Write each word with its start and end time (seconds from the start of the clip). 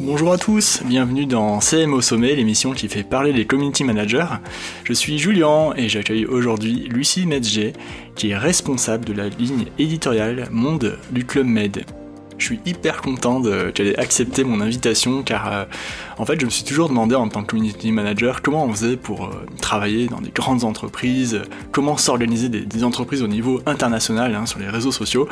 Bonjour 0.00 0.32
à 0.32 0.38
tous, 0.38 0.82
bienvenue 0.84 1.26
dans 1.26 1.60
CM 1.60 1.94
au 1.94 2.00
sommet, 2.00 2.34
l'émission 2.34 2.72
qui 2.72 2.88
fait 2.88 3.02
parler 3.02 3.32
les 3.32 3.46
community 3.46 3.84
managers. 3.84 4.26
Je 4.84 4.92
suis 4.92 5.18
Julien 5.18 5.72
et 5.76 5.88
j'accueille 5.88 6.26
aujourd'hui 6.26 6.88
Lucie 6.90 7.26
Metzger, 7.26 7.72
qui 8.14 8.30
est 8.30 8.36
responsable 8.36 9.04
de 9.04 9.12
la 9.12 9.28
ligne 9.28 9.66
éditoriale 9.78 10.48
Monde 10.50 10.98
du 11.10 11.24
Club 11.24 11.46
Med. 11.46 11.84
Je 12.38 12.44
suis 12.44 12.60
hyper 12.64 13.02
content 13.02 13.42
qu'elle 13.74 13.88
ait 13.88 13.98
accepté 13.98 14.44
mon 14.44 14.60
invitation 14.60 15.22
car 15.22 15.52
euh, 15.52 15.64
en 16.18 16.24
fait 16.24 16.40
je 16.40 16.44
me 16.44 16.50
suis 16.50 16.64
toujours 16.64 16.88
demandé 16.88 17.16
en 17.16 17.28
tant 17.28 17.42
que 17.42 17.48
community 17.48 17.90
manager 17.90 18.42
comment 18.42 18.64
on 18.64 18.72
faisait 18.72 18.96
pour 18.96 19.24
euh, 19.24 19.46
travailler 19.60 20.06
dans 20.06 20.20
des 20.20 20.30
grandes 20.30 20.62
entreprises, 20.62 21.42
comment 21.72 21.96
s'organiser 21.96 22.48
des, 22.48 22.84
entreprises 22.84 23.22
au 23.24 23.26
niveau 23.26 23.60
international 23.66 24.36
hein, 24.36 24.46
sur 24.46 24.60
les 24.60 24.68
réseaux 24.68 24.92
sociaux. 24.92 25.28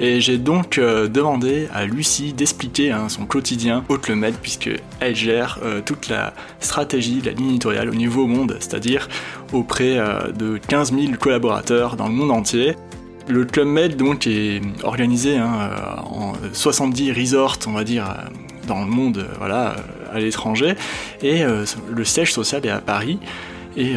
Et 0.00 0.22
j'ai 0.22 0.38
donc 0.38 0.78
euh, 0.78 1.08
demandé 1.08 1.68
à 1.74 1.84
Lucie 1.84 2.32
d'expliquer 2.32 2.90
hein, 2.90 3.10
son 3.10 3.26
quotidien 3.26 3.84
au 3.90 3.98
Club 3.98 4.18
Med 4.18 4.34
puisque 4.40 4.70
elle 5.00 5.14
gère 5.14 5.60
toute 5.84 6.08
la 6.08 6.32
stratégie, 6.60 7.20
la 7.22 7.32
ligne 7.32 7.50
éditoriale 7.50 7.90
au 7.90 7.94
niveau 7.94 8.26
monde, 8.26 8.56
c'est-à-dire 8.60 9.08
auprès 9.52 9.96
de 10.34 10.58
15 10.68 10.94
000 10.94 11.12
collaborateurs 11.20 11.96
dans 11.96 12.08
le 12.08 12.14
monde 12.14 12.30
entier. 12.30 12.76
Le 13.28 13.44
Club 13.44 13.66
Med 13.66 13.96
donc 13.96 14.26
est 14.26 14.60
organisé 14.84 15.36
hein, 15.36 15.70
euh, 15.72 16.00
en 16.02 16.34
70 16.52 17.12
resorts, 17.12 17.58
on 17.66 17.72
va 17.72 17.82
dire, 17.82 18.04
euh, 18.08 18.30
dans 18.68 18.80
le 18.80 18.86
monde, 18.86 19.26
euh, 19.40 19.74
à 20.12 20.20
l'étranger, 20.20 20.74
et 21.22 21.42
le 21.42 22.04
siège 22.04 22.32
social 22.32 22.64
est 22.64 22.70
à 22.70 22.80
Paris. 22.80 23.18
Et 23.76 23.96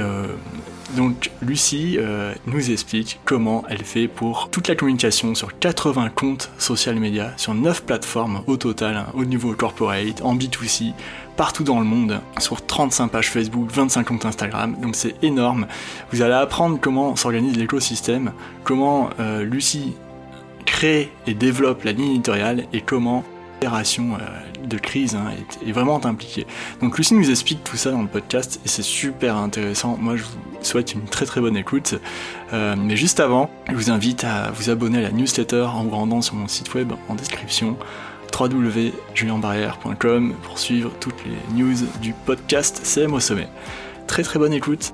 donc 0.97 1.31
Lucie 1.41 1.97
nous 2.45 2.71
explique 2.71 3.19
comment 3.23 3.63
elle 3.69 3.83
fait 3.85 4.09
pour 4.09 4.49
toute 4.49 4.67
la 4.67 4.75
communication 4.75 5.33
sur 5.33 5.57
80 5.57 6.09
comptes 6.09 6.51
social 6.57 6.95
media, 6.95 7.31
sur 7.37 7.53
9 7.53 7.83
plateformes 7.83 8.41
au 8.47 8.57
total, 8.57 8.97
hein, 8.97 9.05
au 9.13 9.23
niveau 9.23 9.53
corporate, 9.53 10.21
en 10.23 10.35
B2C, 10.35 10.93
partout 11.39 11.63
dans 11.63 11.79
le 11.79 11.85
monde, 11.85 12.19
sur 12.39 12.65
35 12.65 13.07
pages 13.07 13.29
Facebook, 13.29 13.71
25 13.71 14.03
comptes 14.03 14.25
Instagram, 14.25 14.75
donc 14.81 14.93
c'est 14.97 15.15
énorme. 15.23 15.67
Vous 16.11 16.21
allez 16.21 16.33
apprendre 16.33 16.77
comment 16.81 17.15
s'organise 17.15 17.55
l'écosystème, 17.55 18.33
comment 18.65 19.09
euh, 19.21 19.45
Lucie 19.45 19.95
crée 20.65 21.09
et 21.27 21.33
développe 21.33 21.85
la 21.85 21.93
ligne 21.93 22.15
éditoriale 22.15 22.65
et 22.73 22.81
comment 22.81 23.23
l'opération 23.53 24.15
euh, 24.15 24.65
de 24.67 24.77
crise 24.77 25.15
hein, 25.15 25.31
est, 25.65 25.71
vraiment 25.71 26.05
impliquée. 26.05 26.45
Donc 26.81 26.97
Lucie 26.97 27.13
nous 27.13 27.29
explique 27.29 27.63
tout 27.63 27.77
ça 27.77 27.91
dans 27.91 28.01
le 28.01 28.09
podcast 28.09 28.59
et 28.65 28.67
c'est 28.67 28.83
super 28.83 29.37
intéressant. 29.37 29.95
Moi 29.97 30.17
je 30.17 30.23
vous 30.23 30.29
souhaite 30.61 30.93
une 30.93 31.05
très 31.05 31.25
très 31.25 31.39
bonne 31.39 31.55
écoute. 31.55 31.95
Euh, 32.51 32.75
mais 32.77 32.97
juste 32.97 33.21
avant, 33.21 33.49
je 33.69 33.75
vous 33.75 33.91
invite 33.91 34.25
à 34.25 34.51
vous 34.51 34.69
abonner 34.69 34.97
à 34.97 35.01
la 35.03 35.11
newsletter 35.11 35.67
en 35.73 35.85
vous 35.85 35.91
rendant 35.91 36.21
sur 36.21 36.35
mon 36.35 36.49
site 36.49 36.73
web 36.73 36.91
en 37.07 37.15
description 37.15 37.77
www.julienbarrière.com 38.37 40.35
pour 40.43 40.59
suivre 40.59 40.91
toutes 40.99 41.23
les 41.25 41.37
news 41.55 41.75
du 42.01 42.13
podcast 42.25 42.81
CM 42.83 43.13
au 43.13 43.19
sommet. 43.19 43.47
Très 44.07 44.23
très 44.23 44.39
bonne 44.39 44.53
écoute. 44.53 44.93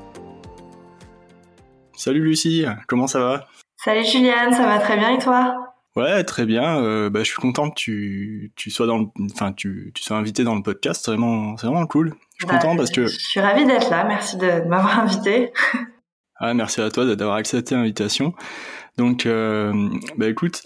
Salut 1.96 2.24
Lucie, 2.24 2.66
comment 2.88 3.08
ça 3.08 3.20
va? 3.20 3.48
Salut 3.78 4.06
Juliane, 4.06 4.54
ça 4.54 4.66
va 4.66 4.80
très 4.80 4.98
bien 4.98 5.16
et 5.16 5.20
toi? 5.20 5.74
Ouais, 5.96 6.24
très 6.26 6.46
bien. 6.46 6.78
Euh, 6.82 7.10
bah, 7.10 7.20
je 7.20 7.30
suis 7.30 7.42
content 7.42 7.70
que 7.70 7.76
tu, 7.76 8.52
sois 8.70 8.86
dans 8.86 9.14
enfin 9.32 9.54
tu, 9.54 9.94
sois 9.98 10.18
invité 10.18 10.44
dans 10.44 10.56
le 10.56 10.62
podcast. 10.62 11.04
C'est 11.06 11.12
vraiment, 11.12 11.56
c'est 11.58 11.68
vraiment 11.68 11.88
cool. 11.88 12.14
Je 12.38 12.46
suis 12.46 12.54
content 12.54 12.72
bah, 12.72 12.80
parce 12.80 12.92
que 12.92 13.08
je 13.08 13.18
suis 13.18 13.40
ravie 13.40 13.66
d'être 13.66 13.90
là. 13.90 14.04
Merci 14.04 14.38
de, 14.38 14.68
m'avoir 14.68 15.00
invité. 15.00 15.54
ah, 16.38 16.54
merci 16.54 16.82
à 16.82 16.90
toi 16.92 17.06
d'avoir 17.16 17.38
accepté 17.38 17.76
l'invitation. 17.76 18.34
Donc, 18.98 19.26
euh, 19.26 19.74
bah 20.18 20.28
écoute, 20.28 20.64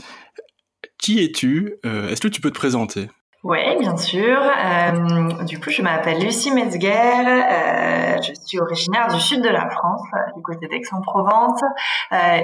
qui 0.99 1.23
es-tu 1.23 1.75
euh, 1.85 2.09
Est-ce 2.09 2.21
que 2.21 2.27
tu 2.27 2.41
peux 2.41 2.51
te 2.51 2.59
présenter? 2.59 3.09
Oui, 3.41 3.57
bien 3.79 3.95
sûr. 3.95 4.37
Euh, 4.37 5.43
du 5.45 5.61
coup, 5.61 5.69
je 5.69 5.81
m'appelle 5.81 6.21
Lucie 6.21 6.51
Metzger. 6.51 6.89
Euh, 6.89 8.17
je 8.21 8.33
suis 8.45 8.59
originaire 8.59 9.07
du 9.07 9.17
sud 9.21 9.41
de 9.41 9.47
la 9.47 9.69
France, 9.69 10.01
du 10.35 10.41
côté 10.41 10.67
d'Aix-en-Provence, 10.67 11.61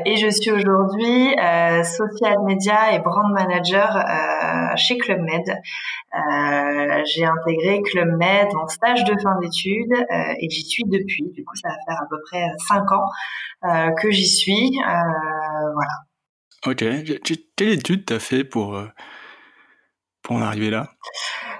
et 0.05 0.15
je 0.15 0.29
suis 0.29 0.51
aujourd'hui 0.51 1.35
social 1.83 2.37
media 2.45 2.93
et 2.93 2.99
brand 2.99 3.29
manager 3.33 4.05
chez 4.77 4.97
Club 4.97 5.19
Med. 5.19 5.53
J'ai 7.13 7.25
intégré 7.25 7.81
Club 7.81 8.17
Med 8.17 8.47
en 8.55 8.69
stage 8.69 9.03
de 9.03 9.19
fin 9.21 9.37
d'études 9.41 10.05
et 10.39 10.49
j'y 10.49 10.63
suis 10.63 10.85
depuis. 10.85 11.29
Du 11.33 11.43
coup, 11.43 11.55
ça 11.55 11.67
va 11.67 11.75
faire 11.85 12.01
à 12.01 12.07
peu 12.09 12.21
près 12.31 12.47
cinq 12.69 12.89
ans 12.93 13.09
que 14.01 14.11
j'y 14.11 14.29
suis. 14.29 14.79
voilà. 14.81 16.04
Ok. 16.65 16.83
Quelle 17.55 17.69
étude 17.69 18.05
t'as 18.05 18.19
fait 18.19 18.43
pour, 18.43 18.75
euh, 18.75 18.87
pour 20.21 20.35
en 20.37 20.41
arriver 20.41 20.69
là? 20.69 20.91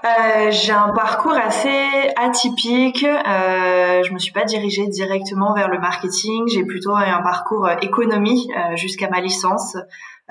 Euh, 0.04 0.52
j'ai 0.52 0.72
un 0.72 0.90
parcours 0.94 1.34
assez 1.34 2.12
atypique. 2.16 3.04
Euh, 3.04 4.04
je 4.04 4.14
me 4.14 4.20
suis 4.20 4.32
pas 4.32 4.46
dirigée 4.46 4.88
directement 4.88 5.54
vers 5.54 5.68
le 5.68 5.80
marketing. 5.80 6.48
J'ai 6.48 6.64
plutôt 6.64 6.96
un 6.96 7.22
parcours 7.22 7.70
économie 7.82 8.48
jusqu'à 8.76 9.10
ma 9.10 9.22
licence. 9.22 9.78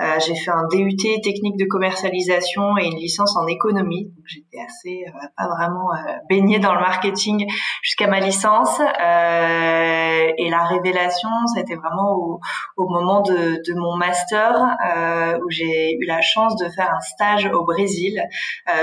Euh, 0.01 0.19
j'ai 0.27 0.35
fait 0.35 0.51
un 0.51 0.67
DUT 0.67 0.97
technique 1.23 1.57
de 1.57 1.67
commercialisation 1.67 2.77
et 2.79 2.87
une 2.87 2.97
licence 2.97 3.37
en 3.37 3.47
économie. 3.47 4.07
Donc 4.07 4.25
j'étais 4.27 4.59
assez 4.67 5.05
euh, 5.07 5.27
pas 5.37 5.47
vraiment 5.47 5.93
euh, 5.93 6.13
baignée 6.29 6.59
dans 6.59 6.75
le 6.75 6.81
marketing 6.81 7.47
jusqu'à 7.81 8.09
ma 8.09 8.19
licence. 8.19 8.81
Euh, 8.81 10.33
et 10.37 10.51
la 10.51 10.65
révélation, 10.65 11.29
été 11.57 11.77
vraiment 11.77 12.13
au, 12.17 12.41
au 12.77 12.89
moment 12.89 13.21
de, 13.21 13.63
de, 13.65 13.75
mon 13.75 13.97
master 13.97 14.77
où 15.45 15.51
j'ai 15.51 15.97
eu 15.97 16.05
la 16.07 16.21
chance 16.21 16.57
de 16.57 16.69
faire 16.69 16.91
un 16.93 17.01
stage 17.01 17.47
au 17.47 17.65
Brésil 17.65 18.21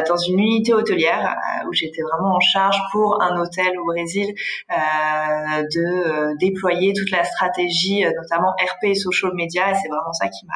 dans 0.07 0.15
une 0.15 0.39
unité 0.39 0.73
hôtelière 0.73 1.35
où 1.67 1.73
j'étais 1.73 2.01
vraiment 2.01 2.35
en 2.35 2.39
charge 2.39 2.79
pour 2.91 3.21
un 3.21 3.37
hôtel 3.39 3.77
au 3.79 3.85
Brésil 3.85 4.33
de 4.69 6.37
déployer 6.37 6.93
toute 6.93 7.11
la 7.11 7.23
stratégie, 7.23 8.05
notamment 8.15 8.51
RP 8.51 8.83
et 8.83 8.95
social 8.95 9.33
media. 9.33 9.71
Et 9.71 9.75
c'est 9.75 9.89
vraiment 9.89 10.13
ça 10.13 10.27
qui 10.27 10.45
m'a 10.45 10.53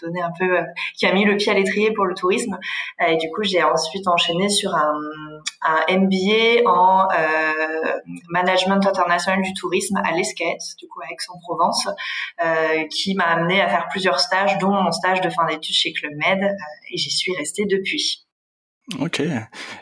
donné 0.00 0.20
un 0.22 0.32
peu, 0.38 0.58
euh, 0.58 0.62
qui 0.96 1.06
a 1.06 1.12
mis 1.12 1.24
le 1.24 1.36
pied 1.36 1.52
à 1.52 1.54
l'étrier 1.54 1.92
pour 1.92 2.06
le 2.06 2.14
tourisme. 2.14 2.58
Et 3.06 3.16
du 3.16 3.30
coup, 3.30 3.42
j'ai 3.42 3.62
ensuite 3.62 4.06
enchaîné 4.08 4.48
sur 4.48 4.74
un, 4.74 4.92
un 5.62 5.98
MBA 5.98 6.68
en 6.68 7.08
euh, 7.10 7.98
management 8.28 8.86
international 8.86 9.42
du 9.42 9.52
tourisme 9.54 10.00
à 10.04 10.12
l'ESCAET, 10.12 10.58
du 10.78 10.88
coup 10.88 11.00
à 11.00 11.12
Aix-en-Provence, 11.12 11.88
euh, 12.44 12.84
qui 12.90 13.14
m'a 13.14 13.24
amené 13.24 13.60
à 13.60 13.68
faire 13.68 13.88
plusieurs 13.90 14.20
stages, 14.20 14.58
dont 14.58 14.70
mon 14.72 14.92
stage 14.92 15.20
de 15.20 15.30
fin 15.30 15.46
d'études 15.46 15.74
chez 15.74 15.92
Club 15.92 16.12
Med, 16.16 16.56
et 16.90 16.96
j'y 16.96 17.10
suis 17.10 17.34
restée 17.36 17.66
depuis. 17.66 18.26
Ok. 18.98 19.22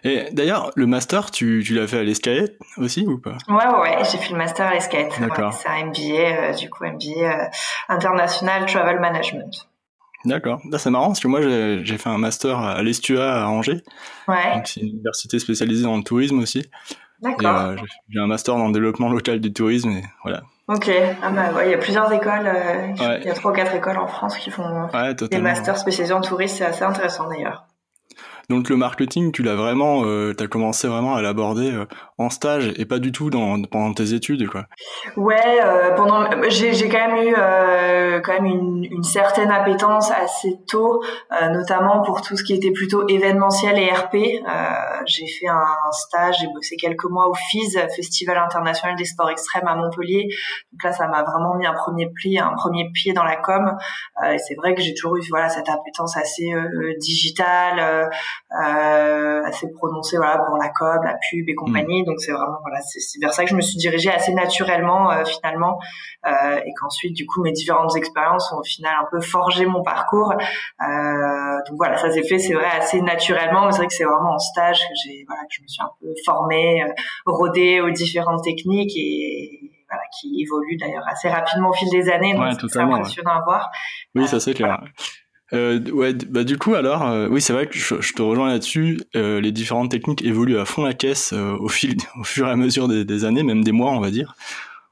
Et 0.05 0.25
d'ailleurs, 0.33 0.71
le 0.77 0.87
master, 0.87 1.31
tu, 1.31 1.63
tu 1.65 1.75
l'as 1.75 1.87
fait 1.87 2.01
à 2.01 2.03
l'ESCAET 2.03 2.59
aussi 2.77 3.07
ou 3.07 3.19
pas? 3.19 3.39
Ouais, 3.49 3.81
ouais, 3.81 4.05
j'ai 4.05 4.19
fait 4.19 4.33
le 4.33 4.37
master 4.37 4.67
à 4.67 4.75
l'ESCAET. 4.75 5.09
D'accord. 5.21 5.55
c'est 5.55 5.69
un 5.69 5.87
MBA, 5.87 6.53
du 6.53 6.69
coup, 6.69 6.85
MBA 6.85 7.51
International 7.89 8.67
Travel 8.67 9.01
Management. 9.01 9.69
D'accord. 10.25 10.61
C'est 10.79 10.91
marrant 10.91 11.09
parce 11.09 11.21
que 11.21 11.29
moi 11.29 11.41
j'ai 11.41 11.99
fait 11.99 12.09
un 12.09 12.19
master 12.19 12.59
à 12.59 12.83
l'Estua 12.83 13.45
à 13.45 13.47
Angers. 13.49 13.83
Ouais. 14.27 14.63
C'est 14.65 14.81
une 14.81 14.89
université 14.89 15.39
spécialisée 15.39 15.85
dans 15.85 15.97
le 15.97 16.03
tourisme 16.03 16.41
aussi. 16.41 16.69
D'accord. 17.21 17.57
Euh, 17.57 17.77
j'ai 18.09 18.21
un 18.21 18.27
master 18.27 18.57
dans 18.57 18.67
le 18.67 18.73
développement 18.73 19.09
local 19.09 19.41
du 19.41 19.53
tourisme 19.53 19.91
et 19.91 20.05
voilà. 20.23 20.43
Ok. 20.69 20.91
Ah 21.23 21.31
bah 21.31 21.65
il 21.65 21.71
y 21.71 21.75
a 21.75 21.79
plusieurs 21.79 22.13
écoles. 22.13 22.47
Euh, 22.47 23.19
il 23.21 23.27
y 23.27 23.31
a 23.31 23.35
trois 23.35 23.53
ou 23.53 23.55
quatre 23.55 23.75
écoles 23.75 23.99
en 23.99 24.07
France 24.07 24.37
qui 24.37 24.51
font 24.51 24.89
des 25.31 25.39
masters 25.39 25.79
spécialisés 25.79 26.15
en 26.15 26.21
tourisme. 26.21 26.57
C'est 26.59 26.67
assez 26.67 26.85
intéressant 26.85 27.29
d'ailleurs. 27.29 27.68
Donc 28.51 28.71
le 28.71 28.77
marketing, 28.77 29.31
tu 29.31 29.43
l'as 29.43 29.57
vraiment, 29.57 30.05
euh, 30.05 30.33
tu 30.37 30.43
as 30.43 30.47
commencé 30.47 30.89
vraiment 30.89 31.15
à 31.15 31.21
l'aborder 31.21 31.71
euh, 31.71 31.85
en 32.17 32.31
stage 32.31 32.73
et 32.77 32.87
pas 32.87 32.99
du 32.99 33.13
tout 33.13 33.29
dans, 33.29 33.61
pendant 33.63 33.93
tes 33.93 34.15
études, 34.15 34.49
quoi. 34.49 34.65
Ouais, 35.17 35.61
euh, 35.63 35.95
pendant, 35.95 36.25
j'ai, 36.49 36.73
j'ai 36.73 36.89
quand 36.89 37.09
même 37.09 37.29
eu 37.29 37.35
euh, 37.37 38.21
quand 38.21 38.33
même 38.33 38.47
une, 38.47 38.85
une, 38.85 39.03
certaine 39.03 39.51
appétence 39.51 40.11
assez 40.11 40.59
tôt, 40.67 41.03
euh, 41.41 41.49
notamment 41.51 42.03
pour 42.03 42.23
tout 42.23 42.37
ce 42.37 42.43
qui 42.43 42.55
était 42.55 42.71
plutôt 42.71 43.07
événementiel 43.07 43.79
et 43.79 43.91
RP. 43.91 44.17
j'ai 45.07 45.27
fait 45.27 45.49
un, 45.49 45.93
stage, 45.93 46.37
j'ai 46.41 46.47
bossé 46.55 46.77
quelques 46.77 47.05
mois 47.05 47.29
au 47.29 47.35
FIS, 47.35 47.79
Festival 47.95 48.39
international 48.39 48.97
des 48.97 49.05
sports 49.05 49.31
extrêmes 49.31 49.69
à 49.69 49.75
Montpellier. 49.75 50.29
Donc 50.73 50.83
là, 50.85 50.93
ça 50.93 51.07
m'a 51.07 51.23
vraiment 51.23 51.55
mis 51.57 51.67
un 51.67 51.75
premier 51.75 52.09
pied, 52.11 52.39
un 52.39 52.55
premier 52.55 52.91
pied 52.93 53.13
dans 53.13 53.25
la 53.25 53.37
com. 53.37 53.77
et 54.25 54.39
c'est 54.39 54.55
vrai 54.55 54.75
que 54.75 54.81
j'ai 54.81 54.95
toujours 54.95 55.17
eu 55.17 55.23
voilà 55.29 55.49
cette 55.49 55.69
appétence 55.69 56.17
assez 56.17 56.53
digitale 56.99 57.79
euh, 57.79 58.07
assez 58.51 59.71
prononcé 59.73 60.17
voilà 60.17 60.39
pour 60.39 60.57
la 60.57 60.69
com, 60.71 61.01
la 61.05 61.17
pub 61.31 61.49
et 61.49 61.55
compagnie. 61.55 62.03
Mm. 62.03 62.07
Donc 62.07 62.21
c'est 62.21 62.33
vraiment 62.33 62.59
voilà 62.63 62.81
c'est 62.83 63.21
vers 63.21 63.33
ça 63.33 63.45
que 63.45 63.51
je 63.51 63.55
me 63.55 63.61
suis 63.61 63.77
dirigée 63.77 64.11
assez 64.11 64.33
naturellement 64.33 65.11
euh, 65.11 65.25
finalement 65.25 65.79
euh, 66.27 66.61
et 66.65 66.73
qu'ensuite 66.79 67.15
du 67.15 67.27
coup 67.27 67.43
mes 67.43 67.53
différentes 67.53 67.97
expériences 67.97 68.53
ont 68.53 68.59
au 68.59 68.65
final 68.65 68.93
un 69.01 69.07
peu 69.11 69.21
forgé 69.21 69.67
mon 69.67 69.83
parcours. 69.83 70.33
Euh, 70.33 71.57
donc 71.69 71.77
voilà 71.77 71.97
ça 71.97 72.11
s'est 72.11 72.23
fait 72.23 72.39
c'est 72.39 72.55
vrai 72.55 72.67
assez 72.67 73.01
naturellement 73.01 73.67
mais 73.67 73.73
c'est 73.73 73.79
vrai 73.79 73.87
que 73.87 73.95
c'est 73.95 74.05
vraiment 74.05 74.35
en 74.35 74.39
stage 74.39 74.79
que 74.79 74.95
j'ai 75.05 75.25
voilà 75.27 75.43
que 75.43 75.55
je 75.57 75.63
me 75.63 75.69
suis 75.69 75.83
un 75.83 75.91
peu 76.01 76.09
formée, 76.25 76.83
euh, 76.83 76.93
rodée 77.27 77.81
aux 77.81 77.91
différentes 77.91 78.43
techniques 78.43 78.93
et 78.97 79.73
voilà 79.91 80.03
qui 80.21 80.43
évolue 80.43 80.77
d'ailleurs 80.77 81.05
assez 81.09 81.29
rapidement 81.29 81.71
au 81.71 81.73
fil 81.73 81.89
des 81.91 82.11
années. 82.11 82.35
Donc 82.35 82.71
c'est 82.71 82.79
impressionnant 82.79 83.41
à 83.41 83.45
voir. 83.45 83.71
Oui, 84.15 84.27
ça 84.29 84.41
c'est 84.41 84.55
clair. 84.55 84.81
Euh, 85.55 85.81
ouais, 85.91 86.13
bah 86.13 86.45
du 86.45 86.59
coup 86.59 86.75
alors, 86.75 87.07
euh, 87.07 87.27
oui 87.29 87.41
c'est 87.41 87.55
vrai 87.55 87.67
que 87.67 87.79
je, 87.79 88.13
te 88.13 88.23
rejoins 88.23 88.49
là-dessus. 88.49 89.01
Euh, 89.17 89.41
les 89.41 89.53
différentes 89.53 89.91
techniques 89.91 90.23
évoluent 90.23 90.59
à 90.59 90.67
fond 90.67 90.85
la 90.85 90.93
caisse 90.95 91.33
euh, 91.33 91.57
au 91.59 91.69
fil, 91.69 91.97
au 92.21 92.25
fur 92.25 92.47
et 92.47 92.51
à 92.51 92.57
mesure 92.57 92.89
des, 92.89 93.05
des, 93.05 93.25
années, 93.25 93.43
même 93.43 93.65
des 93.65 93.73
mois 93.73 93.93
on 93.93 94.01
va 94.01 94.11
dire. 94.11 94.35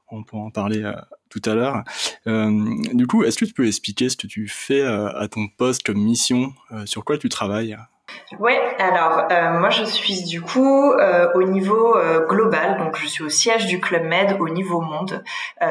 On 0.09 0.23
pourra 0.23 0.43
en 0.43 0.51
parler 0.51 0.83
euh, 0.83 0.93
tout 1.29 1.41
à 1.45 1.53
l'heure. 1.53 1.83
du 2.25 3.07
coup, 3.07 3.23
est-ce 3.23 3.37
que 3.37 3.45
tu 3.45 3.53
peux 3.53 3.67
expliquer 3.67 4.09
ce 4.09 4.15
que 4.15 4.27
tu 4.27 4.47
fais 4.47 4.81
à 4.81 5.27
ton 5.29 5.49
poste 5.49 5.83
comme 5.83 5.97
mission, 5.97 6.53
sur 6.85 7.03
quoi 7.03 7.17
tu 7.17 7.27
travailles? 7.27 7.77
Ouais, 8.39 8.59
alors 8.79 9.25
euh, 9.31 9.59
moi 9.59 9.69
je 9.69 9.83
suis 9.83 10.23
du 10.23 10.41
coup 10.41 10.91
euh, 10.91 11.27
au 11.33 11.43
niveau 11.43 11.95
euh, 11.95 12.25
global, 12.27 12.77
donc 12.77 12.97
je 12.97 13.07
suis 13.07 13.23
au 13.23 13.29
siège 13.29 13.67
du 13.67 13.79
Club 13.79 14.03
Med 14.03 14.37
au 14.39 14.49
niveau 14.49 14.81
monde 14.81 15.23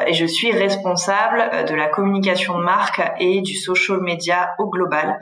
et 0.06 0.14
je 0.14 0.26
suis 0.26 0.50
responsable 0.50 1.66
de 1.68 1.74
la 1.74 1.86
communication 1.88 2.58
de 2.58 2.64
marque 2.64 3.02
et 3.18 3.40
du 3.40 3.54
social 3.54 4.00
media 4.00 4.54
au 4.58 4.68
global. 4.68 5.18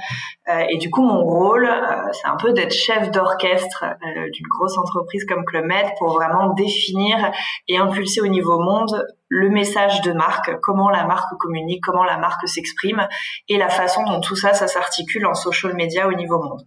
et 0.70 0.78
du 0.78 0.90
coup 0.90 1.02
mon 1.02 1.22
rôle, 1.22 1.68
c'est 2.12 2.28
un 2.28 2.36
peu 2.36 2.52
d'être 2.52 2.72
chef 2.72 3.10
d'orchestre 3.10 3.84
d'une 4.32 4.46
grosse 4.48 4.78
entreprise 4.78 5.24
comme 5.24 5.44
Club 5.44 5.64
Med 5.64 5.86
pour 5.98 6.12
vraiment 6.12 6.54
définir 6.54 7.32
et 7.68 7.76
impulser 7.78 8.20
au 8.20 8.28
niveau 8.28 8.58
monde 8.58 9.06
le 9.28 9.50
message 9.50 10.00
de 10.02 10.12
marque, 10.12 10.60
comment 10.60 10.90
la 10.90 11.04
marque 11.04 11.36
communique, 11.38 11.82
comment 11.82 12.04
la 12.04 12.18
marque 12.18 12.46
s'exprime 12.48 13.06
et 13.48 13.56
la 13.56 13.68
façon 13.68 14.04
dont 14.04 14.20
tout 14.20 14.36
ça, 14.36 14.54
ça 14.54 14.68
s'articule 14.68 15.26
en 15.26 15.34
social 15.34 15.74
media 15.74 16.06
au 16.06 16.12
niveau 16.12 16.40
monde. 16.40 16.62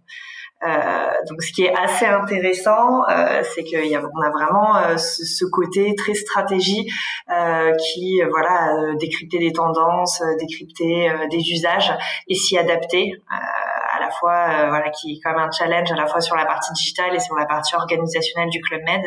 Euh, 0.64 1.10
donc, 1.28 1.42
ce 1.42 1.52
qui 1.52 1.64
est 1.64 1.74
assez 1.74 2.06
intéressant, 2.06 3.02
euh, 3.08 3.42
c'est 3.54 3.62
qu'on 3.62 4.22
a, 4.22 4.26
a 4.26 4.30
vraiment 4.30 4.76
euh, 4.76 4.96
ce, 4.96 5.24
ce, 5.24 5.44
côté 5.44 5.94
très 5.94 6.14
stratégie 6.14 6.90
euh, 7.30 7.72
qui, 7.76 8.20
voilà, 8.28 8.94
décrypter 8.98 9.38
des 9.38 9.52
tendances, 9.52 10.20
décrypter 10.40 11.10
des 11.30 11.50
usages 11.50 11.92
et 12.26 12.34
s'y 12.34 12.58
adapter 12.58 13.12
à 13.98 14.00
la 14.00 14.10
fois 14.10 14.32
euh, 14.32 14.68
voilà 14.68 14.90
qui 14.90 15.12
est 15.12 15.28
même 15.28 15.38
un 15.38 15.50
challenge 15.50 15.90
à 15.92 15.96
la 15.96 16.06
fois 16.06 16.20
sur 16.20 16.36
la 16.36 16.46
partie 16.46 16.72
digitale 16.72 17.14
et 17.14 17.20
sur 17.20 17.36
la 17.36 17.46
partie 17.46 17.74
organisationnelle 17.74 18.50
du 18.50 18.60
club 18.60 18.82
Med. 18.84 19.02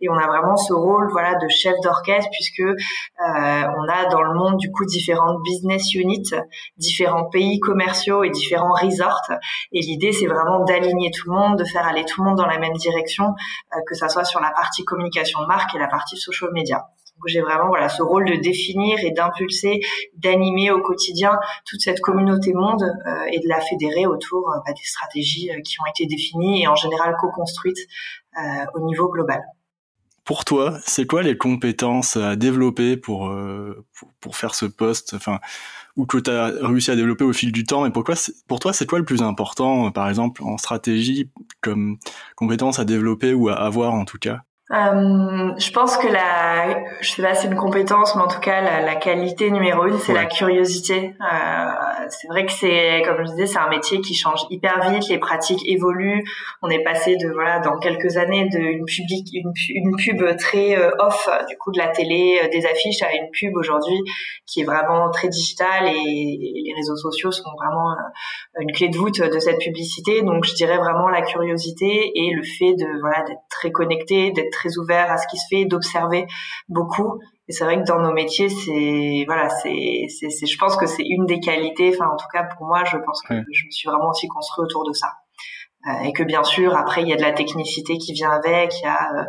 Et 0.00 0.08
on 0.08 0.16
a 0.16 0.26
vraiment 0.26 0.56
ce 0.56 0.72
rôle 0.72 1.10
voilà 1.10 1.34
de 1.34 1.48
chef 1.48 1.74
d'orchestre 1.82 2.28
puisque 2.30 2.60
euh, 2.60 2.74
on 3.18 3.88
a 3.88 4.06
dans 4.10 4.22
le 4.22 4.34
monde 4.34 4.58
du 4.58 4.70
coup 4.70 4.84
différentes 4.84 5.42
business 5.42 5.94
units, 5.94 6.30
différents 6.76 7.24
pays 7.30 7.58
commerciaux 7.60 8.22
et 8.24 8.30
différents 8.30 8.74
resorts. 8.74 9.30
Et 9.72 9.80
l'idée 9.80 10.12
c'est 10.12 10.26
vraiment 10.26 10.64
d'aligner 10.64 11.10
tout 11.10 11.30
le 11.30 11.36
monde, 11.36 11.58
de 11.58 11.64
faire 11.64 11.86
aller 11.86 12.04
tout 12.04 12.22
le 12.22 12.28
monde 12.28 12.38
dans 12.38 12.46
la 12.46 12.58
même 12.58 12.74
direction 12.74 13.34
euh, 13.74 13.80
que 13.86 13.94
ça 13.94 14.08
soit 14.08 14.24
sur 14.24 14.40
la 14.40 14.50
partie 14.50 14.84
communication 14.84 15.40
marque 15.46 15.74
et 15.74 15.78
la 15.78 15.88
partie 15.88 16.16
social 16.16 16.50
media 16.52 16.84
j'ai 17.26 17.40
vraiment 17.40 17.68
voilà 17.68 17.88
ce 17.88 18.02
rôle 18.02 18.24
de 18.26 18.36
définir 18.36 18.98
et 19.00 19.10
d'impulser, 19.10 19.80
d'animer 20.16 20.70
au 20.70 20.80
quotidien 20.80 21.38
toute 21.66 21.80
cette 21.80 22.00
communauté 22.00 22.52
monde 22.52 22.82
euh, 22.82 23.24
et 23.32 23.38
de 23.40 23.48
la 23.48 23.60
fédérer 23.60 24.06
autour 24.06 24.50
euh, 24.50 24.58
bah, 24.66 24.72
des 24.72 24.84
stratégies 24.84 25.50
euh, 25.50 25.60
qui 25.60 25.80
ont 25.80 25.86
été 25.88 26.06
définies 26.06 26.62
et 26.62 26.68
en 26.68 26.76
général 26.76 27.16
co-construites 27.20 27.88
au 28.74 28.80
niveau 28.80 29.08
global. 29.08 29.40
Pour 30.24 30.44
toi, 30.44 30.76
c'est 30.84 31.06
quoi 31.06 31.22
les 31.22 31.36
compétences 31.36 32.16
à 32.16 32.34
développer 32.34 32.96
pour, 32.96 33.32
pour, 34.20 34.36
faire 34.36 34.56
ce 34.56 34.66
poste 34.66 35.14
enfin, 35.14 35.38
ou 35.96 36.04
que 36.04 36.18
tu 36.18 36.30
as 36.30 36.46
réussi 36.46 36.90
à 36.90 36.96
développer 36.96 37.22
au 37.22 37.32
fil 37.32 37.52
du 37.52 37.62
temps 37.62 37.86
et 37.86 37.92
pourquoi 37.92 38.16
pour 38.48 38.58
toi 38.58 38.72
c'est 38.72 38.86
quoi 38.86 38.98
le 38.98 39.04
plus 39.04 39.22
important 39.22 39.92
par 39.92 40.08
exemple 40.08 40.42
en 40.42 40.58
stratégie 40.58 41.30
comme 41.60 41.98
compétence 42.34 42.80
à 42.80 42.84
développer 42.84 43.34
ou 43.34 43.50
à 43.50 43.54
avoir 43.54 43.94
en 43.94 44.04
tout 44.04 44.18
cas? 44.18 44.40
Euh, 44.70 45.52
je 45.58 45.70
pense 45.72 45.98
que 45.98 46.08
la, 46.08 46.84
je 47.02 47.10
sais 47.10 47.20
pas, 47.20 47.34
c'est 47.34 47.48
une 47.48 47.54
compétence, 47.54 48.16
mais 48.16 48.22
en 48.22 48.28
tout 48.28 48.40
cas 48.40 48.62
la, 48.62 48.80
la 48.80 48.94
qualité 48.94 49.50
numéro 49.50 49.84
une, 49.84 49.98
c'est 49.98 50.14
la 50.14 50.24
curiosité. 50.24 51.14
Euh, 51.20 52.06
c'est 52.08 52.28
vrai 52.28 52.46
que 52.46 52.52
c'est, 52.52 53.02
comme 53.04 53.18
je 53.26 53.30
disais, 53.32 53.46
c'est 53.46 53.58
un 53.58 53.68
métier 53.68 54.00
qui 54.00 54.14
change 54.14 54.46
hyper 54.48 54.90
vite, 54.90 55.06
les 55.10 55.18
pratiques 55.18 55.60
évoluent. 55.68 56.24
On 56.62 56.70
est 56.70 56.82
passé 56.82 57.16
de 57.16 57.28
voilà, 57.28 57.60
dans 57.60 57.78
quelques 57.78 58.16
années, 58.16 58.48
de 58.48 58.58
une 58.58 58.86
public, 58.86 59.28
une, 59.34 59.52
une 59.68 59.96
pub 59.96 60.36
très 60.38 60.78
euh, 60.78 60.90
off, 60.98 61.28
du 61.46 61.58
coup 61.58 61.70
de 61.70 61.78
la 61.78 61.88
télé, 61.88 62.40
des 62.50 62.64
affiches, 62.64 63.02
à 63.02 63.12
une 63.12 63.30
pub 63.32 63.54
aujourd'hui 63.56 64.00
qui 64.46 64.62
est 64.62 64.64
vraiment 64.64 65.10
très 65.10 65.28
digitale 65.28 65.88
et, 65.88 66.62
les 66.64 66.72
réseaux 66.74 66.96
sociaux 66.96 67.30
sont 67.30 67.50
vraiment 67.62 67.94
une 68.58 68.72
clé 68.72 68.88
de 68.88 68.96
voûte 68.96 69.20
de 69.20 69.38
cette 69.38 69.58
publicité. 69.58 70.22
Donc 70.22 70.44
je 70.44 70.54
dirais 70.54 70.78
vraiment 70.78 71.08
la 71.08 71.20
curiosité 71.20 72.12
et 72.14 72.30
le 72.30 72.42
fait 72.42 72.74
de 72.74 73.00
voilà 73.00 73.22
d'être 73.24 73.42
très 73.50 73.70
connecté, 73.70 74.30
d'être 74.32 74.53
très 74.54 74.78
ouvert 74.78 75.10
à 75.10 75.18
ce 75.18 75.26
qui 75.28 75.36
se 75.36 75.46
fait, 75.50 75.64
d'observer 75.64 76.26
beaucoup. 76.68 77.20
Et 77.48 77.52
c'est 77.52 77.64
vrai 77.64 77.80
que 77.80 77.86
dans 77.86 77.98
nos 77.98 78.12
métiers, 78.12 78.48
c'est 78.48 79.24
voilà, 79.26 79.50
c'est, 79.50 80.06
c'est, 80.08 80.46
je 80.46 80.58
pense 80.58 80.76
que 80.76 80.86
c'est 80.86 81.04
une 81.04 81.26
des 81.26 81.40
qualités. 81.40 81.94
Enfin, 81.94 82.10
en 82.10 82.16
tout 82.16 82.28
cas 82.32 82.44
pour 82.44 82.66
moi, 82.66 82.84
je 82.84 82.96
pense 82.96 83.20
que 83.22 83.34
je 83.34 83.66
me 83.66 83.70
suis 83.70 83.88
vraiment 83.88 84.08
aussi 84.10 84.28
construit 84.28 84.64
autour 84.64 84.86
de 84.86 84.92
ça. 84.92 85.12
Euh, 85.86 86.04
et 86.04 86.12
que 86.12 86.22
bien 86.22 86.44
sûr, 86.44 86.74
après, 86.76 87.02
il 87.02 87.08
y 87.08 87.12
a 87.12 87.16
de 87.16 87.22
la 87.22 87.32
technicité 87.32 87.98
qui 87.98 88.12
vient 88.12 88.30
avec, 88.30 88.72
il 88.80 88.84
y 88.84 88.86
a 88.86 89.12
euh, 89.12 89.24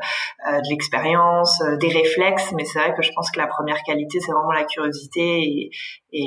euh, 0.48 0.62
de 0.62 0.70
l'expérience, 0.70 1.62
des 1.80 1.90
réflexes. 1.90 2.52
Mais 2.56 2.64
c'est 2.66 2.80
vrai 2.80 2.94
que 2.96 3.02
je 3.02 3.12
pense 3.14 3.30
que 3.30 3.40
la 3.40 3.48
première 3.48 3.82
qualité, 3.84 4.20
c'est 4.20 4.32
vraiment 4.32 4.52
la 4.52 4.64
curiosité 4.64 5.42
et, 5.42 5.72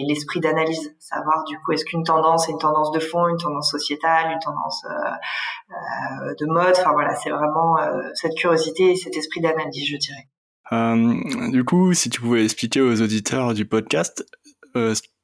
l'esprit 0.07 0.41
d'analyse. 0.41 0.95
Savoir 0.99 1.45
du 1.45 1.59
coup, 1.61 1.73
est-ce 1.73 1.85
qu'une 1.87 2.05
tendance 2.05 2.47
est 2.49 2.53
une 2.53 2.59
tendance 2.59 2.91
de 2.93 3.01
fond, 3.01 3.27
une 3.27 3.39
tendance 3.39 3.71
sociétale, 3.71 4.33
une 4.33 4.39
tendance 4.39 4.85
de 6.39 6.47
mode? 6.47 6.75
Enfin 6.79 6.93
voilà, 6.93 7.15
c'est 7.15 7.31
vraiment 7.31 7.77
cette 8.13 8.35
curiosité 8.35 8.91
et 8.91 8.97
cet 8.97 9.17
esprit 9.17 9.41
d'analyse, 9.41 9.89
je 9.89 9.97
dirais. 9.97 11.51
Du 11.53 11.65
coup, 11.65 11.95
si 11.95 12.11
tu 12.11 12.21
pouvais 12.21 12.45
expliquer 12.45 12.83
aux 12.83 13.01
auditeurs 13.01 13.55
du 13.55 13.65
podcast 13.65 14.27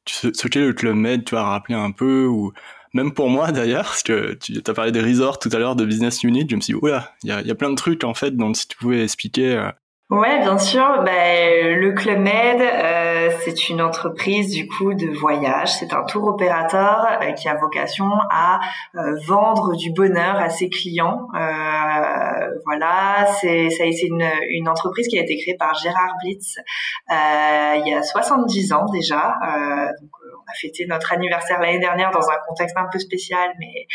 ce, 0.07 0.49
qu'est 0.49 0.61
le 0.61 0.73
Club 0.73 0.97
Med, 0.97 1.25
tu 1.25 1.35
vas 1.35 1.45
rappeler 1.45 1.75
un 1.75 1.91
peu, 1.91 2.27
ou 2.27 2.53
même 2.95 3.13
pour 3.13 3.29
moi 3.29 3.53
d'ailleurs, 3.53 3.85
parce 3.85 4.03
que 4.03 4.35
tu 4.35 4.63
as 4.67 4.75
parlé 4.75 4.93
des 4.93 5.03
resorts 5.03 5.39
tout 5.39 5.51
à 5.53 5.59
l'heure 5.59 5.77
de 5.77 5.85
Business 5.85 6.23
Unit, 6.23 6.47
je 6.49 6.57
me 6.57 6.61
suis 6.61 6.73
dit, 6.73 6.81
oula, 6.81 7.13
il 7.23 7.31
y 7.31 7.51
a, 7.51 7.55
plein 7.55 7.71
de 7.71 7.77
trucs 7.77 8.05
en 8.05 8.15
fait, 8.15 8.37
donc 8.37 8.57
si 8.57 8.67
tu 8.69 8.77
pouvais 8.77 9.03
expliquer 9.03 9.57
euh, 9.57 9.71
Ouais, 10.11 10.39
bien 10.41 10.59
sûr. 10.59 11.03
Ben, 11.03 11.81
le 11.81 11.93
Club 11.93 12.19
Med, 12.19 12.61
euh, 12.61 13.31
c'est 13.43 13.71
une 13.71 13.81
entreprise 13.81 14.51
du 14.51 14.69
coup 14.69 14.93
de 14.93 15.09
voyage. 15.09 15.73
C'est 15.73 15.95
un 15.95 16.05
tour 16.05 16.25
opérateur 16.25 17.07
euh, 17.23 17.33
qui 17.33 17.49
a 17.49 17.55
vocation 17.55 18.11
à 18.31 18.61
euh, 18.97 19.17
vendre 19.27 19.75
du 19.75 19.93
bonheur 19.93 20.37
à 20.37 20.51
ses 20.51 20.69
clients. 20.69 21.27
voilà, 22.67 23.27
c'est 23.41 23.69
une, 24.03 24.69
entreprise 24.69 25.09
qui 25.09 25.19
a 25.19 25.23
été 25.23 25.39
créée 25.39 25.57
par 25.57 25.75
Gérard 25.75 26.15
Blitz 26.23 26.59
il 27.11 27.83
y 27.87 27.95
a 27.95 28.03
70 28.03 28.73
ans 28.73 28.87
déjà. 28.93 29.39
On 30.47 30.51
a 30.51 30.55
fêté 30.55 30.87
notre 30.87 31.13
anniversaire 31.13 31.61
l'année 31.61 31.81
dernière 31.81 32.11
dans 32.11 32.29
un 32.29 32.37
contexte 32.47 32.77
un 32.77 32.87
peu 32.93 32.99
spécial, 32.99 33.51
mais 33.59 33.87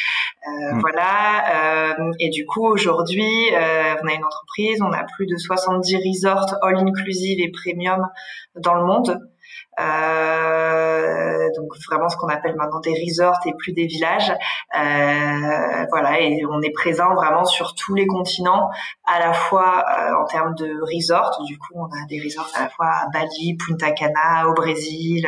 euh, 0.48 0.76
mm. 0.76 0.80
voilà. 0.80 1.92
Euh, 1.92 2.12
et 2.20 2.30
du 2.30 2.46
coup, 2.46 2.66
aujourd'hui, 2.66 3.32
euh, 3.54 3.96
on 4.02 4.08
a 4.08 4.14
une 4.14 4.24
entreprise, 4.24 4.82
on 4.82 4.92
a 4.92 5.04
plus 5.16 5.26
de 5.26 5.38
70 5.38 5.96
resorts 5.98 6.56
all 6.62 6.78
inclusive 6.78 7.40
et 7.40 7.52
premium 7.52 8.08
dans 8.56 8.76
le 8.76 8.86
monde. 8.86 9.20
Euh, 9.80 11.50
donc 11.56 11.70
vraiment 11.90 12.10
ce 12.10 12.18
qu'on 12.18 12.28
appelle 12.28 12.56
maintenant 12.56 12.80
des 12.80 12.94
resorts 12.94 13.40
et 13.46 13.54
plus 13.58 13.72
des 13.74 13.86
villages. 13.86 14.32
Euh, 14.32 15.86
voilà, 15.90 16.20
et 16.20 16.44
on 16.50 16.62
est 16.62 16.72
présent 16.72 17.14
vraiment 17.16 17.46
sur 17.46 17.74
tous 17.76 17.96
les 17.96 18.08
continents, 18.08 18.70
à 19.06 19.20
la 19.20 19.34
fois 19.34 19.86
euh, 19.88 20.22
en 20.22 20.26
termes 20.26 20.56
de 20.56 20.80
resorts. 20.82 21.42
Du 21.48 21.58
coup, 21.58 21.74
on 21.76 21.86
a 21.86 22.06
des 22.10 22.22
resorts 22.22 22.50
à 22.56 22.64
la 22.64 22.70
fois 22.70 22.88
à 22.88 23.08
Bali, 23.14 23.58
Punta 23.58 23.92
Cana, 23.92 24.48
au 24.48 24.54
Brésil, 24.54 25.28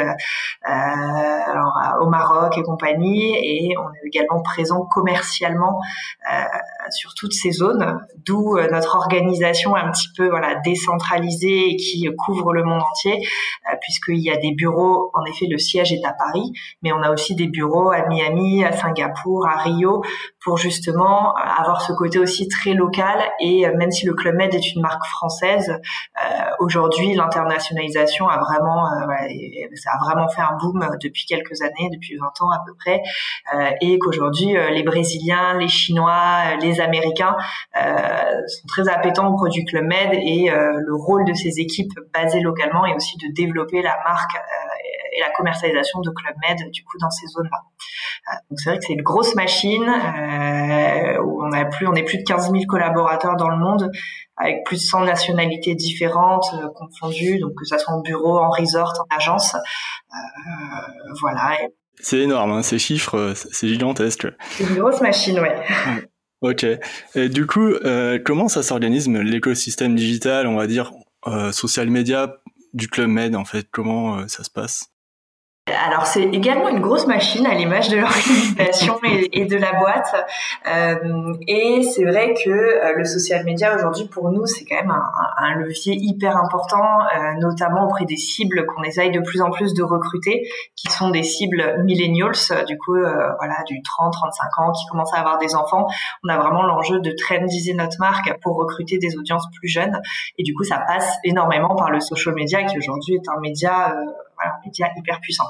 au 0.65 2.07
Maroc 2.07 2.57
et 2.57 2.63
compagnie, 2.63 3.35
et 3.35 3.75
on 3.77 3.89
est 3.89 4.07
également 4.07 4.41
présent 4.41 4.85
commercialement 4.85 5.81
sur 6.89 7.13
toutes 7.15 7.33
ces 7.33 7.51
zones, 7.51 7.99
d'où 8.25 8.57
notre 8.71 8.95
organisation 8.95 9.75
un 9.75 9.91
petit 9.91 10.09
peu 10.15 10.29
voilà 10.29 10.55
décentralisée 10.55 11.69
et 11.69 11.75
qui 11.77 12.07
couvre 12.17 12.53
le 12.53 12.63
monde 12.63 12.81
entier, 12.81 13.25
puisqu'il 13.81 14.19
y 14.19 14.29
a 14.29 14.37
des 14.41 14.53
bureaux, 14.53 15.11
en 15.13 15.23
effet, 15.25 15.45
le 15.49 15.57
siège 15.57 15.93
est 15.93 16.03
à 16.03 16.13
Paris, 16.13 16.51
mais 16.81 16.91
on 16.91 17.01
a 17.01 17.11
aussi 17.11 17.35
des 17.35 17.47
bureaux 17.47 17.91
à 17.91 18.07
Miami, 18.07 18.63
à 18.63 18.71
Singapour, 18.71 19.47
à 19.47 19.57
Rio, 19.57 20.03
pour 20.43 20.57
justement 20.57 21.33
avoir 21.35 21.81
ce 21.81 21.93
côté 21.93 22.19
aussi 22.19 22.47
très 22.47 22.73
local. 22.73 23.19
Et 23.39 23.67
euh, 23.67 23.75
même 23.75 23.91
si 23.91 24.05
le 24.05 24.13
Club 24.13 24.35
Med 24.35 24.53
est 24.53 24.73
une 24.73 24.81
marque 24.81 25.05
française, 25.05 25.69
euh, 25.69 26.43
aujourd'hui, 26.59 27.13
l'internationalisation 27.13 28.27
a 28.27 28.39
vraiment, 28.39 28.87
euh, 28.87 29.05
ça 29.75 29.91
a 29.93 30.03
vraiment 30.03 30.27
fait 30.29 30.41
un 30.41 30.57
boom 30.59 30.97
depuis 31.01 31.25
quelques 31.25 31.61
années, 31.61 31.89
depuis 31.93 32.17
20 32.17 32.27
ans 32.41 32.51
à 32.51 32.61
peu 32.65 32.73
près, 32.73 33.01
et 33.81 33.99
qu'aujourd'hui, 33.99 34.55
les 34.71 34.83
Brésiliens, 34.83 35.57
les 35.57 35.67
Chinois, 35.67 36.55
les 36.59 36.79
Américains 36.79 37.35
sont 37.75 38.67
très 38.67 38.87
appétents 38.89 39.27
au 39.27 39.35
produit 39.35 39.65
Club 39.65 39.85
Med 39.85 40.13
et 40.13 40.49
le 40.49 40.95
rôle 40.95 41.25
de 41.25 41.33
ces 41.33 41.59
équipes 41.59 41.93
basées 42.13 42.41
localement 42.41 42.85
est 42.85 42.95
aussi 42.95 43.17
de 43.17 43.33
développer 43.33 43.81
la 43.81 43.97
marque 44.03 44.35
euh, 44.35 44.70
et 45.11 45.19
la 45.19 45.29
commercialisation 45.31 45.99
de 46.01 46.09
Club 46.09 46.35
Med 46.41 46.71
du 46.71 46.83
coup 46.83 46.97
dans 46.99 47.09
ces 47.09 47.27
zones-là. 47.27 47.59
donc 48.49 48.59
c'est 48.59 48.69
vrai 48.69 48.79
que 48.79 48.85
c'est 48.85 48.93
une 48.93 49.01
grosse 49.01 49.35
machine 49.35 49.83
où 51.23 51.43
on 51.43 51.51
a 51.51 51.65
plus, 51.65 51.87
on 51.87 51.93
est 51.93 52.03
plus 52.03 52.19
de 52.19 52.23
15 52.23 52.51
000 52.51 52.65
collaborateurs 52.67 53.35
dans 53.35 53.49
le 53.49 53.57
monde 53.57 53.91
avec 54.37 54.63
plus 54.65 54.77
de 54.77 54.81
100 54.83 55.05
nationalités 55.05 55.75
différentes 55.75 56.49
confondues, 56.75 57.39
donc 57.39 57.53
que 57.55 57.65
ça 57.65 57.77
soit 57.77 57.93
en 57.93 58.01
bureau, 58.01 58.39
en 58.39 58.49
resort, 58.49 58.93
en 58.99 59.15
agence, 59.15 59.55
voilà. 61.21 61.57
C'est 61.99 62.19
énorme, 62.19 62.51
hein, 62.51 62.63
ces 62.63 62.79
chiffres, 62.79 63.33
c'est 63.35 63.67
gigantesque. 63.67 64.27
C'est 64.51 64.63
une 64.63 64.75
grosse 64.75 65.01
machine, 65.01 65.39
ouais. 65.39 65.55
Ok. 66.41 66.65
Et 67.13 67.29
du 67.29 67.45
coup, 67.45 67.67
euh, 67.67 68.19
comment 68.23 68.47
ça 68.47 68.63
s'organise 68.63 69.07
l'écosystème 69.07 69.95
digital, 69.95 70.47
on 70.47 70.55
va 70.55 70.65
dire, 70.65 70.91
euh, 71.27 71.51
social 71.51 71.89
media 71.89 72.35
du 72.73 72.87
Club 72.87 73.09
Med, 73.09 73.35
en 73.35 73.45
fait? 73.45 73.67
Comment 73.71 74.17
euh, 74.17 74.27
ça 74.27 74.43
se 74.43 74.49
passe? 74.49 74.91
Alors 75.67 76.07
c'est 76.07 76.23
également 76.23 76.69
une 76.69 76.79
grosse 76.79 77.05
machine 77.05 77.45
à 77.45 77.53
l'image 77.53 77.89
de 77.89 77.97
l'organisation 77.97 78.99
et, 79.31 79.45
de 79.45 79.57
la 79.57 79.73
boîte. 79.73 80.27
Euh, 80.67 81.35
et 81.47 81.83
c'est 81.83 82.03
vrai 82.03 82.33
que 82.33 82.49
euh, 82.49 82.93
le 82.95 83.05
social 83.05 83.43
media 83.45 83.75
aujourd'hui 83.75 84.07
pour 84.07 84.31
nous 84.31 84.47
c'est 84.47 84.65
quand 84.65 84.77
même 84.77 84.91
un, 85.37 85.55
levier 85.59 85.95
hyper 85.95 86.35
important, 86.35 87.01
euh, 87.15 87.33
notamment 87.39 87.85
auprès 87.85 88.05
des 88.05 88.17
cibles 88.17 88.65
qu'on 88.65 88.81
essaye 88.81 89.11
de 89.11 89.19
plus 89.19 89.41
en 89.41 89.51
plus 89.51 89.75
de 89.75 89.83
recruter, 89.83 90.49
qui 90.75 90.91
sont 90.91 91.11
des 91.11 91.21
cibles 91.21 91.83
millennials, 91.83 92.65
du 92.67 92.77
coup 92.79 92.95
voilà 92.95 93.57
du 93.67 93.75
30-35 93.81 94.63
ans 94.63 94.71
qui 94.71 94.85
commencent 94.89 95.13
à 95.13 95.19
avoir 95.19 95.37
des 95.37 95.53
enfants. 95.53 95.85
On 96.23 96.29
a 96.29 96.37
vraiment 96.37 96.63
l'enjeu 96.63 96.99
de 96.99 97.11
trendiser 97.11 97.75
notre 97.75 97.97
marque 97.99 98.33
pour 98.41 98.55
recruter 98.55 98.97
des 98.97 99.15
audiences 99.15 99.45
plus 99.59 99.67
jeunes. 99.67 100.01
Et 100.39 100.43
du 100.43 100.55
coup 100.55 100.63
ça 100.63 100.79
passe 100.87 101.17
énormément 101.23 101.75
par 101.75 101.91
le 101.91 101.99
social 101.99 102.33
media 102.33 102.63
qui 102.63 102.79
aujourd'hui 102.79 103.15
est 103.15 103.29
un 103.29 103.39
média 103.39 103.95
voilà, 104.41 104.59
média 104.65 104.89
hyper 104.97 105.19
puissant. 105.21 105.45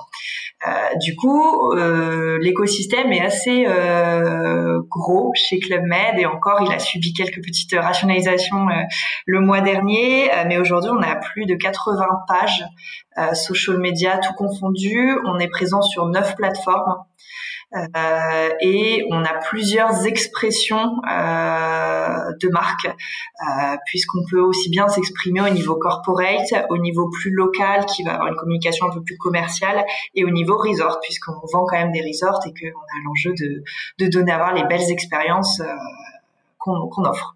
Euh, 0.68 0.72
du 1.02 1.16
coup, 1.16 1.72
euh, 1.72 2.38
l'écosystème 2.40 3.12
est 3.12 3.22
assez 3.22 3.66
euh, 3.68 4.80
gros 4.88 5.32
chez 5.34 5.60
Club 5.60 5.84
Med 5.84 6.20
et 6.20 6.26
encore, 6.26 6.62
il 6.62 6.72
a 6.72 6.78
subi 6.78 7.14
quelques 7.14 7.44
petites 7.44 7.74
rationalisations 7.74 8.68
le 9.26 9.40
mois 9.40 9.62
dernier, 9.62 10.30
mais 10.48 10.60
aujourd'hui, 10.60 10.92
on 10.92 11.02
a 11.02 11.16
plus 11.16 11.46
de 11.46 11.56
80 11.56 12.06
pages 12.28 12.64
social 13.34 13.78
media 13.78 14.18
tout 14.18 14.34
confondu. 14.34 15.18
On 15.26 15.40
est 15.40 15.50
présent 15.50 15.82
sur 15.82 16.08
neuf 16.08 16.36
plateformes. 16.36 17.04
Euh, 17.74 18.50
et 18.60 19.06
on 19.10 19.24
a 19.24 19.34
plusieurs 19.50 20.06
expressions 20.06 20.98
euh, 21.10 22.34
de 22.42 22.50
marque, 22.50 22.86
euh, 22.86 23.78
puisqu'on 23.86 24.24
peut 24.30 24.42
aussi 24.42 24.70
bien 24.70 24.88
s'exprimer 24.90 25.42
au 25.42 25.50
niveau 25.50 25.76
corporate, 25.76 26.54
au 26.70 26.78
niveau 26.78 27.10
plus 27.10 27.32
local, 27.32 27.86
qui 27.86 28.04
va 28.04 28.16
avoir 28.16 28.28
une 28.28 28.36
communication 28.36 28.88
un 28.88 28.94
peu 28.94 29.02
plus 29.02 29.18
commerciale, 29.18 29.86
et 30.16 30.26
au 30.26 30.30
niveau 30.30 30.58
resort, 30.58 31.00
puisqu'on 31.02 31.34
vend 31.54 31.66
quand 31.66 31.78
même 31.78 31.92
des 31.92 32.02
resorts 32.02 32.40
et 32.46 32.54
qu'on 32.54 32.80
a 32.80 33.04
l'enjeu 33.06 33.34
de, 33.34 33.64
de 34.00 34.08
donner 34.10 34.34
à 34.34 34.38
voir 34.38 34.54
les 34.54 34.64
belles 34.66 34.92
expériences 34.92 35.62
qu'on 36.58 37.06
offre. 37.06 37.36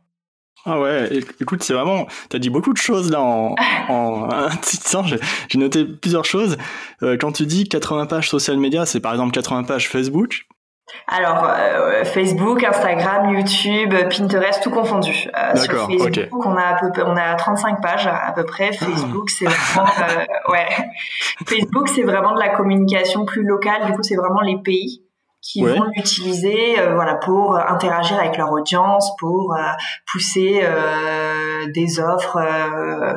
Ah 0.65 0.79
ouais, 0.79 1.19
écoute, 1.39 1.62
c'est 1.63 1.74
vraiment, 1.74 2.07
t'as 2.29 2.39
dit 2.39 2.50
beaucoup 2.50 2.74
de 2.74 2.77
choses 2.77 3.12
là 3.12 3.22
en, 3.22 3.55
en 3.89 4.29
un 4.31 4.50
petit 4.55 4.79
temps. 4.79 5.03
J'ai 5.03 5.60
noté 5.60 5.86
plusieurs 5.86 6.25
choses. 6.25 6.57
Euh, 7.03 7.17
quand 7.19 7.31
tu 7.31 7.45
dis 7.45 7.69
80 7.69 8.07
pages 8.07 8.29
social 8.29 8.57
media, 8.57 8.86
c'est 8.86 9.00
par 9.00 9.12
exemple 9.13 9.31
80 9.31 9.63
pages 9.63 9.89
Facebook? 9.89 10.48
Alors 11.07 11.48
euh, 11.48 12.03
Facebook, 12.03 12.63
Instagram, 12.63 13.34
YouTube, 13.34 13.93
Pinterest, 14.10 14.62
tout 14.62 14.69
confondu. 14.69 15.27
Euh, 15.36 15.55
sur 15.55 15.88
Facebook, 15.88 16.45
on 16.45 16.55
a 16.55 16.62
à 16.62 16.79
peu 16.79 17.03
on 17.03 17.15
a 17.15 17.36
35 17.36 17.81
pages 17.81 18.07
à 18.07 18.31
peu 18.34 18.43
près. 18.45 18.72
Facebook, 18.72 19.29
c'est 19.29 19.45
vraiment 19.45 19.89
euh, 20.00 20.51
ouais. 20.51 20.67
Facebook, 21.48 21.89
c'est 21.89 22.03
vraiment 22.03 22.34
de 22.34 22.39
la 22.39 22.50
communication 22.50 23.25
plus 23.25 23.43
locale. 23.43 23.86
Du 23.88 23.93
coup, 23.93 24.03
c'est 24.03 24.15
vraiment 24.15 24.41
les 24.41 24.57
pays 24.63 25.04
qui 25.45 25.61
vont 25.61 25.85
l'utiliser 25.95 26.79
euh, 26.79 26.95
voilà 26.95 27.15
pour 27.15 27.55
interagir 27.55 28.17
avec 28.19 28.35
leur 28.35 28.51
audience 28.51 29.15
pour 29.19 29.53
euh, 29.53 29.61
pousser 30.11 30.61
euh, 30.63 31.67
des 31.71 31.99
offres 31.99 32.39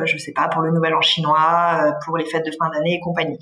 je 0.04 0.16
sais 0.18 0.32
pas 0.32 0.49
pour 0.49 0.62
le 0.62 0.70
nouvel 0.70 0.94
an 0.94 1.00
chinois 1.00 1.94
pour 2.04 2.18
les 2.18 2.26
fêtes 2.26 2.44
de 2.44 2.52
fin 2.58 2.68
d'année 2.70 2.94
et 2.94 3.00
compagnie. 3.00 3.38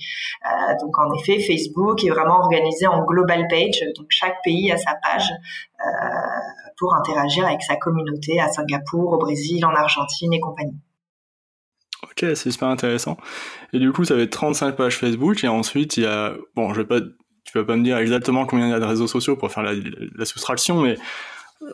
Donc 0.81 0.97
en 0.99 1.13
effet 1.15 1.41
Facebook 1.41 2.05
est 2.05 2.11
vraiment 2.11 2.39
organisé 2.39 2.87
en 2.87 3.05
global 3.05 3.47
page 3.51 3.83
donc 3.97 4.07
chaque 4.09 4.37
pays 4.45 4.71
a 4.71 4.77
sa 4.77 4.93
page 5.03 5.33
pour 6.79 6.95
interagir 6.95 7.47
avec 7.47 7.63
sa 7.63 7.77
communauté 7.77 8.39
à 8.41 8.49
Singapour 8.49 9.13
au 9.13 9.19
Brésil 9.19 9.65
en 9.65 9.75
Argentine 9.75 10.33
et 10.33 10.41
compagnie. 10.41 10.79
Ok, 12.03 12.21
c'est 12.35 12.51
super 12.51 12.69
intéressant. 12.69 13.17
Et 13.73 13.79
du 13.79 13.93
coup, 13.93 14.05
ça 14.05 14.15
va 14.15 14.23
être 14.23 14.31
35 14.31 14.77
pages 14.77 14.99
Facebook 14.99 15.43
et 15.43 15.49
ensuite 15.49 15.97
il 15.97 16.03
y 16.03 16.07
a, 16.07 16.35
bon, 16.55 16.73
je 16.75 16.83
vais 16.83 16.87
pas 16.87 17.01
tu 17.47 17.59
vas 17.59 17.65
pas 17.65 17.77
me 17.77 17.83
dire 17.83 17.97
exactement 17.99 18.45
combien 18.47 18.67
il 18.67 18.71
y 18.71 18.75
a 18.75 18.81
de 18.81 18.85
réseaux 18.85 19.07
sociaux 19.07 19.37
pour 19.37 19.51
faire 19.51 19.63
la, 19.63 20.25
soustraction, 20.25 20.83
mais 20.83 20.97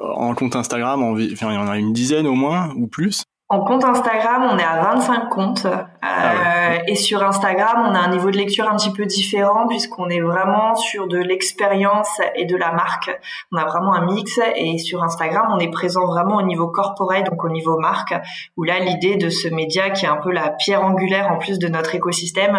en 0.00 0.34
compte 0.34 0.54
Instagram, 0.54 1.16
il 1.18 1.36
y 1.40 1.44
en 1.44 1.68
a 1.68 1.78
une 1.78 1.92
dizaine 1.92 2.26
au 2.26 2.34
moins 2.34 2.72
ou 2.76 2.86
plus. 2.86 3.24
En 3.52 3.60
compte 3.60 3.84
Instagram, 3.84 4.48
on 4.50 4.56
est 4.56 4.64
à 4.64 4.80
25 4.94 5.28
comptes. 5.28 5.66
Ah 6.00 6.72
euh, 6.72 6.78
et 6.86 6.94
sur 6.94 7.22
Instagram, 7.22 7.86
on 7.86 7.94
a 7.94 7.98
un 7.98 8.08
niveau 8.08 8.30
de 8.30 8.38
lecture 8.38 8.66
un 8.66 8.76
petit 8.76 8.90
peu 8.94 9.04
différent 9.04 9.66
puisqu'on 9.68 10.08
est 10.08 10.22
vraiment 10.22 10.74
sur 10.74 11.06
de 11.06 11.18
l'expérience 11.18 12.18
et 12.34 12.46
de 12.46 12.56
la 12.56 12.72
marque. 12.72 13.10
On 13.52 13.58
a 13.58 13.66
vraiment 13.66 13.92
un 13.92 14.06
mix. 14.06 14.40
Et 14.56 14.78
sur 14.78 15.02
Instagram, 15.02 15.48
on 15.54 15.58
est 15.58 15.70
présent 15.70 16.06
vraiment 16.06 16.36
au 16.36 16.42
niveau 16.42 16.68
corporate, 16.68 17.26
donc 17.28 17.44
au 17.44 17.50
niveau 17.50 17.78
marque, 17.78 18.14
où 18.56 18.64
là, 18.64 18.78
l'idée 18.78 19.16
de 19.16 19.28
ce 19.28 19.48
média 19.48 19.90
qui 19.90 20.06
est 20.06 20.08
un 20.08 20.16
peu 20.16 20.32
la 20.32 20.48
pierre 20.48 20.82
angulaire 20.82 21.30
en 21.30 21.36
plus 21.36 21.58
de 21.58 21.68
notre 21.68 21.94
écosystème, 21.94 22.56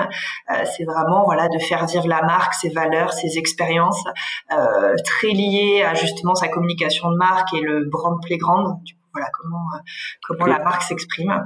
euh, 0.51 0.63
c'est 0.77 0.85
vraiment 0.85 1.23
voilà 1.25 1.47
de 1.49 1.57
faire 1.57 1.87
vivre 1.87 2.07
la 2.07 2.21
marque, 2.21 2.53
ses 2.53 2.69
valeurs, 2.69 3.13
ses 3.13 3.39
expériences, 3.39 4.03
euh, 4.51 4.93
très 5.03 5.29
liées 5.29 5.83
à 5.83 5.95
justement 5.95 6.35
sa 6.35 6.49
communication 6.49 7.09
de 7.09 7.17
marque 7.17 7.51
et 7.55 7.61
le 7.61 7.83
brand 7.85 8.21
playground 8.21 8.77
voilà 9.13 9.29
comment 9.31 9.65
euh, 9.75 9.79
comment 10.23 10.45
la 10.47 10.59
marque 10.59 10.83
s'exprime. 10.83 11.43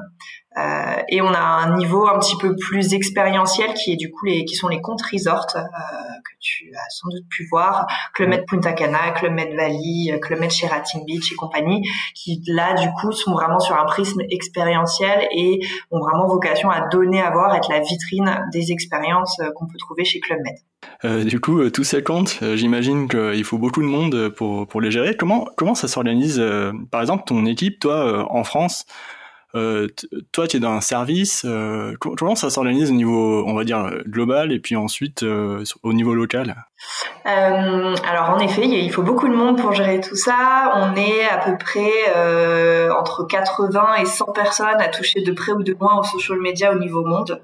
Euh, 0.58 1.02
et 1.10 1.22
on 1.22 1.34
a 1.34 1.40
un 1.40 1.78
niveau 1.78 2.08
un 2.08 2.20
petit 2.20 2.38
peu 2.38 2.56
plus 2.56 2.94
expérientiel 2.94 3.74
qui 3.74 3.94
est 3.94 3.96
du 3.96 4.10
coup 4.12 4.26
les 4.26 4.46
qui 4.46 4.56
sont 4.56 4.68
les 4.68 4.82
comptes 4.82 5.02
resort 5.02 5.46
euh, 5.56 5.60
que 5.60 6.36
tu 6.40 6.72
as 6.76 6.90
sans 6.90 7.10
doute 7.10 7.28
pu 7.30 7.48
voir, 7.50 7.86
Club 8.14 8.30
Med 8.30 8.46
Punta 8.48 8.74
Cana, 8.74 9.12
Club 9.12 9.34
Med 9.34 9.56
Valley, 9.56 10.20
Club 10.22 10.40
Med 10.40 10.50
Sheraton 10.50 11.04
Beach 11.06 11.32
et 11.32 11.36
compagnie, 11.36 11.82
qui 12.16 12.42
là 12.48 12.74
du 12.74 12.88
coup 13.00 13.12
sont 13.12 13.34
vraiment 13.34 13.60
sur 13.60 13.76
un 13.76 13.86
prisme 13.86 14.22
expérientiel 14.30 15.28
et 15.32 15.60
ont 15.92 16.00
vraiment 16.00 16.28
vocation 16.28 16.70
à 16.70 16.88
donner 16.88 17.22
à 17.22 17.32
voir, 17.32 17.56
être 17.56 17.72
la 17.72 17.80
vitrine 17.80 18.46
des 18.52 18.72
expériences 18.72 19.40
qu'on 19.56 19.68
peut 19.68 19.78
trouver 19.78 20.06
chez 20.06 20.20
Club 20.20 20.40
Med. 20.44 20.56
Euh, 21.06 21.24
du 21.24 21.40
coup, 21.40 21.60
euh, 21.60 21.70
tous 21.70 21.84
ces 21.84 22.04
comptes, 22.04 22.40
euh, 22.42 22.56
j'imagine 22.56 23.08
qu'il 23.08 23.44
faut 23.44 23.58
beaucoup 23.58 23.82
de 23.82 23.88
monde 23.88 24.30
pour, 24.30 24.68
pour 24.68 24.82
les 24.82 24.92
gérer. 24.92 25.16
Comment, 25.16 25.48
comment 25.56 25.76
ça 25.76 25.88
s'organise 25.88 26.42
Par 26.92 27.02
exemple, 27.02 27.24
ton 27.26 27.46
équipe, 27.46 27.80
toi, 27.80 28.28
en 28.32 28.44
France, 28.44 28.86
toi, 30.32 30.48
tu 30.48 30.58
es 30.58 30.60
dans 30.60 30.72
un 30.72 30.82
service. 30.82 31.46
comment 32.00 32.36
ça 32.36 32.50
s'organise 32.50 32.92
au 32.92 32.96
niveau, 32.96 33.44
on 33.48 33.54
va 33.54 33.64
dire, 33.64 33.90
global 34.08 34.52
et 34.52 34.60
puis 34.60 34.76
ensuite 34.76 35.24
au 35.24 35.94
niveau 35.94 36.14
local? 36.14 36.56
Alors, 37.26 38.30
en 38.30 38.40
effet, 38.40 38.68
il 38.68 38.92
faut 38.92 39.04
beaucoup 39.04 39.28
de 39.28 39.36
monde 39.36 39.60
pour 39.60 39.74
gérer 39.74 40.00
tout 40.00 40.16
ça. 40.16 40.72
On 40.76 40.96
est 40.96 41.28
à 41.28 41.38
peu 41.38 41.58
près 41.58 42.90
entre 42.92 43.26
80 43.28 43.96
et 44.02 44.06
100 44.06 44.26
personnes 44.34 44.80
à 44.80 44.88
toucher 44.88 45.22
de 45.22 45.32
près 45.32 45.52
ou 45.52 45.64
de 45.64 45.74
loin 45.74 46.00
au 46.00 46.04
social 46.04 46.40
media 46.40 46.72
au 46.74 46.80
niveau 46.80 47.06
monde. 47.06 47.42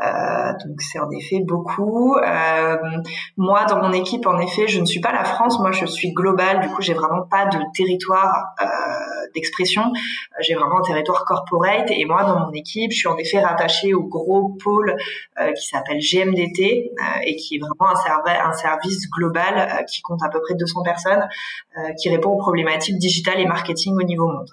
Euh, 0.00 0.52
donc 0.64 0.80
c'est 0.80 0.98
en 1.00 1.10
effet 1.10 1.40
beaucoup. 1.40 2.16
Euh, 2.16 2.76
moi, 3.36 3.64
dans 3.64 3.82
mon 3.82 3.92
équipe, 3.92 4.26
en 4.26 4.38
effet, 4.38 4.68
je 4.68 4.80
ne 4.80 4.84
suis 4.84 5.00
pas 5.00 5.12
la 5.12 5.24
France. 5.24 5.58
Moi, 5.58 5.72
je 5.72 5.86
suis 5.86 6.12
globale. 6.12 6.60
Du 6.60 6.68
coup, 6.68 6.82
j'ai 6.82 6.94
vraiment 6.94 7.22
pas 7.22 7.46
de 7.46 7.58
territoire 7.74 8.46
euh, 8.60 8.66
d'expression. 9.34 9.92
J'ai 10.40 10.54
vraiment 10.54 10.78
un 10.78 10.82
territoire 10.82 11.24
corporate. 11.24 11.90
Et 11.90 12.04
moi, 12.04 12.24
dans 12.24 12.38
mon 12.38 12.52
équipe, 12.52 12.92
je 12.92 12.98
suis 12.98 13.08
en 13.08 13.16
effet 13.16 13.40
rattachée 13.40 13.94
au 13.94 14.04
gros 14.04 14.56
pôle 14.62 14.96
euh, 15.40 15.52
qui 15.52 15.66
s'appelle 15.66 15.98
GMDT 15.98 16.92
euh, 16.92 17.04
et 17.24 17.36
qui 17.36 17.56
est 17.56 17.58
vraiment 17.58 17.92
un, 17.92 18.48
un 18.48 18.52
service 18.52 19.10
global 19.10 19.84
qui 19.86 20.00
compte 20.02 20.22
à 20.22 20.28
peu 20.28 20.40
près 20.40 20.54
200 20.54 20.82
personnes, 20.82 21.28
qui 22.00 22.08
répond 22.08 22.30
aux 22.30 22.38
problématiques 22.38 22.98
digitales 22.98 23.40
et 23.40 23.46
marketing 23.46 23.94
au 23.94 24.02
niveau 24.02 24.26
monde. 24.26 24.50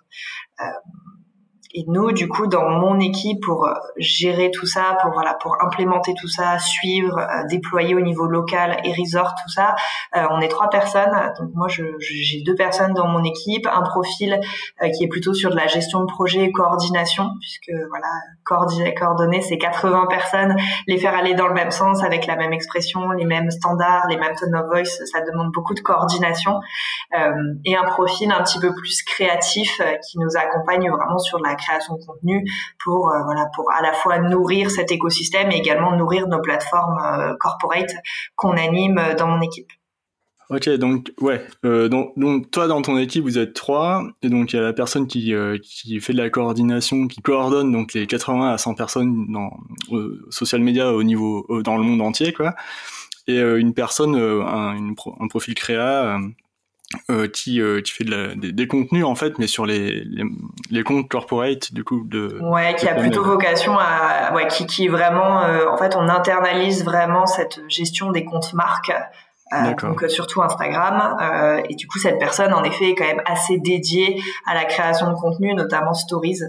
Et 1.77 1.83
nous, 1.87 2.13
du 2.13 2.29
coup, 2.29 2.47
dans 2.47 2.69
mon 2.69 3.01
équipe, 3.01 3.43
pour 3.43 3.67
euh, 3.67 3.73
gérer 3.97 4.49
tout 4.49 4.65
ça, 4.65 4.97
pour 5.01 5.11
voilà, 5.11 5.33
pour 5.41 5.61
implémenter 5.61 6.13
tout 6.13 6.29
ça, 6.29 6.57
suivre, 6.57 7.17
euh, 7.19 7.43
déployer 7.49 7.93
au 7.93 7.99
niveau 7.99 8.27
local 8.27 8.77
et 8.85 8.93
resort, 8.93 9.33
tout 9.43 9.49
ça, 9.49 9.75
euh, 10.15 10.25
on 10.31 10.39
est 10.39 10.47
trois 10.47 10.69
personnes. 10.69 11.33
Donc 11.37 11.49
moi, 11.53 11.67
j'ai 11.67 12.41
deux 12.45 12.55
personnes 12.55 12.93
dans 12.93 13.07
mon 13.07 13.25
équipe, 13.25 13.67
un 13.67 13.81
profil 13.81 14.39
qui 14.95 15.03
est 15.03 15.07
plutôt 15.09 15.33
sur 15.33 15.49
de 15.49 15.57
la 15.57 15.67
gestion 15.67 15.99
de 15.99 16.05
projet 16.05 16.45
et 16.45 16.51
coordination, 16.53 17.31
puisque 17.41 17.71
voilà, 17.89 18.07
coordonner, 18.45 18.93
coordonner, 18.93 19.41
c'est 19.41 19.57
80 19.57 20.05
personnes, 20.09 20.55
les 20.87 20.97
faire 20.97 21.13
aller 21.13 21.33
dans 21.33 21.47
le 21.47 21.53
même 21.53 21.71
sens 21.71 22.03
avec 22.03 22.25
la 22.25 22.37
même 22.37 22.53
expression, 22.53 23.11
les 23.11 23.25
mêmes 23.25 23.51
standards, 23.51 24.07
les 24.07 24.17
mêmes 24.17 24.35
tone 24.39 24.55
of 24.55 24.67
voice, 24.67 25.01
ça 25.11 25.19
demande 25.21 25.51
beaucoup 25.51 25.73
de 25.73 25.81
coordination. 25.81 26.61
et 27.65 27.75
un 27.75 27.83
profil 27.83 28.31
un 28.31 28.43
petit 28.43 28.59
peu 28.59 28.73
plus 28.73 29.03
créatif 29.03 29.81
qui 30.07 30.19
nous 30.19 30.37
accompagne 30.37 30.89
vraiment 30.89 31.19
sur 31.19 31.39
la 31.39 31.55
création 31.65 31.95
de 31.95 32.05
contenu 32.05 32.45
pour 32.83 33.09
euh, 33.09 33.23
voilà 33.23 33.47
pour 33.55 33.71
à 33.71 33.81
la 33.81 33.93
fois 33.93 34.19
nourrir 34.19 34.71
cet 34.71 34.91
écosystème 34.91 35.51
et 35.51 35.57
également 35.57 35.95
nourrir 35.95 36.27
nos 36.27 36.41
plateformes 36.41 36.99
euh, 37.03 37.35
corporate 37.39 37.91
qu'on 38.35 38.57
anime 38.57 39.01
dans 39.17 39.27
mon 39.27 39.41
équipe. 39.41 39.71
Ok, 40.51 40.69
donc 40.77 41.11
ouais, 41.21 41.43
euh, 41.65 41.89
donc, 41.89 42.13
donc, 42.17 42.51
toi 42.51 42.67
dans 42.67 42.83
ton 42.83 42.99
équipe 42.99 43.23
vous 43.23 43.39
êtes 43.39 43.53
trois, 43.53 44.07
et 44.21 44.29
donc 44.29 44.53
il 44.53 44.57
y 44.57 44.59
a 44.59 44.61
la 44.61 44.73
personne 44.73 45.07
qui, 45.07 45.33
euh, 45.33 45.57
qui 45.57 45.99
fait 45.99 46.13
de 46.13 46.19
la 46.19 46.29
coordination, 46.29 47.07
qui 47.07 47.19
coordonne 47.23 47.71
donc 47.71 47.93
les 47.93 48.05
80 48.05 48.51
à 48.53 48.57
100 48.59 48.75
personnes 48.75 49.25
dans 49.31 49.57
euh, 49.91 50.23
social 50.29 50.61
media 50.61 50.93
au 50.93 51.01
niveau 51.01 51.47
dans 51.63 51.77
le 51.77 51.83
monde 51.83 52.01
entier 52.01 52.31
quoi, 52.31 52.53
et 53.25 53.39
une 53.39 53.73
personne, 53.73 54.15
un, 54.15 54.93
un, 55.19 55.27
profil 55.27 55.55
créa 55.55 56.19
qui, 57.33 57.61
qui 57.83 57.91
fait 57.91 58.03
de 58.03 58.11
la, 58.11 58.35
des, 58.35 58.67
contenus 58.67 59.05
en 59.05 59.15
fait, 59.15 59.37
mais 59.39 59.47
sur 59.47 59.65
les, 59.65 60.03
les, 60.03 60.23
les, 60.69 60.83
comptes 60.83 61.07
corporate 61.09 61.73
du 61.73 61.83
coup 61.83 62.03
de. 62.05 62.39
Ouais, 62.41 62.75
qui 62.75 62.87
a 62.87 62.95
plutôt 62.95 63.23
vocation 63.23 63.77
à, 63.77 64.33
ouais, 64.33 64.47
qui, 64.47 64.65
qui 64.65 64.87
vraiment, 64.87 65.41
en 65.71 65.77
fait, 65.77 65.95
on 65.95 66.07
internalise 66.07 66.83
vraiment 66.83 67.25
cette 67.25 67.61
gestion 67.67 68.11
des 68.11 68.25
comptes 68.25 68.53
marques 68.53 68.93
euh, 69.53 69.75
donc 69.75 70.03
euh, 70.03 70.07
surtout 70.07 70.41
Instagram. 70.41 71.17
Euh, 71.21 71.61
et 71.69 71.75
du 71.75 71.87
coup, 71.87 71.99
cette 71.99 72.17
personne, 72.17 72.53
en 72.53 72.63
effet, 72.63 72.89
est 72.89 72.95
quand 72.95 73.05
même 73.05 73.21
assez 73.25 73.57
dédiée 73.59 74.19
à 74.45 74.55
la 74.55 74.65
création 74.65 75.09
de 75.09 75.15
contenu, 75.15 75.53
notamment 75.53 75.93
stories, 75.93 76.39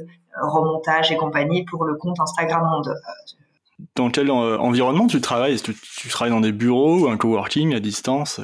remontage 0.41 1.13
et 1.13 1.17
compagnie 1.17 1.65
pour 1.65 1.85
le 1.85 1.95
compte 1.95 2.19
Instagram 2.21 2.63
Monde. 2.71 2.95
Dans 3.95 4.11
quel 4.11 4.31
environnement 4.31 5.07
tu 5.07 5.21
travailles? 5.21 5.55
Est-ce 5.55 5.65
que 5.65 5.73
tu 5.73 6.09
travailles 6.09 6.33
dans 6.33 6.41
des 6.41 6.53
bureaux 6.53 7.01
ou 7.01 7.09
un 7.09 7.19
coworking 7.19 7.75
à 7.75 7.81
distance? 7.81 8.41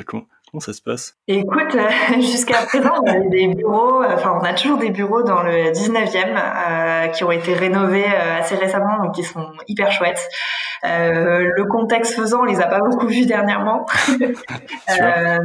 Comment 0.53 0.61
ça 0.61 0.75
se 0.75 0.83
passe? 0.83 1.17
Écoute, 1.29 1.77
jusqu'à 2.21 2.59
présent, 2.67 2.93
on 3.03 3.11
a 3.11 3.21
des 3.21 3.49
bureaux, 3.49 4.05
enfin, 4.05 4.39
on 4.39 4.45
a 4.45 4.53
toujours 4.53 4.77
des 4.77 4.91
bureaux 4.91 5.23
dans 5.23 5.43
le 5.43 5.73
19e 5.73 7.11
qui 7.13 7.25
ont 7.25 7.33
été 7.33 7.55
rénovés 7.55 8.05
assez 8.05 8.57
récemment, 8.57 9.03
donc 9.03 9.15
qui 9.15 9.25
sont 9.25 9.51
hyper 9.67 9.91
chouettes. 9.91 10.29
Euh, 10.85 11.49
le 11.55 11.65
contexte 11.67 12.15
faisant, 12.15 12.41
on 12.41 12.45
les 12.45 12.61
a 12.61 12.67
pas 12.67 12.81
beaucoup 12.81 13.07
vus 13.07 13.25
dernièrement. 13.25 13.87
euh, 14.11 15.39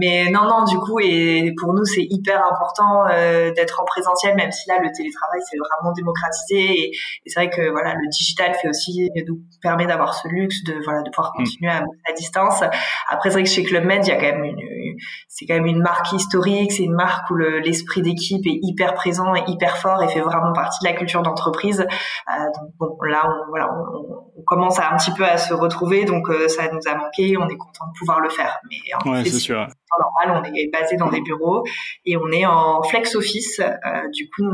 mais 0.00 0.28
non, 0.30 0.42
non, 0.44 0.64
du 0.64 0.76
coup, 0.78 0.98
et 0.98 1.54
pour 1.60 1.72
nous, 1.72 1.84
c'est 1.84 2.06
hyper 2.10 2.42
important 2.44 3.06
euh, 3.08 3.52
d'être 3.52 3.80
en 3.80 3.84
présentiel, 3.84 4.34
même 4.34 4.50
si 4.50 4.68
là, 4.68 4.78
le 4.82 4.90
télétravail, 4.90 5.40
c'est 5.48 5.56
vraiment 5.56 5.92
démocratisé. 5.92 6.90
Et, 6.90 6.92
c'est 7.26 7.40
vrai 7.40 7.50
que 7.50 7.70
voilà, 7.70 7.94
le 7.94 8.08
digital 8.08 8.54
fait 8.60 8.68
aussi 8.68 9.10
nous 9.26 9.40
permet 9.62 9.86
d'avoir 9.86 10.14
ce 10.14 10.26
luxe 10.28 10.64
de 10.64 10.74
voilà 10.84 11.02
de 11.02 11.10
pouvoir 11.10 11.32
mm. 11.34 11.38
continuer 11.38 11.70
à, 11.70 11.84
à 12.08 12.12
distance. 12.12 12.62
Après, 13.08 13.30
c'est 13.30 13.34
vrai 13.34 13.44
que 13.44 13.50
chez 13.50 13.62
Club 13.62 13.84
Med, 13.84 14.04
il 14.04 14.08
y 14.08 14.12
a 14.12 14.16
quand 14.16 14.25
même 14.32 14.44
une, 14.44 14.96
c'est 15.28 15.46
quand 15.46 15.54
même 15.54 15.66
une 15.66 15.82
marque 15.82 16.12
historique, 16.12 16.72
c'est 16.72 16.84
une 16.84 16.94
marque 16.94 17.30
où 17.30 17.36
l'esprit 17.36 18.02
d'équipe 18.02 18.46
est 18.46 18.58
hyper 18.62 18.94
présent 18.94 19.34
et 19.34 19.42
hyper 19.46 19.76
fort 19.78 20.02
et 20.02 20.08
fait 20.08 20.20
vraiment 20.20 20.52
partie 20.52 20.84
de 20.84 20.88
la 20.90 20.96
culture 20.96 21.22
d'entreprise. 21.22 21.80
Euh, 21.80 22.44
donc 22.44 22.70
bon, 22.78 22.96
là, 23.02 23.22
on, 23.26 23.48
voilà, 23.50 23.70
on, 23.72 24.26
on 24.38 24.42
commence 24.42 24.78
à 24.78 24.92
un 24.92 24.96
petit 24.96 25.12
peu 25.12 25.24
à 25.24 25.36
se 25.38 25.54
retrouver, 25.54 26.04
donc 26.04 26.28
euh, 26.28 26.48
ça 26.48 26.70
nous 26.72 26.80
a 26.86 26.94
manqué. 26.94 27.36
On 27.36 27.48
est 27.48 27.56
content 27.56 27.86
de 27.86 27.98
pouvoir 27.98 28.20
le 28.20 28.28
faire. 28.28 28.58
Mais 28.70 28.76
en 28.94 29.10
ouais, 29.12 29.24
c'est 29.24 29.38
sûr. 29.38 29.66
normal, 29.98 30.42
on 30.42 30.54
est 30.54 30.70
basé 30.72 30.96
dans 30.96 31.10
des 31.10 31.20
bureaux 31.20 31.64
et 32.04 32.16
on 32.16 32.28
est 32.30 32.46
en 32.46 32.82
flex 32.82 33.14
office. 33.14 33.60
Euh, 33.60 34.08
du 34.12 34.28
coup, 34.30 34.44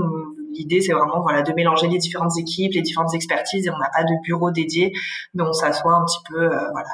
l'idée 0.52 0.80
c'est 0.80 0.92
vraiment 0.92 1.20
voilà 1.22 1.42
de 1.42 1.52
mélanger 1.52 1.88
les 1.88 1.98
différentes 1.98 2.36
équipes, 2.38 2.72
les 2.74 2.82
différentes 2.82 3.14
expertises 3.14 3.66
et 3.66 3.70
on 3.70 3.78
n'a 3.78 3.90
pas 3.94 4.04
de 4.04 4.14
bureau 4.24 4.50
dédié, 4.50 4.92
donc 5.34 5.48
on 5.48 5.52
s'assoit 5.52 5.94
un 5.94 6.04
petit 6.04 6.20
peu 6.28 6.46
voilà. 6.46 6.88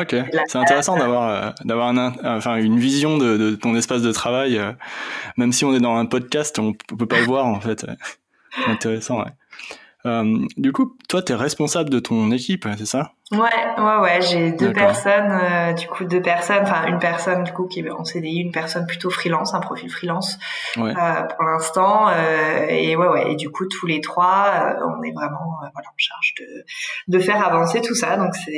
Ok, 0.00 0.16
c'est 0.46 0.58
intéressant 0.58 0.96
d'avoir 0.96 1.54
d'avoir 1.64 1.88
un, 1.88 2.12
enfin 2.24 2.56
une 2.56 2.78
vision 2.78 3.16
de, 3.18 3.36
de, 3.36 3.54
ton 3.54 3.76
espace 3.76 4.02
de 4.02 4.12
travail, 4.12 4.60
même 5.36 5.52
si 5.52 5.64
on 5.64 5.74
est 5.74 5.80
dans 5.80 5.96
un 5.96 6.06
podcast, 6.06 6.58
on 6.58 6.72
peut 6.72 7.06
pas 7.06 7.20
le 7.20 7.26
voir 7.26 7.46
en 7.46 7.60
fait. 7.60 7.86
Intéressant. 8.66 9.18
Ouais. 9.18 9.30
Euh, 10.06 10.38
du 10.58 10.72
coup, 10.72 10.96
toi, 11.08 11.22
tu 11.22 11.32
es 11.32 11.34
responsable 11.34 11.88
de 11.88 11.98
ton 11.98 12.30
équipe, 12.30 12.68
c'est 12.76 12.86
ça? 12.86 13.12
Ouais, 13.32 13.38
ouais, 13.78 13.96
ouais. 14.02 14.20
J'ai 14.20 14.52
deux 14.52 14.72
personnes, 14.72 15.30
euh, 15.30 15.72
du 15.72 15.86
coup, 15.86 16.04
deux 16.04 16.20
personnes. 16.20 16.62
Enfin, 16.62 16.86
une 16.88 16.98
personne, 16.98 17.42
du 17.42 17.52
coup, 17.52 17.66
qui 17.66 17.80
est 17.80 17.90
en 17.90 18.04
CDI, 18.04 18.40
une 18.40 18.52
personne 18.52 18.86
plutôt 18.86 19.08
freelance, 19.08 19.54
un 19.54 19.60
profil 19.60 19.90
freelance 19.90 20.38
euh, 20.76 20.92
pour 20.92 21.44
l'instant. 21.44 22.10
Et 22.68 22.96
ouais, 22.96 23.08
ouais. 23.08 23.32
Et 23.32 23.36
du 23.36 23.50
coup, 23.50 23.64
tous 23.66 23.86
les 23.86 24.02
trois, 24.02 24.76
on 24.82 25.02
est 25.02 25.12
vraiment 25.12 25.56
voilà, 25.72 25.88
en 25.88 25.96
charge 25.96 26.34
de, 26.38 27.16
de 27.16 27.18
faire 27.18 27.44
avancer 27.44 27.80
tout 27.80 27.94
ça. 27.94 28.18
Donc, 28.18 28.34
c'est 28.34 28.50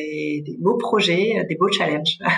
des 0.45 0.57
beaux 0.59 0.77
projets, 0.77 1.45
des 1.49 1.57
beaux 1.57 1.71
challenges. 1.71 2.19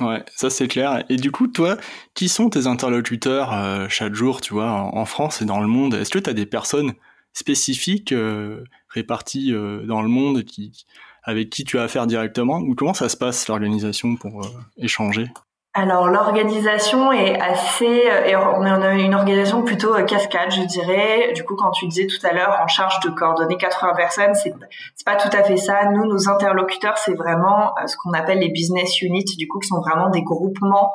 Ouais, 0.00 0.24
ça 0.34 0.48
c'est 0.48 0.68
clair. 0.68 1.04
Et 1.10 1.16
du 1.16 1.30
coup, 1.30 1.48
toi, 1.48 1.76
qui 2.14 2.30
sont 2.30 2.48
tes 2.48 2.66
interlocuteurs 2.66 3.54
chaque 3.90 4.14
jour, 4.14 4.40
tu 4.40 4.54
vois, 4.54 4.70
en, 4.70 4.96
en 4.96 5.04
France 5.04 5.42
et 5.42 5.44
dans 5.44 5.60
le 5.60 5.66
monde? 5.66 5.92
Est-ce 5.92 6.08
que 6.08 6.18
tu 6.18 6.30
as 6.30 6.32
des 6.32 6.46
personnes 6.46 6.94
spécifiques 7.32 8.12
euh, 8.12 8.64
répartis 8.88 9.52
euh, 9.52 9.84
dans 9.86 10.02
le 10.02 10.08
monde 10.08 10.44
qui, 10.44 10.84
avec 11.22 11.50
qui 11.50 11.64
tu 11.64 11.78
as 11.78 11.82
affaire 11.82 12.06
directement 12.06 12.58
ou 12.58 12.74
comment 12.74 12.94
ça 12.94 13.08
se 13.08 13.16
passe 13.16 13.48
l'organisation 13.48 14.16
pour 14.16 14.44
euh, 14.44 14.48
échanger? 14.76 15.28
Alors 15.74 16.08
l'organisation 16.08 17.12
est 17.12 17.40
assez, 17.40 18.02
on 18.36 18.62
a 18.62 18.92
une 18.92 19.14
organisation 19.14 19.62
plutôt 19.62 19.94
cascade, 20.04 20.52
je 20.52 20.64
dirais. 20.64 21.32
Du 21.34 21.44
coup, 21.44 21.56
quand 21.56 21.70
tu 21.70 21.86
disais 21.86 22.06
tout 22.06 22.26
à 22.26 22.34
l'heure 22.34 22.60
en 22.62 22.68
charge 22.68 23.00
de 23.00 23.08
coordonner 23.08 23.56
80 23.56 23.94
personnes, 23.94 24.34
c'est 24.34 24.52
c'est 24.94 25.06
pas 25.06 25.16
tout 25.16 25.34
à 25.34 25.42
fait 25.42 25.56
ça. 25.56 25.86
Nous, 25.86 26.04
nos 26.04 26.28
interlocuteurs, 26.28 26.98
c'est 26.98 27.14
vraiment 27.14 27.74
ce 27.86 27.96
qu'on 27.96 28.12
appelle 28.12 28.40
les 28.40 28.50
business 28.50 29.00
units, 29.00 29.36
du 29.38 29.48
coup, 29.48 29.60
qui 29.60 29.68
sont 29.68 29.80
vraiment 29.80 30.10
des 30.10 30.22
groupements 30.22 30.92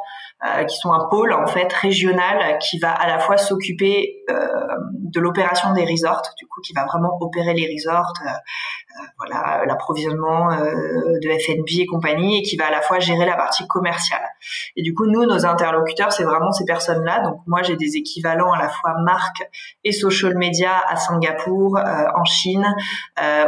qui 0.67 0.77
sont 0.77 0.93
un 0.93 1.05
pôle 1.09 1.33
en 1.33 1.47
fait 1.47 1.71
régional 1.73 2.59
qui 2.59 2.77
va 2.77 2.91
à 2.91 3.07
la 3.07 3.19
fois 3.19 3.37
s'occuper 3.37 4.23
euh, 4.29 4.47
de 4.85 5.19
l'opération 5.19 5.73
des 5.73 5.85
resorts, 5.85 6.21
du 6.37 6.45
coup 6.47 6.61
qui 6.61 6.73
va 6.73 6.85
vraiment 6.85 7.17
opérer 7.21 7.53
les 7.53 7.73
resorts, 7.73 8.13
euh, 8.25 8.29
voilà 9.17 9.63
l'approvisionnement 9.65 10.49
de 10.49 11.29
FNB 11.45 11.79
et 11.79 11.85
compagnie, 11.85 12.39
et 12.39 12.41
qui 12.41 12.57
va 12.57 12.67
à 12.67 12.71
la 12.71 12.81
fois 12.81 12.99
gérer 12.99 13.25
la 13.25 13.35
partie 13.35 13.65
commerciale. 13.67 14.27
Et 14.75 14.83
du 14.83 14.93
coup 14.93 15.05
nous 15.05 15.25
nos 15.25 15.45
interlocuteurs 15.45 16.11
c'est 16.11 16.23
vraiment 16.23 16.51
ces 16.51 16.65
personnes-là. 16.65 17.21
Donc 17.21 17.39
moi 17.47 17.63
j'ai 17.63 17.75
des 17.77 17.95
équivalents 17.95 18.51
à 18.51 18.59
la 18.59 18.69
fois 18.69 18.93
marque 19.03 19.49
et 19.83 19.91
social 19.91 20.37
media 20.37 20.71
à 20.87 20.97
Singapour, 20.97 21.79
en 22.15 22.25
Chine, 22.25 22.65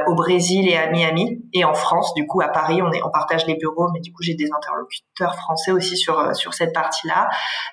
au 0.08 0.15
Brésil 0.15 0.67
et 0.69 0.78
à 0.78 0.89
Miami, 0.89 1.41
et 1.54 1.65
en 1.65 1.73
France. 1.73 2.13
Du 2.15 2.25
coup 2.25 2.41
à 2.41 2.47
Paris 2.47 2.82
on 2.82 2.91
est 2.91 3.04
on 3.04 3.12
partage 3.12 3.45
les 3.45 3.56
bureaux, 3.56 3.89
mais 3.93 3.99
du 3.99 4.12
coup 4.12 4.23
j'ai 4.23 4.36
des 4.36 4.49
interlocuteurs 4.56 5.36
français 5.36 5.71
aussi 5.71 5.97
sur 5.97 6.36
sur 6.36 6.54
cette 6.54 6.73
partie-là. 6.79 7.29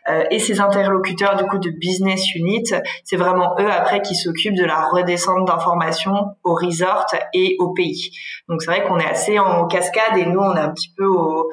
Euh, 0.09 0.25
et 0.31 0.39
ces 0.39 0.61
interlocuteurs 0.61 1.37
du 1.37 1.45
coup 1.45 1.59
de 1.59 1.71
business 1.71 2.35
unit, 2.35 2.65
c'est 3.05 3.17
vraiment 3.17 3.55
eux 3.59 3.71
après 3.71 4.03
qui 4.03 4.15
s'occupent 4.15 4.57
de 4.57 4.65
la 4.65 4.83
redescente 4.89 5.47
d'informations 5.47 6.37
au 6.45 6.55
resort 6.55 7.07
et 7.33 7.57
au 7.59 7.73
pays. 7.73 8.11
Donc 8.49 8.63
c'est 8.63 8.71
vrai 8.71 8.85
qu'on 8.85 8.99
est 8.99 9.09
assez 9.09 9.39
en 9.39 9.67
cascade 9.67 10.17
et 10.17 10.27
nous 10.27 10.41
on 10.41 10.55
est 10.57 10.61
un 10.61 10.71
petit 10.71 10.93
peu 10.97 11.07
au, 11.07 11.51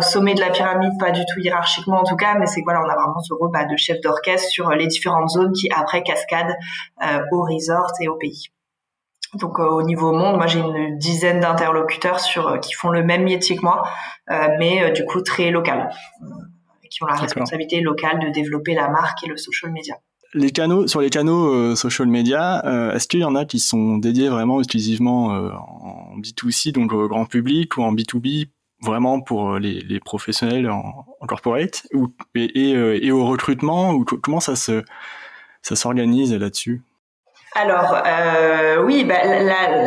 sommet 0.00 0.34
de 0.34 0.40
la 0.40 0.50
pyramide, 0.50 0.92
pas 0.98 1.10
du 1.10 1.22
tout 1.22 1.40
hiérarchiquement 1.40 2.00
en 2.00 2.04
tout 2.04 2.16
cas, 2.16 2.34
mais 2.38 2.46
c'est 2.46 2.62
voilà, 2.62 2.80
on 2.80 2.88
a 2.88 2.94
vraiment 2.94 3.20
ce 3.20 3.34
rôle 3.34 3.50
bah, 3.52 3.64
de 3.64 3.76
chef 3.76 4.00
d'orchestre 4.00 4.48
sur 4.48 4.70
les 4.70 4.86
différentes 4.86 5.30
zones 5.30 5.52
qui 5.52 5.68
après 5.76 6.02
cascadent 6.02 6.56
euh, 7.02 7.20
au 7.32 7.42
resort 7.42 7.92
et 8.00 8.08
au 8.08 8.16
pays. 8.16 8.48
Donc 9.34 9.58
euh, 9.58 9.64
au 9.64 9.82
niveau 9.82 10.12
monde, 10.12 10.36
moi 10.36 10.46
j'ai 10.46 10.60
une 10.60 10.98
dizaine 10.98 11.40
d'interlocuteurs 11.40 12.20
sur 12.20 12.60
qui 12.60 12.74
font 12.74 12.90
le 12.90 13.02
même 13.02 13.24
métier 13.24 13.56
que 13.56 13.62
moi, 13.62 13.82
mais 14.28 14.92
du 14.92 15.04
coup 15.04 15.20
très 15.20 15.50
local 15.50 15.90
qui 16.92 17.02
ont 17.02 17.06
la 17.06 17.14
responsabilité 17.14 17.80
locale 17.80 18.20
de 18.20 18.28
développer 18.28 18.74
la 18.74 18.88
marque 18.90 19.24
et 19.24 19.28
le 19.28 19.36
social 19.36 19.72
media. 19.72 19.96
Les 20.34 20.50
canaux, 20.50 20.86
sur 20.86 21.00
les 21.00 21.10
canaux 21.10 21.52
euh, 21.52 21.74
social 21.74 22.08
media, 22.08 22.64
euh, 22.66 22.92
est-ce 22.92 23.08
qu'il 23.08 23.20
y 23.20 23.24
en 23.24 23.34
a 23.34 23.44
qui 23.44 23.58
sont 23.58 23.98
dédiés 23.98 24.28
vraiment 24.28 24.60
exclusivement 24.60 25.34
euh, 25.34 25.50
en 25.50 26.18
B2C, 26.18 26.72
donc 26.72 26.92
au 26.92 27.08
grand 27.08 27.24
public, 27.24 27.76
ou 27.76 27.82
en 27.82 27.94
B2B, 27.94 28.48
vraiment 28.80 29.20
pour 29.20 29.58
les, 29.58 29.80
les 29.80 30.00
professionnels 30.00 30.70
en, 30.70 31.06
corporate, 31.26 31.86
ou, 31.94 32.08
et, 32.34 32.44
et, 32.44 33.06
et, 33.06 33.12
au 33.12 33.24
recrutement, 33.26 33.92
ou 33.92 34.04
comment 34.04 34.40
ça 34.40 34.56
se 34.56 34.82
ça 35.62 35.76
s'organise 35.76 36.34
là-dessus? 36.34 36.82
Alors 37.54 38.02
euh, 38.06 38.82
oui, 38.82 39.04
bah, 39.04 39.24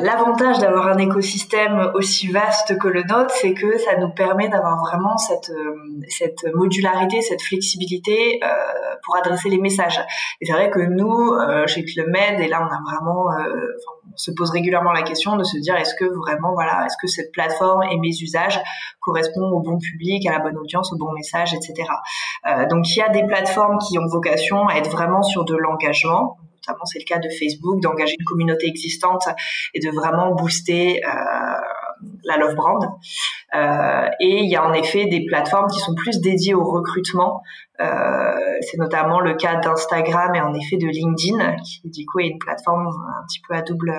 l'avantage 0.01 0.59
d'avoir 0.59 0.87
un 0.87 0.97
écosystème 0.97 1.91
aussi 1.95 2.27
vaste 2.27 2.77
que 2.77 2.87
le 2.87 3.03
nôtre, 3.03 3.31
c'est 3.31 3.53
que 3.53 3.77
ça 3.79 3.97
nous 3.97 4.09
permet 4.09 4.49
d'avoir 4.49 4.79
vraiment 4.79 5.17
cette, 5.17 5.49
euh, 5.49 5.75
cette 6.07 6.45
modularité, 6.53 7.21
cette 7.21 7.41
flexibilité 7.41 8.39
euh, 8.43 8.47
pour 9.03 9.15
adresser 9.17 9.49
les 9.49 9.57
messages. 9.57 9.99
Et 10.41 10.45
c'est 10.45 10.53
vrai 10.53 10.69
que 10.69 10.79
nous, 10.79 11.33
euh, 11.33 11.65
chez 11.65 11.83
Clubmed, 11.85 12.39
et 12.39 12.47
là 12.47 12.61
on 12.61 12.71
a 12.71 12.79
vraiment, 12.91 13.31
euh, 13.31 13.55
on 14.13 14.17
se 14.17 14.31
pose 14.31 14.51
régulièrement 14.51 14.91
la 14.91 15.01
question 15.01 15.35
de 15.35 15.43
se 15.43 15.57
dire 15.57 15.75
est-ce 15.75 15.95
que 15.95 16.05
vraiment, 16.05 16.53
voilà, 16.53 16.85
est-ce 16.85 16.97
que 17.01 17.07
cette 17.07 17.31
plateforme 17.31 17.83
et 17.83 17.97
mes 17.97 18.09
usages 18.21 18.61
correspondent 18.99 19.53
au 19.53 19.59
bon 19.59 19.79
public, 19.79 20.27
à 20.27 20.33
la 20.33 20.39
bonne 20.39 20.57
audience, 20.57 20.93
au 20.93 20.97
bon 20.97 21.11
message, 21.13 21.53
etc. 21.53 21.89
Euh, 22.47 22.67
donc 22.67 22.87
il 22.95 22.99
y 22.99 23.01
a 23.01 23.09
des 23.09 23.25
plateformes 23.25 23.77
qui 23.79 23.97
ont 23.97 24.07
vocation 24.07 24.67
à 24.67 24.75
être 24.75 24.91
vraiment 24.91 25.23
sur 25.23 25.45
de 25.45 25.55
l'engagement 25.55 26.37
c'est 26.85 26.99
le 26.99 27.05
cas 27.05 27.19
de 27.19 27.29
Facebook, 27.39 27.81
d'engager 27.81 28.15
une 28.19 28.25
communauté 28.25 28.67
existante 28.67 29.23
et 29.73 29.79
de 29.79 29.89
vraiment 29.89 30.33
booster 30.35 31.01
euh, 31.05 31.09
la 32.23 32.37
Love 32.37 32.55
Brand. 32.55 32.83
Euh, 33.53 34.09
et 34.19 34.39
il 34.43 34.49
y 34.49 34.55
a 34.55 34.65
en 34.65 34.73
effet 34.73 35.05
des 35.05 35.25
plateformes 35.25 35.67
qui 35.69 35.79
sont 35.79 35.93
plus 35.95 36.19
dédiées 36.19 36.53
au 36.53 36.63
recrutement. 36.63 37.41
Euh, 37.81 37.85
c'est 38.61 38.77
notamment 38.77 39.19
le 39.19 39.33
cas 39.33 39.55
d'Instagram 39.55 40.33
et 40.33 40.41
en 40.41 40.53
effet 40.53 40.77
de 40.77 40.87
LinkedIn, 40.87 41.57
qui 41.57 41.81
du 41.89 42.05
coup 42.05 42.19
est 42.19 42.27
une 42.27 42.39
plateforme 42.39 42.87
un 42.87 43.25
petit 43.27 43.41
peu 43.47 43.53
à 43.53 43.61
double 43.61 43.93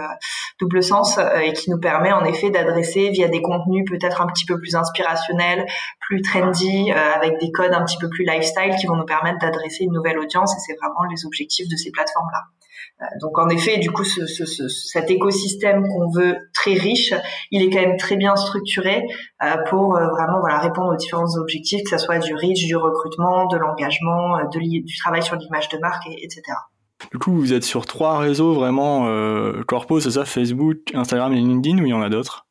double 0.59 0.83
sens 0.83 1.19
euh, 1.19 1.39
et 1.39 1.53
qui 1.53 1.71
nous 1.71 1.79
permet 1.79 2.13
en 2.13 2.25
effet 2.25 2.51
d'adresser 2.51 3.11
via 3.11 3.29
des 3.29 3.43
contenus 3.43 3.85
peut-être 3.89 4.23
un 4.23 4.27
petit 4.27 4.47
peu 4.47 4.59
plus 4.59 4.75
inspirationnels, 4.75 5.67
plus 6.01 6.23
trendy, 6.23 6.91
avec 6.93 7.39
des 7.41 7.51
codes 7.53 7.75
un 7.75 7.85
petit 7.85 7.99
peu 7.99 8.09
plus 8.09 8.25
lifestyle 8.25 8.75
qui 8.81 8.87
vont 8.87 8.97
nous 8.97 9.05
permettre 9.05 9.39
d'adresser 9.41 9.85
une 9.85 9.93
nouvelle 9.93 10.19
audience. 10.19 10.55
Et 10.55 10.59
c'est 10.61 10.77
vraiment 10.77 11.09
les 11.11 11.27
objectifs 11.27 11.69
de 11.69 11.77
ces 11.77 11.91
plateformes 11.91 12.31
là. 12.33 12.45
Euh, 13.01 13.05
donc 13.21 13.39
en 13.39 13.49
effet, 13.49 13.79
du 13.79 13.91
coup, 13.91 14.05
ce, 14.05 14.27
ce, 14.27 14.45
ce, 14.45 14.69
cet 14.69 15.11
écosystème 15.11 15.87
qu'on 15.87 16.11
veut 16.11 16.37
très 16.55 16.75
riche, 16.75 17.13
il 17.51 17.63
est 17.63 17.71
quand 17.71 17.81
même 17.81 17.97
très 17.97 18.17
bien 18.17 18.37
structuré 18.37 19.05
euh, 19.43 19.57
pour 19.69 19.97
euh, 19.97 20.09
vraiment 20.09 20.41
voilà 20.41 20.59
répondre 20.59 20.93
aux 20.93 20.97
différents 20.97 21.37
objectifs, 21.37 21.83
que 21.85 21.91
ce 21.91 22.05
soit 22.05 22.19
du 22.19 22.35
reach, 22.35 22.65
du 22.67 22.77
recrutement, 22.77 23.47
de 23.47 23.57
l'engagement, 23.57 24.39
du 24.51 24.97
travail 24.99 25.23
sur 25.23 25.37
l'image 25.37 25.69
de 25.69 25.79
marque, 25.79 26.07
et, 26.07 26.25
etc. 26.25 26.43
Du 27.13 27.19
coup, 27.19 27.33
vous 27.33 27.53
êtes 27.53 27.65
sur 27.65 27.87
trois 27.87 28.19
réseaux 28.19 28.55
vraiment 28.55 29.07
euh, 29.07 29.63
corpo, 29.67 30.01
c'est 30.01 30.13
ça, 30.13 30.25
Facebook, 30.25 30.79
Instagram 30.95 31.33
et 31.33 31.37
LinkedIn, 31.37 31.79
ou 31.79 31.87
il 31.87 31.91
y 31.91 31.93
en 31.93 32.03
a 32.03 32.09
d'autres? 32.09 32.46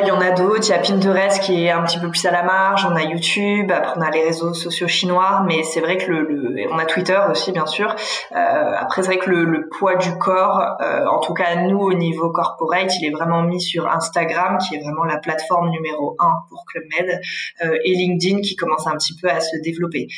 Il 0.00 0.06
y 0.06 0.10
en 0.10 0.20
a 0.20 0.30
d'autres. 0.30 0.68
Il 0.68 0.70
y 0.70 0.72
a 0.72 0.78
Pinterest 0.78 1.42
qui 1.42 1.64
est 1.64 1.70
un 1.70 1.82
petit 1.82 1.98
peu 1.98 2.08
plus 2.08 2.24
à 2.26 2.30
la 2.30 2.42
marge. 2.42 2.86
On 2.90 2.94
a 2.94 3.02
YouTube. 3.02 3.70
Après, 3.70 3.94
on 3.96 4.00
a 4.00 4.10
les 4.10 4.22
réseaux 4.22 4.54
sociaux 4.54 4.88
chinois. 4.88 5.44
Mais 5.46 5.62
c'est 5.62 5.80
vrai 5.80 5.96
que 5.96 6.10
le, 6.10 6.66
on 6.70 6.78
a 6.78 6.84
Twitter 6.84 7.18
aussi, 7.30 7.52
bien 7.52 7.66
sûr. 7.66 7.94
Euh, 8.32 8.36
après, 8.76 9.02
c'est 9.02 9.08
vrai 9.08 9.18
que 9.18 9.30
le, 9.30 9.68
poids 9.78 9.96
du 9.96 10.16
corps, 10.18 10.76
euh, 10.80 11.06
en 11.06 11.20
tout 11.20 11.32
cas 11.34 11.62
nous 11.62 11.78
au 11.78 11.94
niveau 11.94 12.30
corporate, 12.30 12.90
il 13.00 13.06
est 13.06 13.10
vraiment 13.10 13.42
mis 13.42 13.60
sur 13.60 13.88
Instagram, 13.88 14.58
qui 14.58 14.74
est 14.74 14.80
vraiment 14.80 15.04
la 15.04 15.18
plateforme 15.18 15.70
numéro 15.70 16.16
un 16.18 16.32
pour 16.48 16.64
Club 16.66 16.84
Med, 16.98 17.20
euh, 17.64 17.76
et 17.84 17.94
LinkedIn 17.94 18.40
qui 18.40 18.56
commence 18.56 18.86
un 18.86 18.96
petit 18.96 19.14
peu 19.16 19.28
à 19.28 19.40
se 19.40 19.56
développer. 19.62 20.08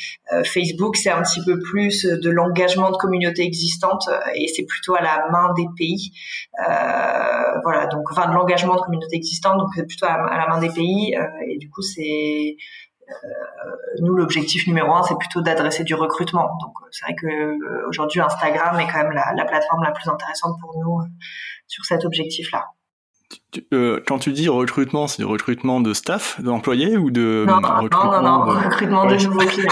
Facebook, 0.45 0.97
c'est 0.97 1.11
un 1.11 1.21
petit 1.21 1.43
peu 1.45 1.59
plus 1.59 2.05
de 2.05 2.29
l'engagement 2.29 2.89
de 2.91 2.97
communautés 2.97 3.43
existantes 3.43 4.09
et 4.35 4.47
c'est 4.47 4.65
plutôt 4.65 4.95
à 4.95 5.01
la 5.01 5.27
main 5.31 5.53
des 5.55 5.67
pays. 5.77 6.11
voilà, 7.63 7.85
donc 7.87 8.03
enfin 8.11 8.29
de 8.29 8.33
l'engagement 8.33 8.75
de 8.75 8.81
communautés 8.81 9.15
existantes 9.15 9.62
donc 9.63 9.87
plutôt 9.87 10.05
à, 10.05 10.37
la 10.37 10.47
main 10.47 10.59
des 10.59 10.69
pays. 10.69 11.15
Euh, 11.15 11.25
et 11.47 11.57
du 11.57 11.69
coup, 11.69 11.81
c'est 11.81 12.55
euh, 13.09 13.95
nous 13.99 14.15
l'objectif 14.15 14.67
numéro 14.67 14.93
un, 14.93 15.03
c'est 15.03 15.17
plutôt 15.17 15.41
d'adresser 15.41 15.83
du 15.83 15.95
recrutement. 15.95 16.57
Donc 16.61 16.73
c'est 16.91 17.05
vrai 17.05 17.15
que 17.15 17.27
euh, 17.27 17.87
aujourd'hui 17.87 18.21
Instagram 18.21 18.79
est 18.79 18.87
quand 18.87 19.03
même 19.03 19.11
la, 19.11 19.45
plateforme 19.45 19.83
la 19.83 19.91
plus 19.91 20.09
intéressante 20.09 20.59
pour 20.59 20.77
nous 20.77 20.99
sur 21.67 21.85
cet 21.85 22.05
objectif-là. 22.05 22.67
Quand 24.07 24.19
tu 24.19 24.31
dis 24.31 24.49
recrutement, 24.49 25.07
c'est 25.07 25.23
recrutement 25.23 25.81
de 25.81 25.93
staff, 25.93 26.41
d'employés 26.41 26.97
ou 26.97 27.11
de 27.11 27.45
non, 27.47 27.55
recrutement 27.55 28.21
non, 28.21 28.21
non, 28.21 28.39
recrutement 28.45 29.05
de 29.05 29.15
nouveaux 29.15 29.39
clients. 29.39 29.69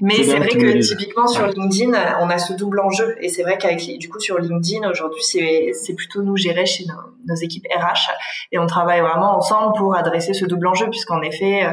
Mais 0.00 0.22
c'est 0.22 0.38
vrai 0.38 0.48
que 0.48 0.78
typiquement 0.78 1.26
sur 1.26 1.46
LinkedIn, 1.46 1.92
on 2.20 2.30
a 2.30 2.38
ce 2.38 2.52
double 2.54 2.80
enjeu. 2.80 3.16
Et 3.20 3.28
c'est 3.28 3.42
vrai 3.42 3.58
qu'avec 3.58 3.80
du 3.98 4.08
coup 4.08 4.20
sur 4.20 4.38
LinkedIn 4.38 4.88
aujourd'hui, 4.88 5.22
c'est 5.22 5.94
plutôt 5.96 6.22
nous 6.22 6.36
gérer 6.36 6.66
chez 6.66 6.84
nos, 6.86 7.34
équipes 7.42 7.66
RH 7.72 8.10
et 8.52 8.58
on 8.58 8.66
travaille 8.66 9.00
vraiment 9.00 9.36
ensemble 9.36 9.76
pour 9.78 9.94
adresser 9.94 10.34
ce 10.34 10.44
double 10.44 10.66
enjeu, 10.66 10.88
puisqu'en 10.90 11.22
effet, 11.22 11.64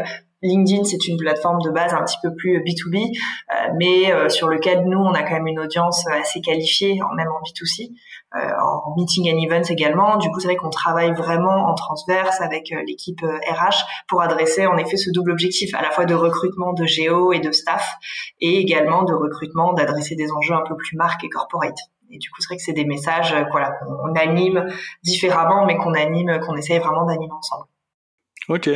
LinkedIn, 0.43 0.83
c'est 0.83 1.07
une 1.07 1.17
plateforme 1.17 1.61
de 1.63 1.71
base 1.71 1.93
un 1.93 2.03
petit 2.03 2.17
peu 2.21 2.33
plus 2.35 2.59
B2B, 2.59 3.07
euh, 3.07 3.73
mais 3.75 4.11
euh, 4.11 4.29
sur 4.29 4.47
lequel 4.47 4.83
nous, 4.85 4.99
on 4.99 5.13
a 5.13 5.23
quand 5.23 5.33
même 5.33 5.47
une 5.47 5.59
audience 5.59 6.05
assez 6.07 6.41
qualifiée, 6.41 6.99
même 7.15 7.27
en 7.27 7.41
B2C, 7.41 7.91
euh, 8.35 8.39
en 8.61 8.95
meeting 8.95 9.33
and 9.33 9.43
events 9.43 9.71
également. 9.71 10.17
Du 10.17 10.29
coup, 10.29 10.39
c'est 10.39 10.47
vrai 10.47 10.55
qu'on 10.55 10.69
travaille 10.69 11.11
vraiment 11.13 11.67
en 11.67 11.73
transverse 11.73 12.39
avec 12.41 12.69
l'équipe 12.85 13.21
RH 13.21 13.85
pour 14.07 14.21
adresser 14.21 14.67
en 14.67 14.77
effet 14.77 14.97
ce 14.97 15.09
double 15.09 15.31
objectif, 15.31 15.73
à 15.73 15.81
la 15.81 15.89
fois 15.89 16.05
de 16.05 16.13
recrutement 16.13 16.73
de 16.73 16.85
géo 16.85 17.33
et 17.33 17.39
de 17.39 17.51
staff, 17.51 17.95
et 18.39 18.59
également 18.59 19.03
de 19.03 19.13
recrutement, 19.13 19.73
d'adresser 19.73 20.15
des 20.15 20.31
enjeux 20.31 20.53
un 20.53 20.63
peu 20.67 20.75
plus 20.75 20.95
marque 20.97 21.23
et 21.23 21.29
corporate. 21.29 21.77
Et 22.11 22.19
du 22.19 22.29
coup, 22.29 22.41
c'est 22.41 22.47
vrai 22.47 22.57
que 22.57 22.63
c'est 22.63 22.73
des 22.73 22.85
messages 22.85 23.35
voilà, 23.51 23.71
qu'on 23.71 24.13
anime 24.13 24.67
différemment, 25.03 25.65
mais 25.65 25.77
qu'on 25.77 25.93
anime, 25.93 26.39
qu'on 26.45 26.55
essaye 26.55 26.79
vraiment 26.79 27.05
d'animer 27.05 27.33
ensemble. 27.33 27.65
Ok, 28.49 28.69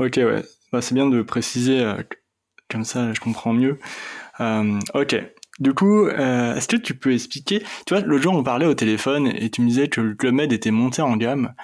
ok, 0.00 0.16
ouais. 0.16 0.42
Bah, 0.72 0.82
c'est 0.82 0.94
bien 0.94 1.06
de 1.08 1.22
préciser, 1.22 1.80
euh, 1.80 2.02
comme 2.70 2.84
ça 2.84 3.12
je 3.12 3.20
comprends 3.20 3.52
mieux. 3.52 3.78
Euh, 4.40 4.78
ok. 4.94 5.16
Du 5.58 5.72
coup, 5.72 6.06
euh, 6.06 6.54
est-ce 6.54 6.68
que 6.68 6.76
tu 6.76 6.94
peux 6.94 7.12
expliquer 7.14 7.60
Tu 7.86 7.94
vois, 7.94 8.00
l'autre 8.00 8.22
jour 8.22 8.34
on 8.34 8.42
parlait 8.42 8.66
au 8.66 8.74
téléphone 8.74 9.28
et 9.28 9.48
tu 9.50 9.62
me 9.62 9.68
disais 9.68 9.88
que 9.88 10.00
le 10.00 10.14
Club 10.14 10.34
Med 10.34 10.52
était 10.52 10.70
monté 10.70 11.00
en 11.02 11.16
gamme. 11.16 11.54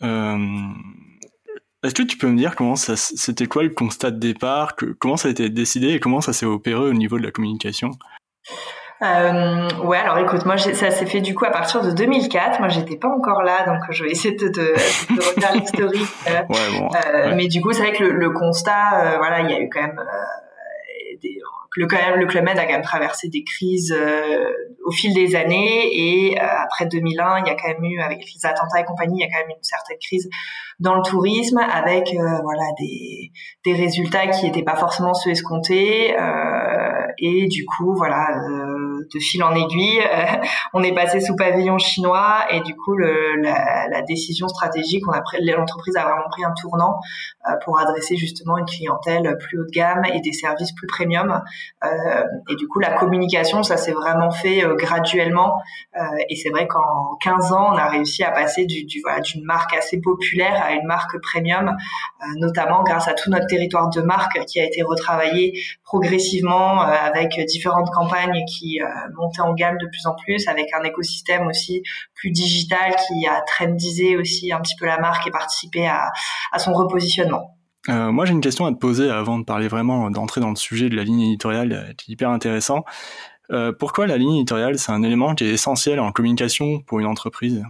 est-ce 0.00 1.94
que 1.94 2.02
tu 2.02 2.16
peux 2.18 2.28
me 2.28 2.36
dire 2.36 2.56
comment 2.56 2.76
ça, 2.76 2.96
c'était 2.96 3.46
quoi 3.46 3.62
le 3.62 3.70
constat 3.70 4.10
de 4.10 4.18
départ, 4.18 4.74
comment 4.98 5.16
ça 5.16 5.28
a 5.28 5.30
été 5.30 5.48
décidé 5.48 5.90
et 5.90 6.00
comment 6.00 6.20
ça 6.20 6.32
s'est 6.32 6.46
opéré 6.46 6.80
au 6.80 6.92
niveau 6.92 7.18
de 7.18 7.22
la 7.22 7.30
communication? 7.30 7.92
Euh, 9.02 9.68
ouais, 9.84 9.98
alors 9.98 10.18
écoute, 10.18 10.46
moi 10.46 10.56
ça 10.56 10.90
s'est 10.90 11.06
fait 11.06 11.20
du 11.20 11.34
coup 11.34 11.44
à 11.44 11.50
partir 11.50 11.82
de 11.82 11.90
2004. 11.90 12.60
Moi 12.60 12.68
j'étais 12.68 12.96
pas 12.96 13.08
encore 13.08 13.42
là, 13.42 13.66
donc 13.66 13.80
je 13.90 14.04
vais 14.04 14.10
essayer 14.10 14.34
de, 14.34 14.48
de, 14.48 14.52
de 14.52 15.16
refaire 15.22 15.52
l'historique. 15.54 16.08
Euh, 16.28 16.30
ouais, 16.48 16.78
bon, 16.78 16.88
euh, 16.88 17.34
Mais 17.36 17.48
du 17.48 17.60
coup, 17.60 17.72
c'est 17.72 17.82
vrai 17.82 17.92
que 17.92 18.02
le, 18.02 18.12
le 18.12 18.30
constat, 18.30 18.72
euh, 18.94 19.16
voilà, 19.18 19.40
il 19.40 19.50
y 19.50 19.54
a 19.54 19.60
eu 19.60 19.68
quand 19.68 19.82
même 19.82 19.98
euh, 19.98 21.16
des, 21.22 21.38
le, 21.76 21.86
quand 21.86 21.96
même, 21.96 22.18
le 22.18 22.26
Club 22.26 22.44
Med 22.44 22.58
a 22.58 22.64
quand 22.64 22.72
même 22.72 22.80
traversé 22.80 23.28
des 23.28 23.44
crises 23.44 23.94
au 24.86 24.90
fil 24.90 25.12
des 25.12 25.36
années 25.36 25.90
et 25.92 26.38
après 26.40 26.86
2001, 26.86 27.40
il 27.40 27.48
y 27.48 27.50
a 27.50 27.54
quand 27.54 27.68
même 27.68 27.84
eu 27.84 28.00
avec 28.00 28.20
les 28.20 28.46
attentats 28.46 28.80
et 28.80 28.84
compagnie, 28.84 29.18
il 29.18 29.20
y 29.20 29.24
a 29.24 29.28
quand 29.30 29.46
même 29.46 29.54
une 29.54 29.62
certaine 29.62 29.98
crise 29.98 30.26
dans 30.78 30.94
le 30.94 31.02
tourisme 31.02 31.58
avec 31.58 32.14
voilà 32.14 32.64
des, 32.80 33.30
des 33.66 33.74
résultats 33.74 34.26
qui 34.28 34.46
n'étaient 34.46 34.62
pas 34.62 34.76
forcément 34.76 35.12
ceux 35.12 35.32
escomptés 35.32 36.16
et 37.18 37.46
du 37.46 37.64
coup 37.64 37.94
voilà 37.94 38.28
de 39.12 39.18
fil 39.18 39.42
en 39.42 39.54
aiguille, 39.54 40.00
euh, 40.00 40.24
on 40.74 40.82
est 40.82 40.94
passé 40.94 41.20
sous 41.20 41.36
pavillon 41.36 41.78
chinois 41.78 42.46
et 42.50 42.60
du 42.60 42.74
coup 42.76 42.96
la, 42.96 44.02
décision 44.06 44.46
stratégique, 44.48 45.06
on 45.08 45.12
a 45.12 45.22
l'entreprise 45.56 45.96
a 45.96 46.02
vraiment 46.02 46.28
pris 46.30 46.44
un 46.44 46.52
tournant 46.60 47.00
euh, 47.48 47.52
pour 47.64 47.80
adresser 47.80 48.16
justement 48.16 48.58
une 48.58 48.66
clientèle 48.66 49.36
plus 49.38 49.58
haut 49.58 49.64
de 49.64 49.70
gamme 49.70 50.04
et 50.12 50.20
des 50.20 50.32
services 50.32 50.72
plus 50.72 50.86
premium. 50.86 51.42
Euh, 51.84 52.22
et 52.48 52.56
du 52.56 52.68
coup 52.68 52.78
la 52.78 52.92
communication, 52.92 53.62
ça 53.62 53.76
s'est 53.76 53.92
vraiment 53.92 54.30
fait 54.30 54.62
graduellement 54.76 55.60
et 56.28 56.36
c'est 56.36 56.50
vrai 56.50 56.66
qu'en 56.66 57.16
15 57.22 57.52
ans, 57.52 57.70
on 57.72 57.76
a 57.76 57.88
réussi 57.88 58.22
à 58.22 58.30
passer 58.30 58.66
d'une 58.66 59.44
marque 59.44 59.74
assez 59.74 60.00
populaire 60.00 60.62
à 60.62 60.72
une 60.72 60.86
marque 60.86 61.18
premium, 61.20 61.74
notamment 62.36 62.82
grâce 62.82 63.08
à 63.08 63.14
tout 63.14 63.30
notre 63.30 63.46
territoire 63.46 63.88
de 63.88 64.02
marque 64.02 64.44
qui 64.46 64.60
a 64.60 64.64
été 64.64 64.82
retravaillé 64.82 65.58
progressivement 65.84 66.84
avec 67.06 67.38
différentes 67.46 67.90
campagnes 67.90 68.44
qui 68.46 68.80
euh, 68.80 68.86
monter 69.16 69.40
en 69.40 69.54
gamme 69.54 69.78
de 69.78 69.86
plus 69.86 70.06
en 70.06 70.14
plus 70.14 70.46
avec 70.48 70.66
un 70.74 70.84
écosystème 70.84 71.46
aussi 71.46 71.82
plus 72.14 72.30
digital 72.30 72.94
qui 73.06 73.26
a 73.26 73.40
trendisé 73.42 74.16
aussi 74.16 74.52
un 74.52 74.60
petit 74.60 74.74
peu 74.78 74.86
la 74.86 74.98
marque 74.98 75.26
et 75.26 75.30
participé 75.30 75.86
à, 75.86 76.10
son 76.58 76.72
repositionnement. 76.72 77.56
Euh, 77.88 78.10
moi, 78.10 78.24
j'ai 78.24 78.32
une 78.32 78.40
question 78.40 78.66
à 78.66 78.72
te 78.72 78.78
poser 78.78 79.10
avant 79.10 79.38
de 79.38 79.44
parler 79.44 79.68
vraiment 79.68 80.10
d'entrer 80.10 80.40
dans 80.40 80.50
le 80.50 80.56
sujet 80.56 80.88
de 80.88 80.96
la 80.96 81.04
ligne 81.04 81.20
éditoriale, 81.20 81.72
euh, 81.72 81.92
qui 81.94 82.10
est 82.10 82.14
hyper 82.14 82.30
intéressant. 82.30 82.84
pourquoi 83.78 84.08
la 84.08 84.16
ligne 84.16 84.36
éditoriale, 84.36 84.78
c'est 84.78 84.90
un 84.90 85.04
élément 85.04 85.34
qui 85.36 85.44
est 85.44 85.50
essentiel 85.50 86.00
en 86.00 86.10
communication 86.10 86.80
pour 86.80 86.98
une 86.98 87.06
entreprise? 87.06 87.64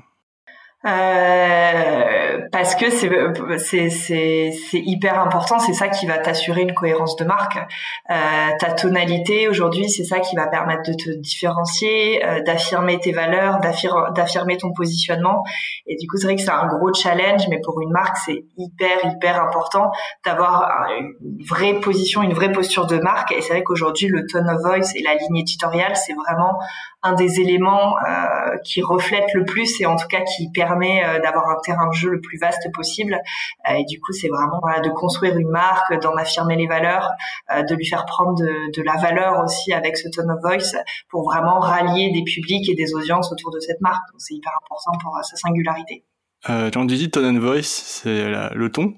Euh, 0.85 2.39
parce 2.53 2.75
que 2.75 2.91
c'est 2.91 3.91
c'est 3.91 4.53
hyper 4.73 5.19
important. 5.19 5.59
C'est 5.59 5.73
ça 5.73 5.89
qui 5.89 6.07
va 6.07 6.19
t'assurer 6.19 6.63
une 6.63 6.75
cohérence 6.75 7.17
de 7.17 7.25
marque. 7.25 7.57
Euh, 8.11 8.15
ta 8.59 8.73
tonalité 8.73 9.49
aujourd'hui, 9.49 9.89
c'est 9.89 10.05
ça 10.05 10.21
qui 10.21 10.37
va 10.37 10.47
permettre 10.47 10.83
de 10.83 10.93
te 10.93 11.11
différencier, 11.19 12.25
euh, 12.25 12.43
d'affirmer 12.43 13.01
tes 13.01 13.13
valeurs, 13.13 13.59
d'affirmer 14.15 14.59
ton 14.59 14.73
positionnement. 14.73 15.43
Et 15.87 15.97
du 15.97 16.07
coup, 16.07 16.19
c'est 16.19 16.27
vrai 16.27 16.37
que 16.37 16.43
c'est 16.43 16.51
un 16.51 16.67
gros 16.67 16.93
challenge, 16.93 17.49
mais 17.49 17.61
pour 17.65 17.81
une 17.81 17.91
marque, 17.91 18.19
c'est 18.19 18.45
hyper 18.57 18.99
hyper 19.05 19.43
important 19.43 19.91
d'avoir 20.25 20.89
une 20.99 21.43
vraie 21.49 21.81
position, 21.81 22.23
une 22.23 22.35
vraie 22.35 22.53
posture 22.53 22.87
de 22.87 22.99
marque. 22.99 23.33
Et 23.33 23.41
c'est 23.41 23.55
vrai 23.55 23.63
qu'aujourd'hui, 23.63 24.09
le 24.09 24.27
tone 24.27 24.49
of 24.49 24.61
voice 24.61 24.93
et 24.95 25.03
la 25.03 25.15
ligne 25.15 25.39
éditoriale, 25.39 25.97
c'est 25.97 26.15
vraiment 26.15 26.59
un 27.03 27.15
des 27.15 27.41
éléments 27.41 27.97
euh, 27.99 28.57
qui 28.65 28.83
reflète 28.83 29.33
le 29.35 29.45
plus 29.45 29.81
et 29.81 29.87
en 29.87 29.97
tout 29.97 30.09
cas 30.09 30.23
qui 30.23 30.51
permet 30.51 31.05
euh, 31.05 31.21
d'avoir 31.21 31.49
un 31.49 31.57
terrain 31.63 31.89
de 31.89 31.95
jeu 31.95 32.11
le 32.11 32.21
plus 32.21 32.39
vaste 32.39 32.71
possible. 32.73 33.21
Euh, 33.69 33.75
et 33.75 33.85
du 33.85 34.01
coup, 34.01 34.13
c'est 34.13 34.29
vraiment 34.29 34.61
de 34.83 34.91
construire 34.91 35.37
une 35.37 35.49
marque, 35.49 36.01
d'en 36.01 36.17
affirmer 36.17 36.57
les 36.57 36.67
valeurs, 36.67 37.09
de 37.51 37.75
lui 37.75 37.87
faire 37.87 38.05
prendre 38.07 38.35
de, 38.39 38.83
la 38.83 38.97
valeur 38.97 39.43
aussi 39.45 39.73
avec 39.73 39.97
ce 39.97 40.09
tone 40.09 40.31
of 40.31 40.41
voice 40.41 40.77
pour 41.09 41.25
vraiment 41.25 41.59
rallier 41.59 42.11
des 42.13 42.23
publics 42.23 42.69
et 42.69 42.75
des 42.75 42.95
audiences 42.95 43.33
autour 43.33 43.51
de 43.51 43.61
cette 43.61 43.81
marque. 43.81 44.03
Donc 44.13 44.21
c'est 44.21 44.35
hyper 44.35 44.53
important 44.63 44.93
pour 45.03 45.19
sa 45.25 45.37
singularité. 45.37 46.05
Euh, 46.49 46.71
quand 46.73 46.87
tu 46.87 46.95
dis 46.95 47.11
tone 47.11 47.37
of 47.37 47.43
voice, 47.43 47.63
c'est 47.63 48.29
le 48.55 48.71
ton 48.71 48.95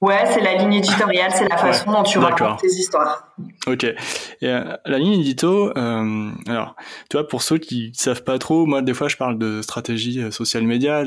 Ouais, 0.00 0.24
c'est 0.26 0.40
la 0.40 0.54
ligne 0.54 0.74
éditoriale, 0.74 1.30
c'est 1.34 1.48
la 1.48 1.56
façon 1.56 1.90
dont 1.90 2.02
tu 2.02 2.18
racontes 2.18 2.60
tes 2.60 2.68
histoires. 2.68 3.32
Ok. 3.66 3.84
Et, 3.84 3.96
euh, 4.42 4.76
la 4.84 4.98
ligne 4.98 5.20
édito, 5.20 5.76
euh, 5.76 6.30
alors, 6.46 6.76
tu 7.10 7.16
vois, 7.16 7.26
pour 7.26 7.42
ceux 7.42 7.58
qui 7.58 7.92
savent 7.94 8.22
pas 8.22 8.38
trop, 8.38 8.66
moi, 8.66 8.82
des 8.82 8.94
fois, 8.94 9.08
je 9.08 9.16
parle 9.16 9.38
de 9.38 9.62
stratégie 9.62 10.22
euh, 10.22 10.30
social 10.30 10.64
média. 10.64 11.04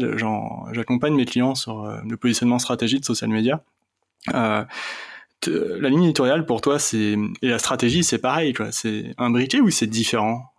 J'accompagne 0.72 1.16
mes 1.16 1.26
clients 1.26 1.56
sur 1.56 1.88
le 1.88 2.18
positionnement 2.18 2.60
stratégique 2.60 3.02
de 3.02 3.06
social 3.06 3.30
média. 3.30 3.62
La 4.28 4.68
ligne 5.90 6.04
éditoriale, 6.04 6.46
pour 6.46 6.62
toi, 6.62 6.80
c'est 6.80 7.16
et 7.42 7.50
la 7.50 7.60
stratégie, 7.60 8.04
c'est 8.04 8.18
pareil, 8.18 8.54
quoi. 8.54 8.72
C'est 8.72 9.14
imbriqué 9.18 9.62
ou 9.62 9.70
c'est 9.70 9.88
différent? 9.88 10.52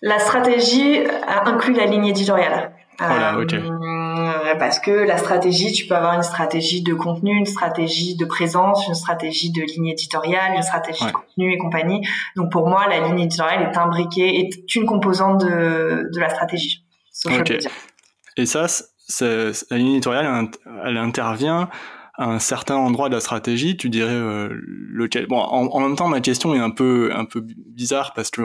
La 0.00 0.18
stratégie 0.20 1.00
inclut 1.26 1.74
la 1.74 1.86
ligne 1.86 2.06
éditoriale. 2.06 2.72
Voilà, 2.98 3.38
ok. 3.38 3.54
Euh, 4.48 4.54
parce 4.56 4.78
que 4.78 4.90
la 4.90 5.18
stratégie, 5.18 5.72
tu 5.72 5.86
peux 5.86 5.94
avoir 5.94 6.14
une 6.14 6.22
stratégie 6.22 6.82
de 6.82 6.94
contenu, 6.94 7.36
une 7.36 7.46
stratégie 7.46 8.16
de 8.16 8.24
présence, 8.24 8.86
une 8.86 8.94
stratégie 8.94 9.50
de 9.50 9.62
ligne 9.62 9.88
éditoriale, 9.88 10.52
une 10.54 10.62
stratégie 10.62 11.04
de 11.04 11.12
contenu 11.12 11.52
et 11.52 11.58
compagnie. 11.58 12.06
Donc 12.36 12.50
pour 12.52 12.68
moi, 12.68 12.86
la 12.88 13.00
ligne 13.00 13.20
éditoriale 13.20 13.70
est 13.70 13.76
imbriquée, 13.76 14.40
est 14.40 14.74
une 14.74 14.86
composante 14.86 15.40
de, 15.40 16.08
de 16.12 16.20
la 16.20 16.30
stratégie. 16.30 16.84
Et 18.36 18.46
ça, 18.46 18.66
la 19.20 19.76
ligne 19.76 19.92
éditoriale, 19.92 20.48
elle 20.84 20.96
intervient 20.96 21.68
à 22.14 22.26
un 22.26 22.38
certain 22.40 22.76
endroit 22.76 23.08
de 23.08 23.14
la 23.14 23.20
stratégie, 23.20 23.76
tu 23.76 23.88
dirais 23.88 24.10
euh, 24.12 24.48
lequel 24.52 25.26
Bon, 25.26 25.38
en, 25.38 25.80
même 25.80 25.94
temps, 25.94 26.08
ma 26.08 26.20
question 26.20 26.52
est 26.54 26.58
un 26.58 26.70
peu 26.70 27.10
un 27.14 27.24
peu 27.24 27.40
bizarre 27.40 28.12
parce 28.12 28.30
que 28.30 28.42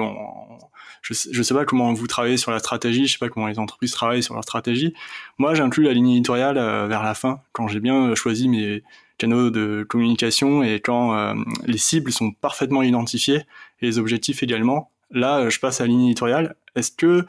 je, 1.03 1.13
je 1.31 1.43
sais 1.43 1.53
pas 1.53 1.65
comment 1.65 1.93
vous 1.93 2.07
travaillez 2.07 2.37
sur 2.37 2.51
la 2.51 2.59
stratégie, 2.59 3.05
je 3.05 3.13
sais 3.13 3.19
pas 3.19 3.29
comment 3.29 3.47
les 3.47 3.59
entreprises 3.59 3.91
travaillent 3.91 4.23
sur 4.23 4.33
leur 4.33 4.43
stratégie. 4.43 4.95
Moi, 5.37 5.53
j'inclus 5.53 5.83
la 5.83 5.93
ligne 5.93 6.09
éditoriale 6.09 6.57
euh, 6.57 6.87
vers 6.87 7.03
la 7.03 7.13
fin, 7.13 7.41
quand 7.51 7.67
j'ai 7.67 7.79
bien 7.79 8.15
choisi 8.15 8.47
mes 8.47 8.81
canaux 9.17 9.51
de 9.51 9.85
communication 9.87 10.63
et 10.63 10.79
quand 10.79 11.15
euh, 11.15 11.35
les 11.65 11.77
cibles 11.77 12.11
sont 12.11 12.31
parfaitement 12.31 12.81
identifiées 12.81 13.41
et 13.81 13.85
les 13.85 13.99
objectifs 13.99 14.41
également. 14.41 14.89
Là, 15.11 15.47
je 15.49 15.59
passe 15.59 15.79
à 15.79 15.83
la 15.83 15.89
ligne 15.89 16.05
éditoriale. 16.05 16.55
Est-ce 16.75 16.91
que 16.91 17.25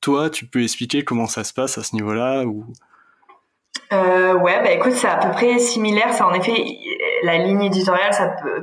toi, 0.00 0.30
tu 0.30 0.46
peux 0.46 0.62
expliquer 0.62 1.02
comment 1.02 1.26
ça 1.26 1.42
se 1.42 1.52
passe 1.52 1.78
à 1.78 1.82
ce 1.82 1.96
niveau-là 1.96 2.44
ou? 2.44 2.66
Euh, 3.92 4.34
ouais, 4.34 4.62
bah 4.62 4.70
écoute, 4.72 4.92
c'est 4.92 5.08
à 5.08 5.16
peu 5.16 5.30
près 5.30 5.58
similaire. 5.58 6.12
C'est 6.12 6.22
en 6.22 6.32
effet 6.34 6.52
la 7.24 7.38
ligne 7.38 7.62
éditoriale. 7.62 8.12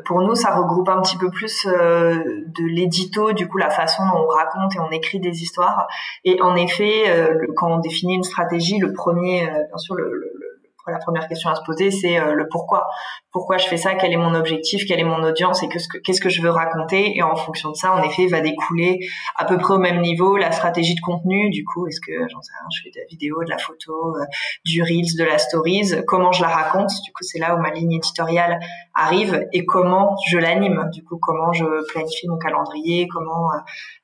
Pour 0.06 0.22
nous, 0.22 0.36
ça 0.36 0.56
regroupe 0.56 0.88
un 0.88 1.02
petit 1.02 1.18
peu 1.18 1.32
plus 1.32 1.66
euh, 1.66 2.44
de 2.48 2.64
l'édito, 2.64 3.34
du 3.34 3.48
coup 3.48 3.58
la 3.58 3.72
façon 3.72 4.04
dont 4.06 4.24
on 4.24 4.28
raconte 4.28 4.76
et 4.76 4.80
on 4.80 4.92
écrit 4.92 5.20
des 5.20 5.42
histoires. 5.42 5.88
Et 6.24 6.40
en 6.42 6.56
effet, 6.56 7.06
euh, 7.08 7.48
quand 7.56 7.72
on 7.72 7.80
définit 7.80 8.16
une 8.16 8.24
stratégie, 8.24 8.78
le 8.78 8.94
premier, 8.94 9.50
euh, 9.50 9.64
bien 9.68 9.78
sûr, 9.78 9.96
la 10.88 11.00
première 11.00 11.28
question 11.28 11.50
à 11.50 11.56
se 11.56 11.62
poser, 11.66 11.90
c'est 11.90 12.20
le 12.20 12.48
pourquoi. 12.50 12.88
Pourquoi 13.32 13.58
je 13.58 13.68
fais 13.68 13.78
ça 13.78 13.96
Quel 13.96 14.12
est 14.12 14.18
mon 14.18 14.34
objectif 14.34 14.86
Quelle 14.88 15.00
est 15.00 15.06
mon 15.06 15.24
audience 15.24 15.64
Et 15.64 15.70
qu'est-ce 15.70 16.22
que, 16.22 16.30
je 16.30 16.42
veux 16.42 16.50
raconter 16.50 17.16
Et 17.16 17.24
en 17.24 17.36
fonction 17.36 17.72
de 17.72 17.76
ça, 17.76 17.94
en 17.94 18.04
effet, 18.04 18.28
va 18.28 18.42
découler 18.42 19.00
à 19.36 19.46
peu 19.46 19.58
près 19.58 19.76
au 19.76 19.80
même 19.80 20.02
niveau 20.02 20.38
la 20.38 20.52
stratégie 20.52 20.96
de 20.96 21.02
contenu. 21.02 21.50
Du 21.50 21.64
coup, 21.64 21.88
est-ce 21.88 22.02
que 22.02 22.12
j'en 22.30 22.42
sais 22.42 22.52
rien, 22.60 22.68
je 22.76 22.84
fais 22.84 22.90
de 22.90 23.00
la 23.00 23.06
vidéo, 23.08 23.44
de 23.44 23.50
la 23.50 23.58
photo, 23.58 24.18
euh, 24.18 24.26
du 24.66 24.82
reels, 24.82 25.16
de 25.18 25.24
la 25.24 25.38
stories 25.38 26.04
Comment 26.08 26.32
je 26.32 26.42
la 26.42 26.50
raconte 26.50 26.90
Du 27.06 27.12
coup, 27.14 27.24
c'est 27.24 27.40
là 27.40 27.56
où 27.56 27.60
ma 27.60 27.72
ligne 27.72 27.94
éditoriale 27.94 28.60
arrive 28.94 29.48
et 29.54 29.66
comment 29.66 30.16
je 30.30 30.38
l'anime. 30.38 30.90
Du 30.92 31.04
coup, 31.04 31.18
comment 31.22 31.54
je 31.54 31.66
planifie 31.92 32.28
mon 32.28 32.38
calendrier, 32.38 33.08
comment 33.08 33.52
euh, 33.54 33.58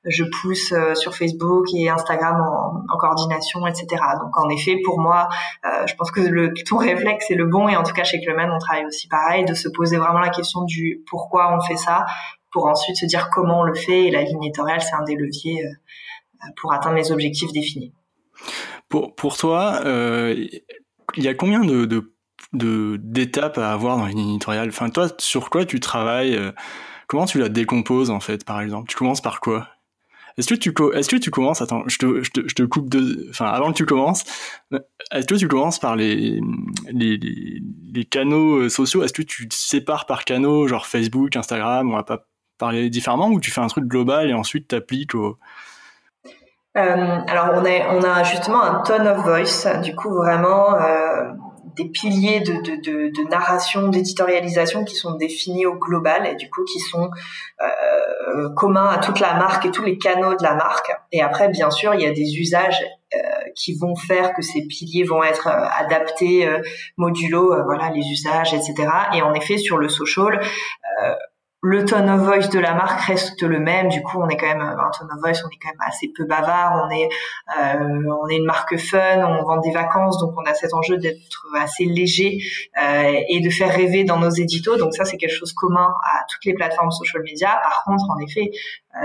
je 0.04 0.24
pousse 0.40 0.72
sur 0.94 1.14
Facebook 1.14 1.66
et 1.74 1.90
Instagram 1.90 2.40
en, 2.40 2.94
en, 2.94 2.96
coordination, 2.96 3.66
etc. 3.66 3.86
Donc, 4.22 4.38
en 4.38 4.48
effet, 4.48 4.78
pour 4.84 5.00
moi, 5.00 5.28
je 5.86 5.94
pense 5.94 6.10
que 6.10 6.20
le 6.20 6.54
ton 6.68 6.78
réflexe 6.78 7.30
est 7.30 7.34
le 7.34 7.46
bon 7.46 7.68
et 7.68 7.76
en 7.76 7.82
tout 7.82 7.92
cas 7.92 8.04
chez 8.04 8.20
Clemen 8.20 8.50
on 8.50 8.58
travaille 8.58 8.86
aussi 8.86 9.08
de 9.46 9.54
se 9.54 9.68
poser 9.68 9.96
vraiment 9.96 10.20
la 10.20 10.30
question 10.30 10.62
du 10.64 11.02
pourquoi 11.08 11.56
on 11.56 11.60
fait 11.60 11.76
ça 11.76 12.06
pour 12.52 12.66
ensuite 12.66 12.96
se 12.96 13.06
dire 13.06 13.30
comment 13.30 13.60
on 13.60 13.64
le 13.64 13.74
fait. 13.74 14.06
Et 14.06 14.10
la 14.10 14.22
ligne 14.22 14.44
éditoriale 14.44 14.80
c'est 14.82 14.94
un 14.94 15.04
des 15.04 15.14
leviers 15.14 15.64
euh, 15.64 16.48
pour 16.60 16.72
atteindre 16.72 16.96
les 16.96 17.12
objectifs 17.12 17.52
définis. 17.52 17.92
Pour, 18.88 19.14
pour 19.14 19.36
toi, 19.36 19.80
euh, 19.84 20.46
il 21.16 21.22
y 21.24 21.28
a 21.28 21.34
combien 21.34 21.60
de, 21.60 21.84
de, 22.52 23.00
d'étapes 23.02 23.58
à 23.58 23.72
avoir 23.72 23.98
dans 23.98 24.06
une 24.06 24.16
ligne 24.16 24.30
éditoriale? 24.30 24.68
Enfin, 24.68 24.90
toi, 24.90 25.08
sur 25.18 25.50
quoi 25.50 25.64
tu 25.64 25.80
travailles? 25.80 26.36
Euh, 26.36 26.52
Comment 27.08 27.24
tu 27.24 27.38
la 27.38 27.48
décomposes 27.48 28.10
en 28.10 28.20
fait, 28.20 28.44
par 28.44 28.60
exemple? 28.60 28.86
Tu 28.90 28.94
commences 28.94 29.22
par 29.22 29.40
quoi? 29.40 29.66
Est-ce 30.38 30.48
que 30.48 30.54
tu 30.54 30.72
est-ce 30.94 31.08
que 31.08 31.16
tu 31.16 31.30
commences 31.30 31.60
attends, 31.60 31.82
je 31.86 31.98
te, 31.98 32.28
te, 32.30 32.40
te 32.40 32.62
coupe 32.62 32.88
de 32.88 33.26
enfin 33.30 33.46
avant 33.46 33.72
que 33.72 33.76
tu 33.76 33.86
commences, 33.86 34.24
est-ce 35.10 35.26
que 35.26 35.34
tu 35.34 35.48
commences 35.48 35.78
par 35.78 35.96
les 35.96 36.40
canaux 38.10 38.60
euh, 38.60 38.68
sociaux, 38.68 39.02
est-ce 39.02 39.12
que 39.12 39.22
tu 39.22 39.48
sépares 39.52 40.06
par 40.06 40.24
canaux 40.24 40.68
genre 40.68 40.86
Facebook, 40.86 41.36
Instagram, 41.36 41.90
on 41.90 41.96
va 41.96 42.04
pas 42.04 42.24
parler 42.58 42.88
différemment 42.88 43.28
ou 43.28 43.40
tu 43.40 43.50
fais 43.50 43.60
un 43.60 43.66
truc 43.66 43.86
global 43.86 44.30
et 44.30 44.34
ensuite 44.34 44.68
tu 44.68 44.74
appliques 44.74 45.14
au 45.14 45.38
euh, 46.76 47.20
alors 47.26 47.50
on, 47.54 47.64
est, 47.64 47.84
on 47.90 48.02
a 48.02 48.22
justement 48.22 48.62
un 48.62 48.82
tone 48.82 49.08
of 49.08 49.24
voice, 49.24 49.80
du 49.82 49.96
coup 49.96 50.14
vraiment 50.14 50.74
euh, 50.74 51.32
des 51.78 51.88
piliers 51.88 52.40
de, 52.40 52.54
de, 52.54 52.76
de, 52.76 53.08
de 53.08 53.28
narration, 53.30 53.88
d'éditorialisation 53.88 54.84
qui 54.84 54.96
sont 54.96 55.14
définis 55.14 55.64
au 55.64 55.76
global 55.76 56.26
et 56.26 56.34
du 56.34 56.50
coup 56.50 56.64
qui 56.64 56.80
sont 56.80 57.10
euh, 57.60 58.48
communs 58.56 58.88
à 58.88 58.98
toute 58.98 59.20
la 59.20 59.34
marque 59.34 59.64
et 59.64 59.70
tous 59.70 59.84
les 59.84 59.96
canaux 59.96 60.34
de 60.34 60.42
la 60.42 60.54
marque. 60.54 60.90
Et 61.12 61.22
après, 61.22 61.48
bien 61.48 61.70
sûr, 61.70 61.94
il 61.94 62.00
y 62.02 62.06
a 62.06 62.12
des 62.12 62.38
usages 62.38 62.84
euh, 63.14 63.18
qui 63.54 63.74
vont 63.74 63.96
faire 63.96 64.34
que 64.34 64.42
ces 64.42 64.66
piliers 64.66 65.04
vont 65.04 65.22
être 65.22 65.46
euh, 65.46 65.66
adaptés 65.78 66.46
euh, 66.46 66.60
modulo, 66.96 67.54
euh, 67.54 67.62
voilà, 67.64 67.90
les 67.90 68.06
usages, 68.06 68.52
etc. 68.52 68.74
Et 69.14 69.22
en 69.22 69.32
effet, 69.34 69.56
sur 69.56 69.78
le 69.78 69.88
social, 69.88 70.40
le 71.60 71.84
tone 71.84 72.08
of 72.08 72.20
voice 72.20 72.48
de 72.50 72.58
la 72.60 72.74
marque 72.74 73.00
reste 73.00 73.42
le 73.42 73.58
même. 73.58 73.88
Du 73.88 74.00
coup, 74.02 74.18
on 74.20 74.28
est 74.28 74.36
quand 74.36 74.46
même 74.46 74.60
un 74.60 74.90
tone 74.96 75.08
of 75.12 75.20
voice, 75.20 75.42
on 75.44 75.48
est 75.48 75.58
quand 75.60 75.70
même 75.70 75.86
assez 75.86 76.08
peu 76.16 76.24
bavard. 76.24 76.86
On 76.86 76.90
est, 76.90 77.08
euh, 77.60 78.12
on 78.22 78.28
est 78.28 78.36
une 78.36 78.44
marque 78.44 78.76
fun, 78.76 79.24
on 79.24 79.42
vend 79.42 79.58
des 79.58 79.72
vacances, 79.72 80.18
donc 80.18 80.34
on 80.36 80.44
a 80.48 80.54
cet 80.54 80.72
enjeu 80.72 80.98
d'être 80.98 81.46
assez 81.58 81.84
léger 81.84 82.38
euh, 82.80 83.20
et 83.28 83.40
de 83.40 83.50
faire 83.50 83.74
rêver 83.74 84.04
dans 84.04 84.18
nos 84.18 84.30
éditos. 84.30 84.76
Donc 84.76 84.94
ça, 84.94 85.04
c'est 85.04 85.16
quelque 85.16 85.34
chose 85.34 85.52
commun 85.52 85.92
à 86.04 86.24
toutes 86.28 86.44
les 86.44 86.54
plateformes 86.54 86.92
social 86.92 87.22
media. 87.22 87.58
Par 87.62 87.82
contre, 87.84 88.04
en 88.08 88.18
effet, 88.18 88.52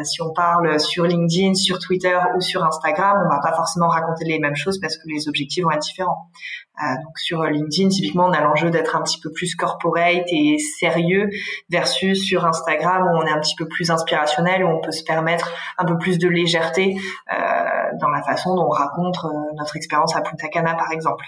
si 0.04 0.22
on 0.22 0.32
parle 0.34 0.80
sur 0.80 1.06
LinkedIn, 1.06 1.54
sur 1.54 1.80
Twitter 1.80 2.18
ou 2.36 2.42
sur 2.42 2.64
Instagram, 2.64 3.24
on 3.26 3.30
va 3.30 3.40
pas 3.42 3.56
forcément 3.56 3.88
raconter 3.88 4.26
les 4.26 4.40
mêmes 4.40 4.56
choses 4.56 4.80
parce 4.80 4.98
que 4.98 5.04
les 5.08 5.28
objectifs 5.28 5.64
vont 5.64 5.72
être 5.72 5.82
différents. 5.82 6.30
Euh, 6.82 6.96
donc 7.04 7.20
sur 7.20 7.44
LinkedIn, 7.44 7.90
typiquement, 7.90 8.26
on 8.26 8.32
a 8.32 8.42
l'enjeu 8.42 8.72
d'être 8.72 8.96
un 8.96 9.02
petit 9.02 9.20
peu 9.20 9.32
plus 9.32 9.56
corporate 9.56 10.26
et 10.28 10.58
sérieux 10.80 11.30
versus 11.70 12.26
sur 12.26 12.46
Instagram 12.46 13.04
où 13.04 13.18
on 13.18 13.26
est 13.26 13.32
un 13.32 13.40
petit 13.40 13.56
peu 13.56 13.68
plus 13.68 13.92
inspirationnel, 13.92 14.64
où 14.64 14.70
on 14.70 14.82
peut 14.82 14.92
se 14.92 15.04
permettre 15.04 15.52
un 15.78 15.86
peu 15.86 15.98
plus 15.98 16.18
de 16.18 16.28
légèreté 16.28 16.96
euh, 17.32 17.38
dans 18.02 18.10
la 18.10 18.24
façon 18.24 18.56
dont 18.56 18.66
on 18.66 18.70
raconte 18.70 19.18
euh, 19.24 19.30
notre 19.56 19.78
expérience 19.78 20.16
à 20.16 20.22
Punta 20.22 20.48
Cana, 20.48 20.74
par 20.74 20.92
exemple. 20.92 21.26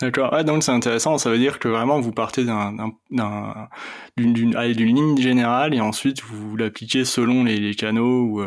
D'accord. 0.00 0.30
Ah, 0.32 0.42
donc 0.42 0.62
c'est 0.62 0.72
intéressant. 0.72 1.16
Ça 1.18 1.30
veut 1.30 1.38
dire 1.38 1.58
que 1.58 1.68
vraiment 1.68 2.00
vous 2.00 2.12
partez 2.12 2.44
d'une 2.44 3.68
ligne 4.16 5.16
générale 5.16 5.74
et 5.74 5.80
ensuite 5.80 6.22
vous 6.22 6.56
l'appliquez 6.56 7.04
selon 7.04 7.44
les, 7.44 7.74
canaux 7.74 8.22
ou 8.24 8.42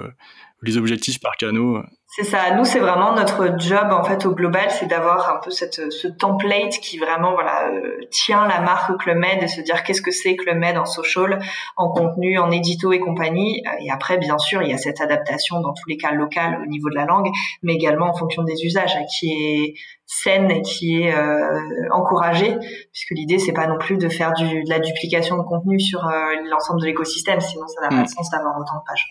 les 0.61 0.77
objectifs 0.77 1.19
par 1.19 1.35
canaux. 1.37 1.81
C'est 2.11 2.23
ça. 2.23 2.55
Nous, 2.55 2.65
c'est 2.65 2.79
vraiment 2.79 3.13
notre 3.13 3.59
job 3.59 3.89
en 3.91 4.03
fait 4.03 4.25
au 4.25 4.33
global, 4.33 4.71
c'est 4.71 4.87
d'avoir 4.87 5.29
un 5.29 5.39
peu 5.43 5.51
cette, 5.51 5.91
ce 5.91 6.07
template 6.07 6.79
qui 6.81 6.97
vraiment 6.97 7.33
voilà 7.33 7.69
euh, 7.69 7.99
tient 8.09 8.47
la 8.47 8.61
marque 8.61 8.97
Clubmed 8.97 9.43
et 9.43 9.47
se 9.47 9.61
dire 9.61 9.83
qu'est-ce 9.83 10.01
que 10.01 10.09
c'est 10.09 10.35
Clubmed 10.35 10.75
en 10.75 10.85
social, 10.85 11.39
en 11.77 11.89
contenu, 11.89 12.39
en 12.39 12.49
édito 12.49 12.91
et 12.91 12.99
compagnie. 12.99 13.61
Euh, 13.67 13.85
et 13.85 13.91
après, 13.91 14.17
bien 14.17 14.39
sûr, 14.39 14.63
il 14.63 14.71
y 14.71 14.73
a 14.73 14.79
cette 14.79 15.01
adaptation 15.01 15.61
dans 15.61 15.71
tous 15.71 15.87
les 15.87 15.97
cas 15.97 16.11
local 16.11 16.59
au 16.63 16.65
niveau 16.65 16.89
de 16.89 16.95
la 16.95 17.05
langue, 17.05 17.29
mais 17.61 17.75
également 17.75 18.07
en 18.07 18.15
fonction 18.15 18.41
des 18.41 18.65
usages, 18.65 18.95
hein, 18.95 19.05
qui 19.19 19.31
est 19.31 19.73
saine 20.07 20.49
et 20.49 20.63
qui 20.63 21.03
est 21.03 21.13
euh, 21.13 21.61
encouragée, 21.91 22.57
puisque 22.91 23.11
l'idée 23.11 23.37
c'est 23.37 23.53
pas 23.53 23.67
non 23.67 23.77
plus 23.77 23.97
de 23.97 24.09
faire 24.09 24.33
du, 24.33 24.63
de 24.63 24.69
la 24.69 24.79
duplication 24.79 25.37
de 25.37 25.43
contenu 25.43 25.79
sur 25.79 26.01
l'ensemble 26.49 26.81
de 26.81 26.87
l'écosystème, 26.87 27.39
sinon 27.39 27.67
ça 27.67 27.81
n'a 27.81 27.89
pas 27.89 28.01
mm. 28.01 28.05
de 28.05 28.09
sens 28.09 28.31
d'avoir 28.31 28.57
autant 28.57 28.79
de 28.79 28.83
pages. 28.87 29.05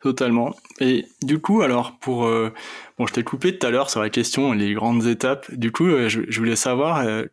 Totalement. 0.00 0.54
Et 0.80 1.06
du 1.22 1.40
coup, 1.40 1.62
alors 1.62 1.98
pour 2.00 2.26
euh, 2.26 2.52
bon, 2.98 3.06
je 3.06 3.12
t'ai 3.12 3.24
coupé 3.24 3.56
tout 3.56 3.66
à 3.66 3.70
l'heure 3.70 3.90
sur 3.90 4.00
la 4.00 4.10
question 4.10 4.52
les 4.52 4.74
grandes 4.74 5.06
étapes. 5.06 5.52
Du 5.52 5.72
coup, 5.72 5.86
euh, 5.86 6.08
je, 6.08 6.38
voulais 6.38 6.56
savoir 6.56 6.98
euh, 7.00 7.24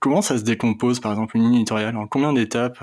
comment 0.00 0.22
ça 0.22 0.38
se 0.38 0.42
décompose, 0.42 1.00
par 1.00 1.12
exemple, 1.12 1.36
une 1.36 1.44
ligne 1.44 1.54
éditoriale? 1.56 1.96
En 1.96 2.06
combien 2.06 2.32
d'étapes 2.32 2.82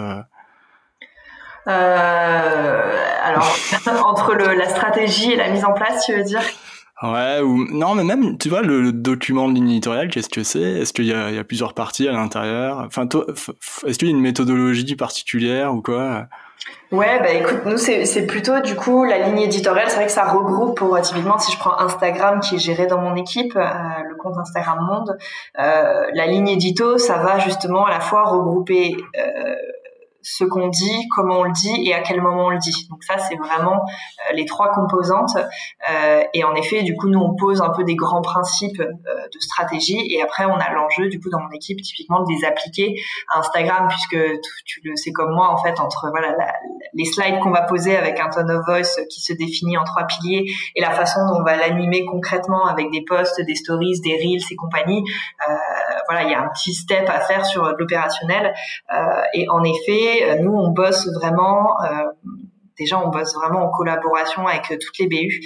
Alors 1.65 3.55
entre 4.05 4.35
la 4.35 4.69
stratégie 4.69 5.31
et 5.31 5.35
la 5.35 5.49
mise 5.49 5.65
en 5.65 5.73
place, 5.73 6.05
tu 6.05 6.13
veux 6.15 6.23
dire? 6.23 6.41
Ouais, 7.03 7.41
ou 7.41 7.65
non, 7.69 7.95
mais 7.95 8.05
même, 8.05 8.37
tu 8.37 8.47
vois, 8.47 8.61
le, 8.61 8.93
document 8.93 9.49
de 9.49 9.55
ligne 9.55 9.71
éditoriale, 9.71 10.07
qu'est-ce 10.07 10.29
que 10.29 10.43
c'est? 10.43 10.61
Est-ce 10.61 10.93
qu'il 10.93 11.05
y, 11.05 11.13
a, 11.13 11.43
plusieurs 11.43 11.73
parties 11.73 12.07
à 12.07 12.13
l'intérieur? 12.13 12.79
Enfin, 12.79 13.07
est-ce 13.85 13.99
qu'il 13.99 14.07
y 14.07 14.11
a 14.11 14.15
une 14.15 14.21
méthodologie 14.21 14.95
particulière 14.95 15.75
ou 15.75 15.81
quoi? 15.81 16.27
Ouais, 16.93 17.19
bah 17.19 17.31
écoute, 17.31 17.65
nous 17.65 17.77
c'est 17.77 18.27
plutôt 18.27 18.59
du 18.61 18.75
coup 18.75 19.03
la 19.03 19.17
ligne 19.17 19.39
éditoriale. 19.39 19.89
C'est 19.89 19.95
vrai 19.95 20.05
que 20.05 20.11
ça 20.11 20.25
regroupe 20.25 20.77
pour 20.77 21.01
typiquement 21.01 21.37
si 21.39 21.51
je 21.51 21.57
prends 21.57 21.77
Instagram 21.79 22.39
qui 22.39 22.55
est 22.55 22.59
géré 22.59 22.85
dans 22.85 23.01
mon 23.01 23.15
équipe, 23.15 23.55
euh, 23.55 23.63
le 24.07 24.15
compte 24.15 24.37
Instagram 24.37 24.79
Monde, 24.79 25.17
euh, 25.59 26.05
la 26.13 26.27
ligne 26.27 26.47
édito, 26.47 26.99
ça 26.99 27.17
va 27.17 27.39
justement 27.39 27.85
à 27.87 27.89
la 27.89 27.99
fois 27.99 28.25
regrouper 28.25 28.95
euh, 29.17 29.55
ce 30.23 30.43
qu'on 30.45 30.67
dit, 30.69 31.07
comment 31.15 31.39
on 31.39 31.43
le 31.43 31.51
dit 31.51 31.83
et 31.85 31.93
à 31.93 32.01
quel 32.01 32.21
moment 32.21 32.45
on 32.45 32.49
le 32.49 32.57
dit. 32.57 32.87
Donc 32.89 33.03
ça, 33.03 33.17
c'est 33.17 33.35
vraiment 33.35 33.73
euh, 33.75 34.33
les 34.33 34.45
trois 34.45 34.71
composantes. 34.71 35.35
Euh, 35.89 36.23
et 36.33 36.43
en 36.43 36.55
effet, 36.55 36.83
du 36.83 36.95
coup, 36.95 37.09
nous, 37.09 37.19
on 37.19 37.35
pose 37.35 37.61
un 37.61 37.69
peu 37.69 37.83
des 37.83 37.95
grands 37.95 38.21
principes 38.21 38.79
euh, 38.79 38.87
de 39.33 39.39
stratégie 39.39 40.13
et 40.13 40.21
après, 40.21 40.45
on 40.45 40.55
a 40.55 40.71
l'enjeu, 40.71 41.09
du 41.09 41.19
coup, 41.19 41.29
dans 41.29 41.41
mon 41.41 41.51
équipe, 41.51 41.81
typiquement, 41.81 42.21
de 42.23 42.33
les 42.33 42.45
appliquer 42.45 42.95
à 43.29 43.39
Instagram 43.39 43.87
puisque 43.89 44.17
tu, 44.65 44.81
le 44.83 44.95
sais 44.95 45.11
comme 45.11 45.33
moi, 45.33 45.49
en 45.49 45.57
fait, 45.57 45.79
entre 45.79 46.09
voilà 46.09 46.35
les 46.93 47.05
slides 47.05 47.39
qu'on 47.39 47.51
va 47.51 47.61
poser 47.61 47.95
avec 47.95 48.19
un 48.19 48.29
tone 48.29 48.51
of 48.51 48.65
voice 48.65 49.01
qui 49.09 49.21
se 49.21 49.33
définit 49.33 49.77
en 49.77 49.83
trois 49.83 50.05
piliers 50.05 50.45
et 50.75 50.81
la 50.81 50.91
façon 50.91 51.19
dont 51.27 51.39
on 51.39 51.43
va 51.43 51.55
l'animer 51.55 52.05
concrètement 52.05 52.65
avec 52.65 52.91
des 52.91 53.03
posts, 53.03 53.41
des 53.41 53.55
stories, 53.55 53.99
des 54.03 54.15
reels 54.15 54.43
et 54.49 54.55
compagnie. 54.55 55.03
Voilà, 56.07 56.23
il 56.23 56.31
y 56.31 56.33
a 56.33 56.41
un 56.41 56.49
petit 56.49 56.73
step 56.73 57.09
à 57.09 57.19
faire 57.21 57.45
sur 57.45 57.63
l'opérationnel. 57.77 58.53
et 59.33 59.47
en 59.49 59.63
effet, 59.63 60.23
euh, 60.23 60.35
nous, 60.41 60.53
on 60.53 60.69
bosse 60.69 61.07
vraiment 61.13 61.81
euh, 61.83 62.03
déjà 62.77 62.99
on 62.99 63.09
bosse 63.09 63.33
vraiment 63.35 63.65
en 63.65 63.69
collaboration 63.69 64.47
avec 64.47 64.71
euh, 64.71 64.77
toutes 64.81 64.97
les 64.99 65.07
BU. 65.07 65.41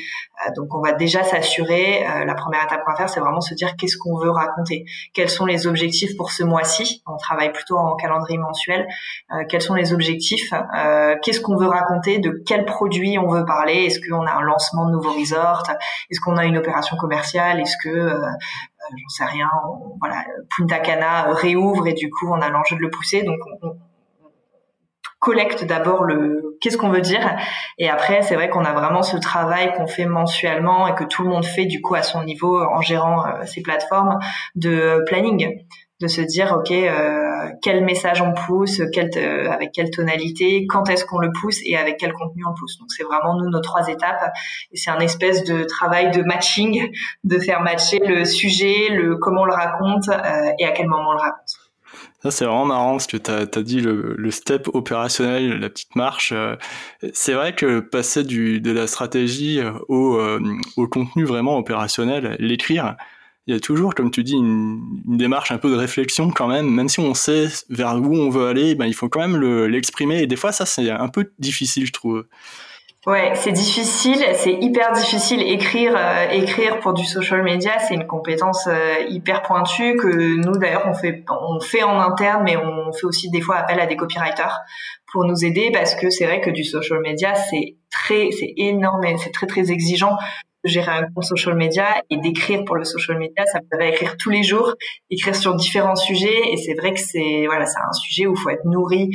donc 0.56 0.74
on 0.74 0.82
va 0.82 0.94
déjà 0.94 1.24
s'assurer, 1.24 2.06
la 2.26 2.36
première 2.36 2.64
étape 2.64 2.84
qu'on 2.86 2.92
va 2.92 2.98
faire, 2.98 3.10
c'est 3.10 3.20
vraiment 3.20 3.42
se 3.42 3.54
dire 3.56 3.76
qu'est-ce 3.76 3.98
qu'on 3.98 4.18
veut 4.18 4.30
raconter, 4.30 4.86
quels 5.14 5.30
sont 5.30 5.46
les 5.46 5.68
objectifs 5.68 6.16
pour 6.16 6.32
ce 6.32 6.44
mois-ci? 6.44 7.02
On 7.08 7.18
travaille 7.18 7.52
plutôt 7.52 7.78
en 7.78 7.96
calendrier 7.96 8.38
mensuel. 8.38 8.88
quels 9.50 9.62
sont 9.62 9.74
les 9.74 9.94
objectifs? 9.94 10.54
Qu'est-ce 11.24 11.42
qu'on 11.42 11.58
veut 11.58 11.68
raconter? 11.68 12.20
De 12.20 12.42
quel 12.46 12.66
produit 12.66 13.18
on 13.18 13.28
veut 13.28 13.46
parler? 13.46 13.86
Est-ce 13.86 14.00
qu'on 14.00 14.26
a 14.26 14.34
un 14.34 14.42
lancement 14.42 14.86
de 14.86 14.92
nouveau 14.92 15.12
resort 15.12 15.64
Est-ce 16.12 16.20
qu'on 16.20 16.38
a 16.38 16.46
une 16.46 16.58
opération 16.58 16.98
commerciale? 16.98 17.60
Est-ce 17.60 17.76
que 17.84 18.22
j'en 18.92 19.10
sais 19.10 19.26
rien, 19.26 19.50
voilà, 20.00 20.24
Punta 20.56 20.80
Cana 20.80 21.34
réouvre 21.34 21.88
et 21.88 21.94
du 21.94 22.10
coup 22.10 22.28
on 22.30 22.42
a 22.42 22.50
l'enjeu 22.50 22.76
de 22.76 22.82
le 22.82 22.90
pousser? 22.90 23.24
Donc 23.24 23.38
on, 23.62 23.76
collecte 25.28 25.66
d'abord 25.66 26.06
le 26.06 26.58
qu'est-ce 26.62 26.78
qu'on 26.78 26.90
veut 26.90 27.02
dire. 27.02 27.36
Et 27.78 27.90
après 27.90 28.22
c'est 28.22 28.36
vrai 28.36 28.48
qu'on 28.50 28.64
a 28.64 28.72
vraiment 28.72 29.04
ce 29.04 29.18
travail 29.18 29.74
qu'on 29.74 29.86
fait 29.86 30.06
mensuellement 30.06 30.88
et 30.88 30.96
que 30.96 31.04
tout 31.04 31.24
le 31.24 31.30
monde 31.30 31.44
fait 31.44 31.66
du 31.66 31.82
coup 31.82 31.96
à 31.96 32.02
son 32.02 32.24
niveau 32.24 32.64
en 32.64 32.80
gérant 32.80 33.26
euh, 33.26 33.44
ces 33.46 33.62
plateformes 33.62 34.20
de 34.56 35.04
planning. 35.06 35.66
De 36.00 36.08
se 36.08 36.22
dire 36.22 36.56
ok 36.58 36.72
euh, 36.72 37.50
quel 37.62 37.84
message 37.84 38.22
on 38.22 38.32
pousse 38.32 38.80
euh, 38.80 39.50
avec 39.50 39.72
quelle 39.74 39.90
tonalité 39.90 40.66
quand 40.70 40.88
est-ce 40.90 41.04
qu'on 41.04 41.20
le 41.20 41.32
pousse 41.42 41.60
et 41.66 41.76
avec 41.76 41.98
quel 41.98 42.14
contenu 42.14 42.46
on 42.46 42.52
le 42.52 42.56
pousse. 42.58 42.78
Donc 42.80 42.88
c'est 42.96 43.04
vraiment 43.04 43.36
nous 43.36 43.50
nos 43.50 43.60
trois 43.60 43.90
étapes. 43.90 44.32
Et 44.72 44.78
c'est 44.78 44.92
un 44.92 45.00
espèce 45.00 45.44
de 45.44 45.66
travail 45.66 46.12
de 46.12 46.22
matching 46.24 46.90
de 47.26 47.38
faire 47.38 47.60
matcher 47.60 48.00
le 48.00 48.24
sujet 48.24 48.90
le 48.92 49.18
comment 49.18 49.42
on 49.42 49.46
le 49.46 49.56
raconte 49.56 50.08
et 50.60 50.66
à 50.66 50.72
quel 50.72 50.88
moment 50.88 51.10
on 51.10 51.14
le 51.14 51.20
raconte 51.20 51.57
c'est 52.32 52.46
vraiment 52.46 52.66
marrant 52.66 52.92
parce 52.94 53.08
que 53.08 53.18
tu 53.18 53.32
as, 53.32 53.46
dit 53.64 53.82
le, 53.82 54.32
step 54.32 54.70
opérationnel, 54.74 55.60
la 55.60 55.70
petite 55.70 55.96
marche. 55.96 56.32
Euh, 56.34 56.56
c'est 57.14 57.34
vrai 57.34 57.56
que 57.56 57.80
passer 57.80 58.24
du, 58.24 58.62
de 58.62 58.72
la 58.72 58.88
stratégie 58.88 59.60
au, 59.88 60.18
euh, 60.18 60.40
au 60.76 60.88
contenu 60.88 61.24
vraiment 61.26 61.58
opérationnel, 61.58 62.36
l'écrire, 62.40 62.96
il 63.48 63.54
y 63.54 63.58
a 63.58 63.60
toujours, 63.62 63.96
comme 63.96 64.12
tu 64.12 64.24
dis, 64.24 64.34
une, 64.34 64.82
démarche 65.06 65.52
un 65.52 65.58
peu 65.58 65.70
de 65.72 65.76
réflexion 65.76 66.30
quand 66.32 66.48
même. 66.48 66.70
Même 66.70 66.90
si 66.90 67.00
on 67.00 67.14
sait 67.14 67.48
vers 67.70 67.96
où 67.96 68.14
on 68.14 68.30
veut 68.30 68.48
aller, 68.48 68.76
ben, 68.76 68.86
il 68.86 68.94
faut 68.94 69.08
quand 69.08 69.26
même 69.26 69.40
l'exprimer. 69.66 70.22
et 70.22 70.28
des 70.28 70.36
fois, 70.36 70.52
ça, 70.52 70.66
c'est 70.66 70.90
un 70.90 71.08
peu 71.08 71.32
difficile, 71.40 71.86
je 71.86 71.94
trouve. 71.94 72.26
Ouais, 73.08 73.32
c'est 73.36 73.54
difficile, 73.54 74.22
c'est 74.34 74.52
hyper 74.52 74.92
difficile. 74.92 75.42
Écrire, 75.42 75.94
euh, 75.96 76.28
écrire 76.30 76.82
pour 76.82 76.94
du 76.94 77.06
social 77.06 77.42
media, 77.42 77.80
c'est 77.80 77.94
une 77.94 78.06
compétence 78.06 78.68
euh, 78.68 78.96
hyper 79.08 79.44
pointue 79.44 79.96
que 79.96 80.36
nous 80.46 80.58
d'ailleurs 80.58 80.84
on 80.86 80.94
fait, 80.94 81.24
on 81.30 81.62
fait 81.62 81.84
en 81.84 82.02
interne, 82.02 82.44
mais 82.44 82.58
on 82.58 82.92
fait 82.92 83.06
aussi 83.06 83.30
des 83.30 83.40
fois 83.40 83.56
appel 83.56 83.80
à 83.80 83.86
des 83.86 83.96
copywriters 83.96 84.60
pour 85.14 85.24
nous 85.24 85.46
aider 85.46 85.72
parce 85.72 85.96
que 85.96 86.10
c'est 86.10 86.26
vrai 86.26 86.42
que 86.42 86.50
du 86.50 86.66
social 86.66 87.00
media, 87.00 87.34
c'est 87.34 87.78
très, 87.90 88.28
c'est 88.32 88.54
énorme, 88.58 89.06
c'est 89.24 89.32
très 89.32 89.48
très 89.48 89.72
exigeant 89.72 90.18
gérer 90.68 90.92
un 90.92 91.04
compte 91.14 91.24
social 91.24 91.56
media 91.56 91.86
et 92.10 92.18
d'écrire 92.18 92.64
pour 92.66 92.76
le 92.76 92.84
social 92.84 93.18
media, 93.18 93.46
ça 93.46 93.60
peut 93.70 93.82
écrire 93.82 94.18
tous 94.18 94.30
les 94.30 94.44
jours, 94.44 94.74
écrire 95.10 95.36
sur 95.36 95.56
différents 95.56 95.96
sujets 95.96 96.52
et 96.52 96.58
c'est 96.58 96.74
vrai 96.74 96.94
que 96.94 97.00
c'est 97.00 97.46
voilà, 97.48 97.66
c'est 97.66 97.80
un 97.80 97.94
sujet 97.94 98.28
où 98.28 98.34
il 98.34 98.40
faut 98.40 98.50
être 98.50 98.66
nourri 98.66 99.10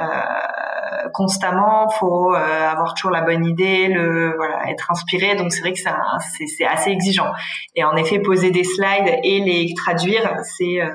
euh, 0.00 1.08
constamment, 1.12 1.88
faut 1.90 2.34
euh, 2.34 2.68
avoir 2.68 2.94
toujours 2.94 3.10
la 3.10 3.22
bonne 3.22 3.44
idée, 3.44 3.88
le 3.88 4.34
voilà, 4.36 4.70
être 4.70 4.90
inspiré. 4.90 5.36
Donc 5.36 5.52
c'est 5.52 5.60
vrai 5.60 5.72
que 5.72 5.78
c'est 5.78 6.46
c'est 6.46 6.66
assez 6.66 6.90
exigeant. 6.90 7.32
Et 7.74 7.84
en 7.84 7.96
effet, 7.96 8.18
poser 8.18 8.50
des 8.50 8.64
slides 8.64 9.18
et 9.22 9.40
les 9.40 9.74
traduire, 9.74 10.36
c'est 10.42 10.80
euh, 10.80 10.90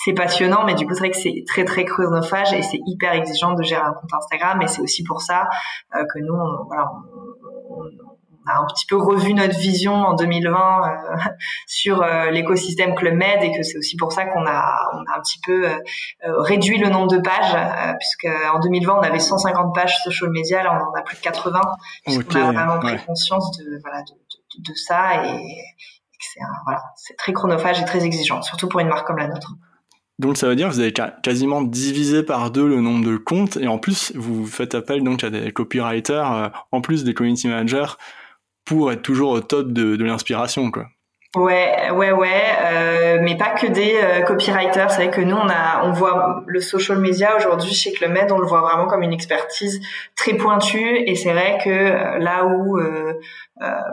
c'est 0.00 0.12
passionnant, 0.12 0.64
mais 0.64 0.74
du 0.74 0.86
coup, 0.86 0.94
c'est 0.94 1.00
vrai 1.00 1.10
que 1.10 1.16
c'est 1.16 1.42
très, 1.46 1.64
très 1.64 1.84
chronophage 1.84 2.52
et 2.52 2.62
c'est 2.62 2.78
hyper 2.86 3.12
exigeant 3.14 3.54
de 3.54 3.64
gérer 3.64 3.82
un 3.82 3.92
compte 3.92 4.12
Instagram. 4.14 4.62
Et 4.62 4.68
c'est 4.68 4.80
aussi 4.80 5.02
pour 5.02 5.20
ça 5.20 5.48
euh, 5.96 6.04
que 6.14 6.20
nous, 6.20 6.34
on, 6.34 6.64
voilà, 6.66 6.88
a 8.48 8.60
un 8.60 8.66
petit 8.66 8.86
peu 8.86 8.96
revu 8.96 9.34
notre 9.34 9.58
vision 9.58 9.94
en 9.94 10.14
2020 10.14 10.56
euh, 10.56 11.16
sur 11.66 12.02
euh, 12.02 12.30
l'écosystème 12.30 12.94
Club 12.94 13.14
Med 13.14 13.42
et 13.42 13.52
que 13.52 13.62
c'est 13.62 13.78
aussi 13.78 13.96
pour 13.96 14.12
ça 14.12 14.24
qu'on 14.26 14.46
a, 14.46 14.90
on 14.94 14.98
a 14.98 15.18
un 15.18 15.20
petit 15.20 15.40
peu 15.44 15.66
euh, 15.66 15.78
réduit 16.22 16.78
le 16.78 16.88
nombre 16.88 17.08
de 17.08 17.18
pages 17.18 17.56
puisque 17.98 18.34
en 18.52 18.60
2020 18.60 18.94
on 18.94 19.02
avait 19.02 19.18
150 19.18 19.74
pages 19.74 19.96
social 20.02 20.30
media, 20.30 20.62
là 20.62 20.80
on 20.80 20.90
en 20.90 21.00
a 21.00 21.02
plus 21.02 21.16
de 21.16 21.22
80 21.22 21.60
puisqu'on 22.04 22.40
a 22.40 22.52
vraiment 22.52 22.78
pris 22.78 22.96
conscience 23.04 23.56
de, 23.58 23.80
voilà, 23.82 24.02
de, 24.02 24.62
de, 24.62 24.74
ça 24.74 25.24
et, 25.26 25.56
c'est 26.20 26.40
voilà, 26.64 26.82
c'est 26.96 27.16
très 27.16 27.32
chronophage 27.32 27.80
et 27.80 27.84
très 27.84 28.04
exigeant, 28.04 28.42
surtout 28.42 28.68
pour 28.68 28.80
une 28.80 28.88
marque 28.88 29.06
comme 29.06 29.18
la 29.18 29.28
nôtre. 29.28 29.52
Donc 30.18 30.36
ça 30.36 30.48
veut 30.48 30.56
dire 30.56 30.68
que 30.68 30.74
vous 30.74 30.80
avez 30.80 30.92
quasiment 31.22 31.62
divisé 31.62 32.24
par 32.24 32.50
deux 32.50 32.66
le 32.66 32.80
nombre 32.80 33.04
de 33.04 33.16
comptes 33.16 33.56
et 33.56 33.68
en 33.68 33.78
plus 33.78 34.12
vous 34.16 34.46
faites 34.46 34.74
appel 34.74 35.04
donc 35.04 35.22
à 35.22 35.30
des 35.30 35.52
copywriters 35.52 36.50
en 36.72 36.80
plus 36.80 37.04
des 37.04 37.14
community 37.14 37.46
managers 37.46 37.92
pour 38.68 38.92
être 38.92 39.02
toujours 39.02 39.30
au 39.30 39.40
top 39.40 39.72
de, 39.72 39.96
l'inspiration, 40.04 40.70
quoi. 40.70 40.88
Ouais, 41.38 41.90
ouais, 41.92 42.10
ouais, 42.10 42.42
euh, 42.64 43.18
mais 43.22 43.36
pas 43.36 43.50
que 43.50 43.68
des 43.68 43.94
euh, 44.02 44.22
copywriters. 44.22 44.90
C'est 44.90 45.04
vrai 45.04 45.10
que 45.10 45.20
nous, 45.20 45.36
on 45.36 45.48
a, 45.48 45.84
on 45.84 45.92
voit 45.92 46.42
le 46.46 46.60
social 46.60 46.98
media 46.98 47.36
aujourd'hui 47.36 47.72
chez 47.74 47.92
Clubmed, 47.92 48.32
on 48.32 48.38
le 48.38 48.46
voit 48.46 48.60
vraiment 48.60 48.88
comme 48.88 49.02
une 49.02 49.12
expertise 49.12 49.80
très 50.16 50.34
pointue. 50.34 50.96
Et 51.06 51.14
c'est 51.14 51.32
vrai 51.32 51.58
que 51.62 51.70
euh, 51.70 52.18
là 52.18 52.44
où 52.44 52.80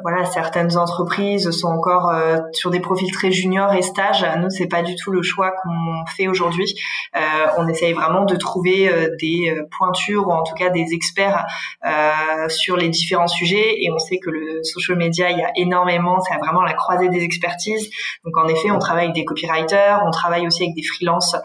voilà, 0.04 0.26
certaines 0.26 0.78
entreprises 0.78 1.50
sont 1.50 1.70
encore 1.70 2.14
sur 2.52 2.70
des 2.70 2.80
profils 2.80 3.12
très 3.12 3.32
juniors 3.32 3.74
et 3.74 3.82
stages. 3.82 4.24
Nous, 4.38 4.52
c'est 4.52 4.68
pas 4.68 4.84
du 4.84 4.96
tout 4.96 5.10
le 5.10 5.24
choix 5.24 5.54
qu'on 5.64 6.06
fait 6.16 6.28
aujourd'hui. 6.28 6.76
On 7.58 7.68
essaye 7.68 7.94
vraiment 7.94 8.26
de 8.26 8.36
trouver 8.36 8.92
des 9.20 9.52
pointures 9.76 10.28
ou 10.28 10.32
en 10.32 10.44
tout 10.44 10.54
cas 10.54 10.70
des 10.70 10.94
experts 10.94 11.48
sur 12.48 12.78
les 12.78 12.90
différents 12.90 13.28
sujets. 13.28 13.84
Et 13.84 13.92
on 13.92 13.98
sait 13.98 14.20
que 14.20 14.30
le 14.30 14.64
social 14.64 15.00
media, 15.00 15.32
il 15.32 15.40
y 15.40 15.44
a 15.44 15.52
énormément, 15.56 16.20
c'est 16.20 16.38
vraiment 16.38 16.62
la 16.62 16.74
croisée 16.74 17.10
des 17.10 17.24
Donc 18.24 18.38
en 18.38 18.48
effet, 18.48 18.72
on 18.72 18.80
travaille 18.80 19.06
avec 19.06 19.16
des 19.16 19.26
copywriters, 19.26 20.02
on 20.06 20.12
travaille 20.12 20.48
aussi 20.48 20.64
avec 20.64 20.76
des 20.76 20.84
freelances 20.84 21.36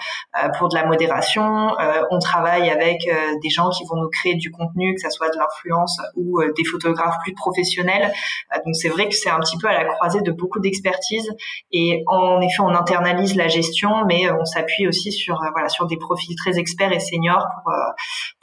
pour 0.58 0.68
de 0.68 0.74
la 0.74 0.86
modération, 0.86 1.74
on 2.10 2.18
travaille 2.18 2.70
avec 2.70 2.98
des 3.42 3.50
gens 3.50 3.70
qui 3.70 3.84
vont 3.84 3.96
nous 3.96 4.08
créer 4.08 4.34
du 4.34 4.50
contenu, 4.50 4.94
que 4.94 5.00
ça 5.00 5.10
soit 5.10 5.28
de 5.28 5.38
l'influence 5.38 6.00
ou 6.16 6.40
des 6.56 6.64
photographes 6.64 7.18
plus 7.22 7.34
professionnels. 7.34 8.12
Euh, 8.54 8.58
donc 8.64 8.74
c'est 8.76 8.88
vrai 8.88 9.08
que 9.08 9.14
c'est 9.14 9.30
un 9.30 9.40
petit 9.40 9.58
peu 9.58 9.68
à 9.68 9.72
la 9.72 9.84
croisée 9.84 10.20
de 10.22 10.32
beaucoup 10.32 10.60
d'expertise 10.60 11.28
et 11.72 12.02
en 12.06 12.40
effet 12.40 12.60
on 12.60 12.68
internalise 12.68 13.36
la 13.36 13.48
gestion, 13.48 14.04
mais 14.06 14.26
euh, 14.26 14.36
on 14.38 14.44
s'appuie 14.44 14.86
aussi 14.86 15.12
sur 15.12 15.42
euh, 15.42 15.46
voilà 15.52 15.68
sur 15.68 15.86
des 15.86 15.96
profils 15.96 16.36
très 16.36 16.58
experts 16.58 16.92
et 16.92 17.00
seniors 17.00 17.46
pour 17.64 17.72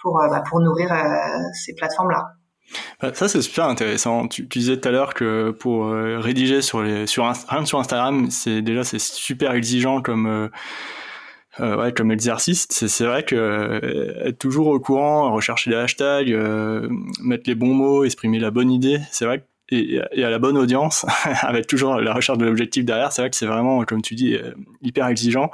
pour 0.01 0.13
bah, 0.29 0.43
pour 0.47 0.59
nourrir 0.59 0.89
ces 1.53 1.73
plateformes 1.73 2.11
là. 2.11 2.36
Ça 3.13 3.27
c'est 3.27 3.41
super 3.41 3.65
intéressant. 3.65 4.27
Tu, 4.27 4.43
disais 4.43 4.77
tout 4.77 4.87
à 4.87 4.91
l'heure 4.91 5.13
que 5.13 5.51
pour 5.51 5.91
rédiger 5.91 6.61
sur 6.61 6.83
les 6.83 7.07
sur 7.07 7.25
rien 7.47 7.65
sur 7.65 7.79
Instagram, 7.79 8.29
c'est 8.29 8.61
déjà 8.61 8.83
c'est 8.83 8.99
super 8.99 9.53
exigeant 9.53 10.01
comme 10.01 10.49
ouais, 11.59 11.93
comme 11.93 12.11
exercice, 12.11 12.67
c'est 12.69 13.05
vrai 13.05 13.23
que 13.23 14.19
être 14.25 14.37
toujours 14.37 14.67
au 14.67 14.79
courant, 14.79 15.31
rechercher 15.33 15.69
les 15.69 15.77
hashtags, 15.77 16.35
mettre 17.21 17.43
les 17.47 17.55
bons 17.55 17.73
mots, 17.73 18.03
exprimer 18.03 18.39
la 18.39 18.51
bonne 18.51 18.71
idée, 18.71 18.99
c'est 19.11 19.25
vrai 19.25 19.39
que 19.39 19.45
et, 19.69 19.99
à 19.99 20.29
la 20.29 20.39
bonne 20.39 20.57
audience, 20.57 21.05
avec 21.41 21.67
toujours 21.67 21.95
la 21.95 22.13
recherche 22.13 22.37
de 22.37 22.45
l'objectif 22.45 22.85
derrière, 22.85 23.11
c'est 23.11 23.21
vrai 23.21 23.29
que 23.29 23.35
c'est 23.35 23.45
vraiment, 23.45 23.83
comme 23.83 24.01
tu 24.01 24.15
dis, 24.15 24.35
euh, 24.35 24.53
hyper 24.81 25.07
exigeant. 25.07 25.51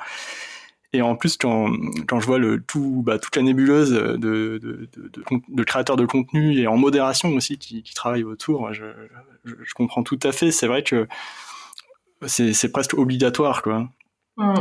Et 0.93 1.01
en 1.01 1.15
plus, 1.15 1.37
quand, 1.37 1.71
quand 2.07 2.19
je 2.19 2.27
vois 2.27 2.37
le 2.37 2.61
tout, 2.61 3.01
bah, 3.03 3.17
toute 3.17 3.35
la 3.35 3.41
nébuleuse 3.41 3.91
de, 3.91 4.59
de, 4.59 5.63
créateurs 5.63 5.97
de 5.97 6.05
contenu 6.05 6.59
et 6.59 6.67
en 6.67 6.77
modération 6.77 7.29
aussi 7.29 7.57
qui, 7.57 7.83
travaillent 7.95 8.23
autour, 8.23 8.71
je, 8.73 8.85
comprends 9.75 10.03
tout 10.03 10.19
à 10.21 10.31
fait. 10.31 10.51
C'est 10.51 10.67
vrai 10.67 10.83
que 10.83 11.07
c'est 12.27 12.71
presque 12.71 12.93
obligatoire, 12.93 13.63
quoi. 13.63 13.87
Mmh. 14.37 14.53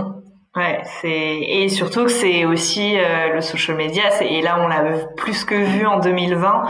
Ouais, 0.55 0.83
et 1.05 1.69
surtout 1.71 2.05
que 2.05 2.11
c'est 2.11 2.45
aussi 2.45 2.99
euh, 2.99 3.35
le 3.35 3.41
social 3.41 3.77
media. 3.77 4.23
Et 4.23 4.43
là, 4.43 4.63
on 4.63 4.69
l'a 4.69 5.07
plus 5.17 5.45
que 5.45 5.55
vu 5.55 5.87
en 5.87 5.99
2020 5.99 6.65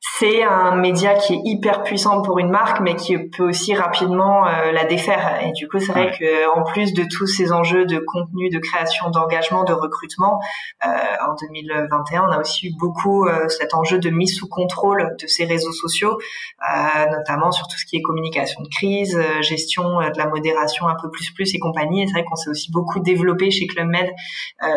c'est 0.00 0.44
un 0.44 0.76
média 0.76 1.14
qui 1.14 1.34
est 1.34 1.40
hyper 1.44 1.82
puissant 1.82 2.22
pour 2.22 2.38
une 2.38 2.50
marque, 2.50 2.80
mais 2.80 2.94
qui 2.94 3.18
peut 3.18 3.48
aussi 3.48 3.74
rapidement 3.74 4.46
euh, 4.46 4.70
la 4.70 4.84
défaire. 4.84 5.40
Et 5.44 5.50
du 5.52 5.66
coup, 5.68 5.80
c'est 5.80 5.90
vrai 5.90 6.12
que 6.16 6.56
en 6.56 6.62
plus 6.62 6.92
de 6.92 7.04
tous 7.04 7.26
ces 7.26 7.50
enjeux 7.52 7.84
de 7.84 7.98
contenu, 7.98 8.48
de 8.48 8.60
création, 8.60 9.10
d'engagement, 9.10 9.64
de 9.64 9.72
recrutement, 9.72 10.40
euh, 10.86 10.88
en 10.88 11.34
2021, 11.40 12.28
on 12.28 12.30
a 12.30 12.38
aussi 12.38 12.68
eu 12.68 12.72
beaucoup 12.78 13.26
euh, 13.26 13.48
cet 13.48 13.74
enjeu 13.74 13.98
de 13.98 14.10
mise 14.10 14.36
sous 14.36 14.48
contrôle 14.48 15.16
de 15.20 15.26
ces 15.26 15.44
réseaux 15.44 15.72
sociaux, 15.72 16.16
notamment 17.10 17.50
sur 17.50 17.66
tout 17.66 17.76
ce 17.76 17.84
qui 17.84 17.96
est 17.96 18.02
communication 18.02 18.62
de 18.62 18.68
crise, 18.68 19.20
gestion 19.40 19.98
de 19.98 20.18
la 20.18 20.26
modération 20.26 20.86
un 20.86 20.94
peu 20.94 21.10
plus 21.10 21.32
plus 21.32 21.54
et 21.54 21.58
compagnie. 21.58 22.02
Et 22.02 22.06
c'est 22.06 22.12
vrai 22.12 22.24
qu'on 22.24 22.36
s'est 22.36 22.50
aussi 22.50 22.70
beaucoup 22.70 23.00
développé 23.00 23.50
chez 23.50 23.66
Club 23.66 23.88
Med 23.88 24.08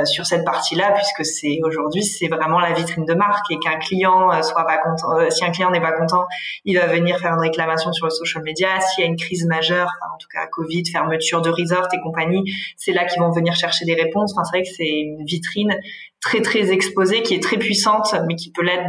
sur 0.05 0.25
cette 0.25 0.45
partie-là, 0.45 0.93
puisque 0.93 1.25
c'est 1.25 1.59
aujourd'hui 1.63 2.03
c'est 2.03 2.27
vraiment 2.27 2.59
la 2.59 2.73
vitrine 2.73 3.05
de 3.05 3.13
marque 3.13 3.49
et 3.51 3.59
qu'un 3.59 3.77
client 3.77 4.41
soit 4.41 4.65
pas 4.65 4.77
content 4.77 5.10
euh, 5.11 5.29
si 5.29 5.43
un 5.43 5.51
client 5.51 5.71
n'est 5.71 5.81
pas 5.81 5.91
content, 5.93 6.25
il 6.65 6.77
va 6.77 6.87
venir 6.87 7.17
faire 7.19 7.33
une 7.33 7.41
réclamation 7.41 7.91
sur 7.93 8.05
le 8.05 8.11
social 8.11 8.43
media. 8.43 8.79
S'il 8.79 9.03
y 9.03 9.07
a 9.07 9.09
une 9.09 9.17
crise 9.17 9.45
majeure, 9.45 9.91
en 10.13 10.17
tout 10.17 10.27
cas 10.31 10.47
Covid, 10.47 10.83
fermeture 10.91 11.41
de 11.41 11.49
resort 11.49 11.87
et 11.93 11.99
compagnie, 12.01 12.51
c'est 12.77 12.93
là 12.93 13.05
qu'ils 13.05 13.21
vont 13.21 13.31
venir 13.31 13.55
chercher 13.55 13.85
des 13.85 13.95
réponses. 13.95 14.33
Enfin, 14.35 14.43
c'est 14.45 14.57
vrai 14.57 14.63
que 14.63 14.73
c'est 14.75 14.89
une 14.89 15.25
vitrine 15.25 15.75
très 16.21 16.41
très 16.41 16.71
exposée 16.71 17.21
qui 17.23 17.33
est 17.33 17.43
très 17.43 17.57
puissante, 17.57 18.15
mais 18.27 18.35
qui 18.35 18.51
peut 18.51 18.63
l'être 18.63 18.87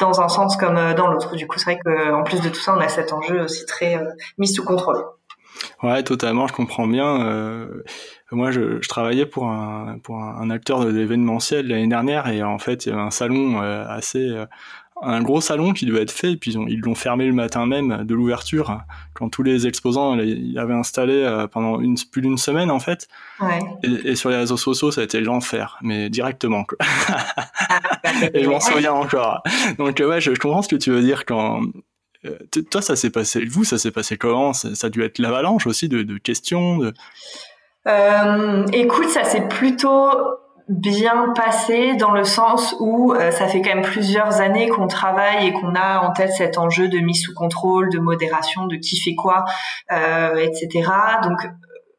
dans 0.00 0.20
un 0.20 0.28
sens 0.28 0.56
comme 0.56 0.76
euh, 0.76 0.94
dans 0.94 1.08
l'autre. 1.08 1.36
Du 1.36 1.46
coup, 1.46 1.58
c'est 1.58 1.76
vrai 1.76 1.78
qu'en 1.78 2.22
plus 2.22 2.40
de 2.40 2.48
tout 2.48 2.60
ça, 2.60 2.74
on 2.76 2.80
a 2.80 2.88
cet 2.88 3.12
enjeu 3.12 3.42
aussi 3.42 3.66
très 3.66 3.96
euh, 3.96 4.08
mis 4.38 4.48
sous 4.48 4.64
contrôle. 4.64 5.04
Ouais, 5.82 6.02
totalement, 6.02 6.46
je 6.46 6.52
comprends 6.54 6.86
bien. 6.86 7.68
moi, 8.32 8.50
je, 8.50 8.78
travaillais 8.88 9.26
pour 9.26 9.46
un, 9.46 9.98
pour 10.02 10.16
un, 10.16 10.50
acteur 10.50 10.84
de 10.84 10.90
l'événementiel 10.90 11.68
l'année 11.68 11.86
dernière 11.86 12.26
et 12.28 12.42
en 12.42 12.58
fait, 12.58 12.86
il 12.86 12.88
y 12.88 12.92
avait 12.92 13.02
un 13.02 13.10
salon 13.10 13.60
assez 13.60 14.34
un 15.02 15.22
gros 15.22 15.40
salon 15.40 15.72
qui 15.72 15.86
devait 15.86 16.02
être 16.02 16.10
fait, 16.10 16.32
et 16.32 16.36
puis 16.36 16.52
ils 16.68 16.80
l'ont 16.80 16.94
fermé 16.94 17.26
le 17.26 17.32
matin 17.32 17.66
même 17.66 18.04
de 18.04 18.14
l'ouverture, 18.14 18.78
quand 19.14 19.28
tous 19.28 19.42
les 19.42 19.66
exposants 19.66 20.18
y 20.18 20.58
avaient 20.58 20.74
installé 20.74 21.14
euh, 21.14 21.46
pendant 21.46 21.80
une, 21.80 21.96
plus 22.10 22.22
d'une 22.22 22.38
semaine 22.38 22.70
en 22.70 22.80
fait. 22.80 23.08
Ouais. 23.40 23.58
Et, 23.82 24.14
sur 24.14 24.30
les 24.30 24.36
réseaux 24.36 24.56
sociaux, 24.56 24.90
ça 24.90 25.00
a 25.00 25.04
été 25.04 25.20
l'enfer, 25.20 25.78
mais 25.82 26.08
directement. 26.08 26.64
Quoi. 26.64 26.78
Ah, 27.08 27.34
bah, 28.02 28.10
et 28.34 28.44
je 28.44 28.48
m'en 28.48 28.60
souviens 28.60 28.92
encore. 28.92 29.42
Donc 29.78 30.00
ouais, 30.00 30.20
je, 30.20 30.32
comprends 30.32 30.62
ce 30.62 30.68
que 30.68 30.76
tu 30.76 30.90
veux 30.90 31.02
dire 31.02 31.24
quand. 31.24 31.62
Euh, 32.24 32.38
toi, 32.70 32.80
ça 32.82 32.94
s'est 32.94 33.10
passé. 33.10 33.44
Vous, 33.44 33.64
ça 33.64 33.78
s'est 33.78 33.90
passé 33.90 34.16
comment? 34.16 34.52
Ça, 34.52 34.68
a 34.86 34.90
dû 34.90 35.02
être 35.02 35.18
l'avalanche 35.18 35.66
aussi 35.66 35.88
de, 35.88 36.02
de 36.02 36.18
questions. 36.18 36.78
De... 36.78 36.94
Euh, 37.88 38.64
écoute, 38.72 39.08
ça 39.08 39.24
s'est 39.24 39.48
plutôt 39.48 40.08
bien 40.68 41.32
passé 41.34 41.94
dans 41.94 42.12
le 42.12 42.24
sens 42.24 42.76
où 42.80 43.12
euh, 43.12 43.30
ça 43.30 43.48
fait 43.48 43.62
quand 43.62 43.74
même 43.74 43.84
plusieurs 43.84 44.40
années 44.40 44.68
qu'on 44.68 44.86
travaille 44.86 45.48
et 45.48 45.52
qu'on 45.52 45.74
a 45.74 46.00
en 46.00 46.12
tête 46.12 46.32
cet 46.32 46.58
enjeu 46.58 46.88
de 46.88 46.98
mise 46.98 47.22
sous 47.22 47.34
contrôle, 47.34 47.90
de 47.90 47.98
modération, 47.98 48.66
de 48.66 48.76
qui 48.76 49.00
fait 49.00 49.14
quoi, 49.14 49.44
euh, 49.90 50.36
etc. 50.36 50.88
Donc 51.22 51.40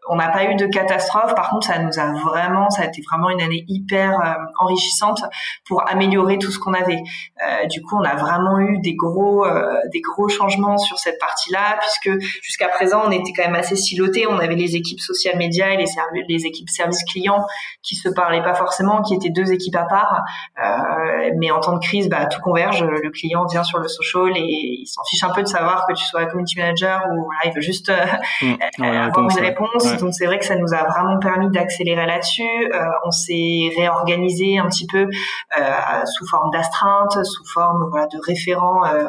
on 0.09 0.15
n'a 0.15 0.29
pas 0.29 0.45
eu 0.45 0.55
de 0.55 0.65
catastrophe. 0.65 1.35
Par 1.35 1.49
contre, 1.49 1.67
ça 1.67 1.79
nous 1.79 1.97
a 1.99 2.13
vraiment, 2.13 2.69
ça 2.69 2.83
a 2.83 2.85
été 2.85 3.01
vraiment 3.09 3.29
une 3.29 3.41
année 3.41 3.65
hyper 3.67 4.19
euh, 4.19 4.33
enrichissante 4.59 5.21
pour 5.67 5.87
améliorer 5.89 6.37
tout 6.37 6.51
ce 6.51 6.59
qu'on 6.59 6.73
avait. 6.73 7.01
Euh, 7.41 7.65
du 7.67 7.81
coup, 7.81 7.97
on 7.97 8.03
a 8.03 8.15
vraiment 8.15 8.59
eu 8.59 8.79
des 8.79 8.95
gros, 8.95 9.45
euh, 9.45 9.73
des 9.91 10.01
gros 10.01 10.27
changements 10.29 10.77
sur 10.77 10.97
cette 10.97 11.19
partie-là, 11.19 11.77
puisque 11.79 12.21
jusqu'à 12.41 12.67
présent, 12.67 13.03
on 13.05 13.11
était 13.11 13.31
quand 13.35 13.43
même 13.43 13.55
assez 13.55 13.75
silotés. 13.75 14.27
On 14.27 14.39
avait 14.39 14.55
les 14.55 14.75
équipes 14.75 14.99
social 14.99 15.37
médias 15.37 15.69
et 15.69 15.77
les, 15.77 15.85
les 16.27 16.45
équipes 16.45 16.69
services 16.69 17.03
clients 17.05 17.45
qui 17.81 17.95
se 17.95 18.09
parlaient 18.09 18.43
pas 18.43 18.55
forcément, 18.55 19.01
qui 19.01 19.13
étaient 19.13 19.29
deux 19.29 19.51
équipes 19.51 19.75
à 19.75 19.85
part. 19.85 20.21
Mais 21.37 21.51
en 21.51 21.59
temps 21.59 21.73
de 21.73 21.79
crise, 21.79 22.09
bah, 22.09 22.25
tout 22.25 22.41
converge. 22.41 22.83
Le 22.83 23.09
client 23.09 23.45
vient 23.45 23.63
sur 23.63 23.79
le 23.79 23.87
social 23.87 24.31
et 24.35 24.41
il 24.81 24.87
s'en 24.87 25.03
fiche 25.09 25.23
un 25.23 25.31
peu 25.31 25.41
de 25.41 25.47
savoir 25.47 25.85
que 25.87 25.93
tu 25.93 26.03
sois 26.03 26.25
community 26.25 26.59
manager 26.59 27.01
ou 27.11 27.23
voilà, 27.23 27.39
il 27.45 27.53
veut 27.53 27.61
juste 27.61 27.91
mmh. 28.41 28.53
avoir 28.79 29.29
une 29.29 29.39
réponse. 29.39 29.92
Donc 29.99 30.13
c'est 30.13 30.25
vrai 30.25 30.39
que 30.39 30.45
ça 30.45 30.55
nous 30.55 30.73
a 30.73 30.83
vraiment 30.83 31.19
permis 31.19 31.49
d'accélérer 31.49 32.05
là-dessus. 32.05 32.43
Euh, 32.73 32.79
on 33.05 33.11
s'est 33.11 33.69
réorganisé 33.77 34.57
un 34.57 34.67
petit 34.67 34.87
peu 34.87 35.07
euh, 35.59 36.05
sous 36.05 36.27
forme 36.27 36.51
d'astreinte, 36.51 37.23
sous 37.23 37.45
forme 37.53 37.87
voilà, 37.89 38.07
de 38.07 38.19
référents 38.25 38.85
euh, 38.85 39.07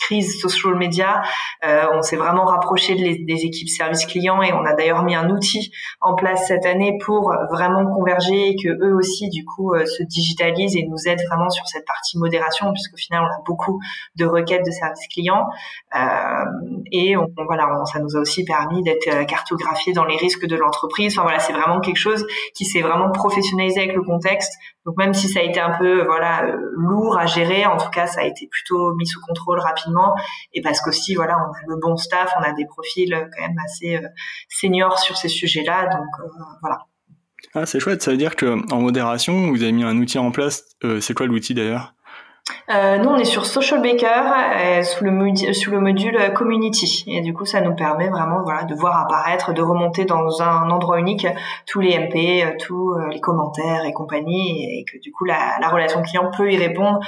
crise 0.00 0.40
social 0.40 0.74
media, 0.74 1.22
euh, 1.64 1.84
on 1.94 2.02
s'est 2.02 2.16
vraiment 2.16 2.44
rapproché 2.44 2.94
des 2.94 3.44
équipes 3.44 3.68
service 3.68 4.06
clients 4.06 4.42
et 4.42 4.52
on 4.52 4.64
a 4.64 4.74
d'ailleurs 4.74 5.04
mis 5.04 5.14
un 5.14 5.30
outil 5.30 5.70
en 6.00 6.14
place 6.14 6.46
cette 6.48 6.66
année 6.66 6.98
pour 7.04 7.32
vraiment 7.50 7.86
converger 7.94 8.48
et 8.48 8.56
que 8.56 8.68
eux 8.68 8.94
aussi 8.94 9.28
du 9.28 9.44
coup 9.44 9.74
euh, 9.74 9.84
se 9.86 10.02
digitalisent 10.02 10.76
et 10.76 10.86
nous 10.88 10.96
aident 11.06 11.22
vraiment 11.28 11.50
sur 11.50 11.66
cette 11.66 11.84
partie 11.86 12.18
modération 12.18 12.72
puisqu'au 12.72 12.96
final 12.96 13.22
on 13.22 13.26
a 13.26 13.42
beaucoup 13.46 13.80
de 14.16 14.24
requêtes 14.24 14.64
de 14.64 14.70
service 14.70 15.06
clients 15.08 15.46
euh, 15.94 16.44
et 16.92 17.16
on, 17.16 17.26
voilà 17.46 17.68
ça 17.92 17.98
nous 17.98 18.16
a 18.16 18.20
aussi 18.20 18.44
permis 18.44 18.82
d'être 18.82 19.08
euh, 19.08 19.24
cartographié 19.24 19.92
dans 19.92 20.04
les 20.04 20.16
risques 20.16 20.46
de 20.46 20.56
l'entreprise. 20.56 21.12
Enfin 21.12 21.22
voilà 21.22 21.38
c'est 21.38 21.52
vraiment 21.52 21.80
quelque 21.80 21.98
chose 21.98 22.26
qui 22.54 22.64
s'est 22.64 22.82
vraiment 22.82 23.10
professionnalisé 23.10 23.80
avec 23.80 23.94
le 23.94 24.02
contexte 24.02 24.54
donc 24.86 24.96
même 24.96 25.12
si 25.12 25.28
ça 25.28 25.40
a 25.40 25.42
été 25.42 25.60
un 25.60 25.76
peu 25.78 26.04
voilà 26.04 26.44
euh, 26.44 26.56
lourd 26.74 27.18
à 27.18 27.26
gérer, 27.26 27.66
en 27.66 27.76
tout 27.76 27.90
cas 27.90 28.06
ça 28.06 28.22
a 28.22 28.24
été 28.24 28.46
plutôt 28.46 28.94
mis 28.94 29.06
sous 29.06 29.20
contrôle 29.20 29.60
rapidement 29.60 30.14
et 30.52 30.62
parce 30.62 30.80
qu'aussi 30.80 31.14
voilà 31.14 31.36
on 31.38 31.52
a 31.52 31.74
le 31.74 31.76
bon 31.80 31.96
staff, 31.96 32.32
on 32.38 32.42
a 32.42 32.52
des 32.52 32.66
profils 32.66 33.12
euh, 33.12 33.26
quand 33.36 33.42
même 33.46 33.58
assez 33.64 33.96
euh, 33.96 34.08
seniors 34.48 34.98
sur 34.98 35.16
ces 35.16 35.28
sujets-là, 35.28 35.86
donc 35.86 36.30
voilà. 36.62 36.78
Ah 37.54 37.66
c'est 37.66 37.80
chouette, 37.80 38.02
ça 38.02 38.12
veut 38.12 38.16
dire 38.16 38.36
que 38.36 38.58
en 38.72 38.80
modération 38.80 39.50
vous 39.50 39.62
avez 39.62 39.72
mis 39.72 39.84
un 39.84 39.96
outil 39.96 40.18
en 40.18 40.30
place. 40.30 40.64
c'est 41.00 41.14
quoi 41.14 41.26
l'outil 41.26 41.54
d'ailleurs? 41.54 41.94
Euh, 42.70 42.98
nous, 42.98 43.08
on 43.08 43.16
est 43.16 43.24
sur 43.24 43.46
Social 43.46 43.82
Baker 43.82 44.06
euh, 44.06 44.82
sous, 44.82 45.04
le 45.04 45.52
sous 45.52 45.70
le 45.70 45.80
module 45.80 46.32
Community. 46.34 47.04
Et 47.08 47.20
du 47.20 47.34
coup, 47.34 47.44
ça 47.44 47.60
nous 47.60 47.74
permet 47.74 48.08
vraiment 48.08 48.42
voilà, 48.42 48.64
de 48.64 48.74
voir 48.74 48.98
apparaître, 48.98 49.52
de 49.52 49.62
remonter 49.62 50.04
dans 50.04 50.40
un 50.40 50.70
endroit 50.70 50.98
unique 50.98 51.26
tous 51.66 51.80
les 51.80 51.98
MP, 51.98 52.44
euh, 52.44 52.52
tous 52.58 52.96
les 53.10 53.20
commentaires 53.20 53.84
et 53.84 53.92
compagnie. 53.92 54.64
Et 54.64 54.84
que 54.84 54.98
du 54.98 55.10
coup, 55.10 55.24
la, 55.24 55.58
la 55.60 55.68
relation 55.68 56.02
client 56.02 56.30
peut 56.36 56.52
y 56.52 56.56
répondre 56.56 57.00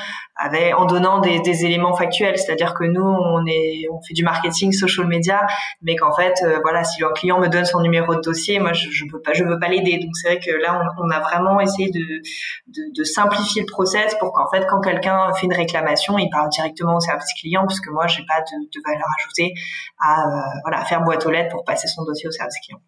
en 0.76 0.87
donnant 0.87 1.20
des, 1.20 1.64
éléments 1.64 1.95
factuels. 1.95 2.37
C'est-à-dire 2.39 2.74
que 2.74 2.83
nous, 2.83 3.05
on, 3.05 3.47
est, 3.47 3.87
on 3.93 4.01
fait 4.03 4.14
du 4.14 4.24
marketing 4.24 4.72
social 4.72 5.07
media, 5.07 5.47
mais 5.83 5.95
qu'en 5.95 6.12
fait, 6.12 6.45
voilà, 6.62 6.83
si 6.83 7.05
un 7.05 7.12
client 7.12 7.39
me 7.39 7.47
donne 7.47 7.64
son 7.64 7.80
numéro 7.80 8.14
de 8.16 8.20
dossier, 8.20 8.59
moi, 8.59 8.72
je 8.72 9.05
ne 9.05 9.11
peux 9.11 9.20
pas, 9.20 9.33
veux 9.33 9.59
pas 9.61 9.68
l'aider. 9.68 9.99
Donc, 9.99 10.11
c'est 10.14 10.28
vrai 10.28 10.41
que 10.41 10.51
là, 10.51 10.83
on, 10.99 11.05
on, 11.05 11.11
a 11.11 11.20
vraiment 11.20 11.61
essayé 11.61 11.91
de, 11.91 12.01
de, 12.01 12.83
de 12.97 13.05
simplifier 13.05 13.62
le 13.62 13.66
process 13.66 14.16
pour 14.18 14.33
qu'en 14.33 14.49
fait, 14.51 14.66
quand 14.68 14.80
quelqu'un 14.80 15.32
fait 15.35 15.47
une 15.47 15.55
réclamation, 15.55 16.18
il 16.18 16.30
parle 16.30 16.49
directement 16.51 16.97
au 16.97 17.01
service 17.01 17.33
client 17.41 17.66
puisque 17.66 17.89
moi 17.89 18.07
j'ai 18.07 18.24
pas 18.26 18.41
de, 18.41 18.80
valeur 18.85 19.07
ajoutée 19.18 19.53
à 20.01 20.26
euh, 20.26 20.41
voilà 20.64 20.85
faire 20.85 21.03
boîte 21.03 21.24
aux 21.26 21.30
lettres 21.30 21.51
pour 21.51 21.64
passer 21.64 21.89
son 21.89 22.05
dossier 22.05 22.28
au 22.28 22.33
service 22.33 22.59
client. 22.64 22.80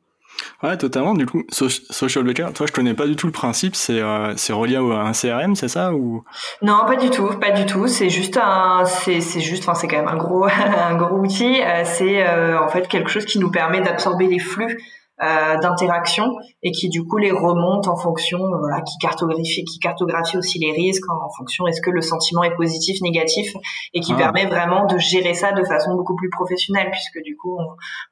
Ouais, 0.65 0.77
totalement. 0.77 1.15
Du 1.15 1.27
coup, 1.27 1.45
Social 1.51 2.25
Baker, 2.25 2.49
toi, 2.53 2.67
je 2.67 2.73
connais 2.73 2.95
pas 2.95 3.07
du 3.07 3.15
tout 3.15 3.27
le 3.27 3.33
principe. 3.33 3.77
C'est 3.77 4.01
euh, 4.01 4.35
relié 4.51 4.75
à 4.75 4.81
un 4.81 5.13
CRM, 5.13 5.55
c'est 5.55 5.69
ça 5.69 5.93
ou? 5.93 6.25
Non, 6.61 6.85
pas 6.87 6.97
du 6.97 7.09
tout, 7.09 7.29
pas 7.39 7.53
du 7.53 7.67
tout. 7.67 7.87
C'est 7.87 8.11
juste 8.11 8.37
un, 8.37 8.85
c'est 8.85 9.21
juste, 9.21 9.63
enfin, 9.63 9.75
c'est 9.75 9.87
quand 9.87 9.99
même 9.99 10.09
un 10.09 10.17
gros 10.17 10.45
un 10.49 10.97
gros 10.97 11.19
outil. 11.19 11.63
Euh, 11.63 11.85
c'est 11.85 12.27
en 12.59 12.67
fait 12.67 12.89
quelque 12.89 13.11
chose 13.11 13.27
qui 13.27 13.39
nous 13.39 13.53
permet 13.53 13.81
d'absorber 13.81 14.27
les 14.27 14.41
flux 14.41 14.77
euh, 15.23 15.57
d'interaction 15.59 16.35
et 16.65 16.73
qui 16.73 16.89
du 16.89 17.05
coup 17.05 17.19
les 17.19 17.31
remonte 17.31 17.87
en 17.87 17.95
fonction 17.95 18.41
euh, 18.41 18.59
voilà 18.59 18.81
qui 18.81 18.99
cartographie 18.99 19.63
qui 19.65 19.79
cartographie 19.79 20.37
aussi 20.37 20.59
les 20.59 20.73
risques 20.73 21.09
en, 21.09 21.31
fonction 21.39 21.69
est-ce 21.69 21.81
que 21.81 21.91
le 21.91 22.03
sentiment 22.03 22.43
est 22.43 22.57
positif 22.57 23.01
négatif 23.01 23.53
et 23.93 24.01
qui 24.01 24.13
ah. 24.15 24.17
permet 24.17 24.47
vraiment 24.47 24.87
de 24.87 24.99
gérer 24.99 25.35
ça 25.35 25.53
de 25.53 25.63
façon 25.63 25.95
beaucoup 25.95 26.17
plus 26.17 26.31
professionnelle 26.31 26.91
puisque 26.91 27.23
du 27.23 27.37
coup 27.37 27.57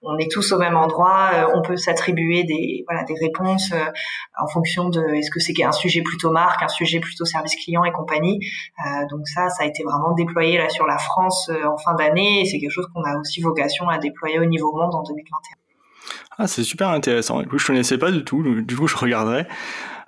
on, 0.03 0.17
est 0.19 0.31
tous 0.31 0.53
au 0.53 0.59
même 0.59 0.77
endroit 0.77 1.31
euh, 1.35 1.47
on 1.57 1.63
peut 1.63 1.77
s'attribuer 1.77 2.45
des 2.45 2.85
voilà 2.87 3.03
des 3.03 3.17
réponses 3.21 3.73
en 4.41 4.47
fonction 4.47 4.89
de 4.89 5.03
est-ce 5.15 5.33
que 5.33 5.41
c'est 5.41 5.61
un 5.65 5.73
sujet 5.73 6.03
plutôt 6.03 6.31
marque 6.31 6.63
un 6.63 6.69
sujet 6.69 7.01
plutôt 7.01 7.25
service 7.25 7.57
client 7.57 7.83
et 7.83 7.91
compagnie 7.91 8.39
donc 9.11 9.27
ça 9.27 9.49
ça 9.49 9.65
a 9.65 9.67
été 9.67 9.83
vraiment 9.83 10.13
déployé 10.13 10.57
là 10.57 10.69
sur 10.69 10.87
la 10.87 10.99
France 10.99 11.51
en 11.67 11.79
fin 11.79 11.95
d'année 11.95 12.43
et 12.43 12.45
c'est 12.45 12.61
quelque 12.61 12.71
chose 12.71 12.87
qu'on 12.95 13.03
a 13.03 13.19
aussi 13.19 13.41
vocation 13.41 13.89
à 13.89 13.99
déployer 13.99 14.39
au 14.39 14.45
niveau 14.45 14.71
monde 14.71 14.95
en 14.95 15.03
2021 15.03 15.62
ah, 16.39 16.47
c'est 16.47 16.65
super 16.65 16.89
intéressant. 16.89 17.41
Du 17.43 17.49
coup, 17.49 17.59
je 17.59 17.67
connaissais 17.67 17.99
pas 17.99 18.11
du 18.11 18.25
tout. 18.25 18.63
Du 18.63 18.77
coup, 18.77 18.87
je 18.87 18.97
regarderai. 18.97 19.47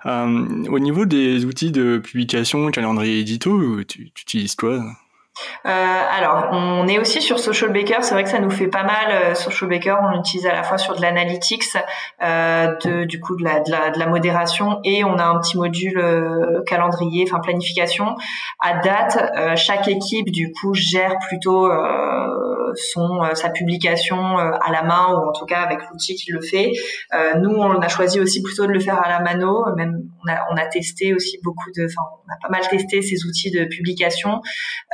Euh, 0.05 0.65
au 0.69 0.79
niveau 0.79 1.05
des 1.05 1.45
outils 1.45 1.71
de 1.71 1.97
publication, 1.97 2.69
calendrier 2.71 3.19
édito, 3.19 3.83
tu 3.83 4.11
utilises 4.15 4.55
quoi 4.55 4.83
euh, 5.65 5.69
alors, 5.69 6.49
on 6.51 6.87
est 6.87 6.99
aussi 6.99 7.21
sur 7.21 7.39
Social 7.39 7.71
Baker. 7.71 7.97
C'est 8.01 8.13
vrai 8.13 8.23
que 8.23 8.29
ça 8.29 8.39
nous 8.39 8.49
fait 8.49 8.67
pas 8.67 8.83
mal. 8.83 9.11
Euh, 9.11 9.35
Social 9.35 9.69
Baker, 9.69 9.95
on 10.01 10.15
l'utilise 10.15 10.45
à 10.45 10.53
la 10.53 10.63
fois 10.63 10.77
sur 10.77 10.95
de 10.95 11.01
l'analytics, 11.01 11.63
euh, 12.23 12.75
de, 12.85 13.03
du 13.05 13.19
coup 13.19 13.35
de 13.35 13.43
la, 13.43 13.59
de 13.59 13.71
la, 13.71 13.89
de, 13.89 13.99
la, 13.99 14.07
modération, 14.07 14.79
et 14.83 15.03
on 15.03 15.17
a 15.17 15.23
un 15.23 15.39
petit 15.39 15.57
module 15.57 15.97
euh, 15.97 16.61
calendrier, 16.67 17.25
enfin 17.27 17.39
planification. 17.39 18.15
À 18.61 18.79
date, 18.79 19.17
euh, 19.37 19.55
chaque 19.55 19.87
équipe 19.87 20.31
du 20.31 20.51
coup 20.51 20.73
gère 20.73 21.17
plutôt 21.27 21.69
son 22.75 23.21
sa 23.33 23.49
publication 23.49 24.37
à 24.37 24.71
la 24.71 24.83
main 24.83 25.13
ou 25.13 25.29
en 25.29 25.31
tout 25.31 25.45
cas 25.45 25.59
avec 25.59 25.79
l'outil 25.89 26.15
qui 26.15 26.31
le 26.31 26.41
fait. 26.41 26.71
nous, 27.37 27.55
on 27.55 27.79
a 27.79 27.87
choisi 27.87 28.19
aussi 28.19 28.41
plutôt 28.41 28.65
de 28.65 28.71
le 28.71 28.79
faire 28.79 29.01
à 29.01 29.09
la 29.09 29.19
mano. 29.19 29.65
Même 29.75 30.01
on 30.23 30.31
a, 30.31 30.39
on 30.51 30.57
a 30.57 30.65
testé 30.67 31.13
aussi 31.13 31.39
beaucoup 31.43 31.69
de, 31.75 31.85
enfin, 31.85 32.07
on 32.27 32.31
a 32.31 32.37
pas 32.41 32.49
mal 32.49 32.67
testé 32.67 33.01
ces 33.01 33.25
outils 33.25 33.51
de 33.51 33.65
publication. 33.65 34.41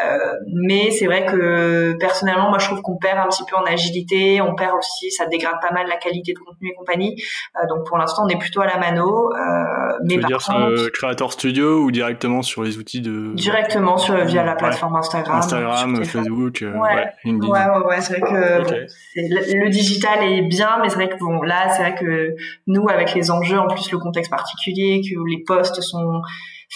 Euh, 0.04 0.31
mais 0.48 0.92
c'est 0.92 1.06
vrai 1.06 1.26
que 1.26 1.96
personnellement, 2.00 2.50
moi, 2.50 2.60
je 2.60 2.66
trouve 2.68 2.82
qu'on 2.82 2.98
perd 2.98 3.20
un 3.20 3.28
petit 3.28 3.44
peu 3.50 3.56
en 3.56 3.64
agilité. 3.64 4.42
On 4.42 4.56
perd 4.56 4.76
aussi, 4.78 5.12
ça 5.12 5.26
dégrade 5.26 5.56
pas 5.62 5.72
mal 5.72 5.88
la 5.88 5.98
qualité 5.98 6.34
de 6.34 6.40
contenu 6.40 6.70
et 6.70 6.74
compagnie. 6.74 7.22
Euh, 7.56 7.68
donc 7.68 7.88
pour 7.88 7.98
l'instant, 7.98 8.24
on 8.26 8.30
est 8.30 8.38
plutôt 8.38 8.62
à 8.62 8.68
la 8.68 8.78
mano. 8.78 9.32
Euh, 9.34 9.98
mais 10.04 10.16
tu 10.16 10.22
veux 10.22 10.28
dire 10.28 10.42
sur 10.42 10.58
le 10.58 10.90
Creator 10.90 11.34
Studio 11.34 11.84
ou 11.84 11.92
directement 11.92 12.42
sur 12.42 12.64
les 12.64 12.78
outils 12.78 13.02
de 13.02 13.34
Directement 13.34 13.98
sur 13.98 14.16
via 14.26 14.44
la 14.44 14.56
plateforme 14.56 14.96
Instagram. 14.96 15.38
Instagram, 15.38 16.06
Facebook, 16.06 16.60
ouais. 16.62 16.70
ouais, 16.70 17.34
ouais, 17.34 17.86
ouais, 17.88 18.02
c'est 18.02 18.20
vrai 18.20 18.32
que 18.32 18.86
le, 19.16 19.70
digital 19.70 20.24
est 20.24 20.42
bien, 20.42 20.80
mais 20.82 20.90
c'est 20.90 20.96
vrai 20.96 21.10
que 21.10 21.18
bon, 21.18 21.42
là, 21.42 21.70
c'est 21.70 21.82
vrai 21.82 21.96
que 21.96 22.36
nous, 22.68 22.88
avec 22.90 23.14
les 23.14 23.32
enjeux, 23.32 23.60
en 23.60 23.68
plus 23.68 23.92
le 23.92 23.98
contexte 23.98 24.32
particulier, 24.32 25.02
que 25.02 25.16
les 25.30 25.44
posts 25.46 25.82
sont 25.82 26.22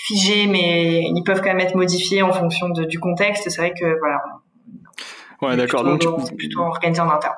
figés, 0.08 0.48
mais 0.48 1.04
ils 1.04 1.24
peuvent 1.24 1.40
quand 1.40 1.54
même 1.54 1.60
être 1.60 1.76
modifiés 1.76 2.22
en 2.22 2.32
fonction 2.32 2.70
de, 2.70 2.84
du 2.84 3.00
contexte. 3.00 3.50
C'est 3.50 3.62
vrai 3.62 3.74
que 3.80 3.98
voilà. 4.00 4.22
Ouais, 5.42 5.58
d'accord. 5.58 5.84
Donc, 5.84 6.04
c'est 6.26 6.36
plutôt 6.36 6.62
organisé 6.62 7.02
en 7.02 7.10
interne. 7.10 7.36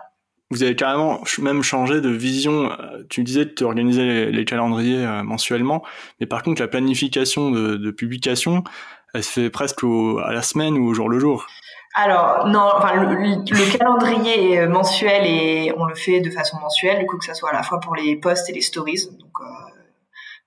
Vous 0.50 0.64
avez 0.64 0.76
carrément 0.76 1.22
même 1.40 1.62
changé 1.62 2.00
de 2.00 2.10
vision. 2.10 2.72
Tu 3.10 3.24
disais 3.24 3.46
de 3.46 3.66
organiser 3.66 4.28
les, 4.28 4.46
calendriers 4.46 5.06
euh, 5.06 5.22
mensuellement, 5.22 5.84
mais 6.22 6.26
par 6.26 6.42
contre 6.42 6.62
la 6.62 6.70
planification 6.70 7.52
de, 7.52 7.76
de 7.76 7.92
publication, 7.92 8.64
elle 9.14 9.24
se 9.24 9.42
fait 9.42 9.50
presque 9.50 9.84
à 9.84 10.32
la 10.32 10.42
semaine 10.42 10.78
ou 10.78 10.88
au 10.88 10.94
jour 10.94 11.10
le 11.10 11.20
jour? 11.20 11.48
Alors 11.96 12.48
non, 12.48 12.70
enfin 12.76 12.94
le, 12.94 13.16
le, 13.16 13.78
calendrier 13.78 14.60
euh, 14.60 14.70
mensuel 14.70 15.26
et 15.26 15.74
on 15.76 15.86
le 15.86 15.96
fait 15.96 16.22
de 16.22 16.30
façon 16.30 16.58
mensuelle, 16.60 17.00
du 17.00 17.08
coup 17.08 17.18
que 17.18 17.26
ça 17.26 17.34
soit 17.34 17.50
à 17.50 17.54
la 17.54 17.64
fois 17.64 17.80
pour 17.80 17.96
les 17.96 18.16
posts 18.16 18.50
et 18.50 18.54
les 18.54 18.62
stories. 18.62 19.10
Donc 19.20 19.32
euh, 19.42 19.46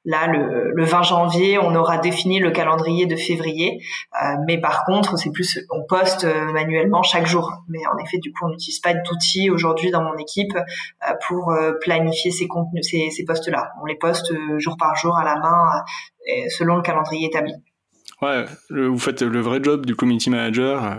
Là, 0.06 0.26
le, 0.28 0.72
le, 0.74 0.84
20 0.84 1.02
janvier, 1.02 1.58
on 1.58 1.74
aura 1.74 1.98
défini 1.98 2.38
le 2.38 2.50
calendrier 2.50 3.04
de 3.04 3.16
février, 3.16 3.82
euh, 4.22 4.36
mais 4.46 4.58
par 4.58 4.84
contre, 4.84 5.18
c'est 5.18 5.30
plus 5.30 5.58
on 5.70 5.84
poste 5.84 6.24
euh, 6.24 6.52
manuellement 6.52 7.02
chaque 7.02 7.26
jour. 7.26 7.52
Mais 7.68 7.80
en 7.86 7.98
effet, 7.98 8.16
du 8.16 8.32
coup, 8.32 8.46
on 8.46 8.48
n'utilise 8.48 8.80
pas 8.80 8.94
d'outils 8.94 9.50
aujourd'hui 9.50 9.90
dans 9.90 10.02
mon 10.02 10.16
équipe 10.16 10.56
euh, 10.56 11.12
pour 11.28 11.54
planifier 11.82 12.30
ces 12.30 12.48
contenus, 12.48 12.88
ces, 12.90 13.10
ces 13.10 13.24
postes-là. 13.24 13.72
On 13.82 13.84
les 13.84 13.96
poste 13.96 14.32
jour 14.58 14.76
par 14.78 14.96
jour 14.96 15.18
à 15.18 15.24
la 15.24 15.36
main, 15.36 15.66
selon 16.48 16.76
le 16.76 16.82
calendrier 16.82 17.26
établi. 17.26 17.52
Ouais, 18.22 18.44
vous 18.68 18.98
faites 18.98 19.22
le 19.22 19.40
vrai 19.40 19.60
job 19.62 19.86
du 19.86 19.96
community 19.96 20.28
manager. 20.28 20.84
Euh. 20.84 20.94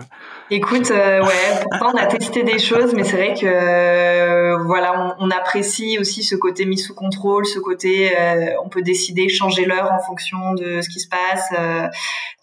Écoute, 0.50 0.90
euh, 0.90 1.22
ouais, 1.22 1.64
pourtant 1.72 1.92
on 1.94 1.98
a 1.98 2.08
testé 2.08 2.42
des 2.42 2.58
choses, 2.58 2.96
mais 2.96 3.04
c'est 3.04 3.16
vrai 3.16 3.36
que 3.40 3.46
euh, 3.46 4.58
voilà, 4.66 5.16
on, 5.20 5.28
on, 5.28 5.30
apprécie 5.30 6.00
aussi 6.00 6.24
ce 6.24 6.36
côté 6.36 6.66
mis 6.66 6.80
sous 6.80 6.96
contrôle, 6.96 7.46
ce 7.46 7.60
côté 7.60 8.12
on 8.66 8.70
peut 8.70 8.82
décider 8.82 9.30
changer 9.30 9.66
l'heure 9.66 9.92
en 9.92 10.00
fonction 10.00 10.54
de 10.56 10.82
ce 10.82 10.90
qui 10.90 11.00
se 11.00 11.08
passe. 11.08 11.52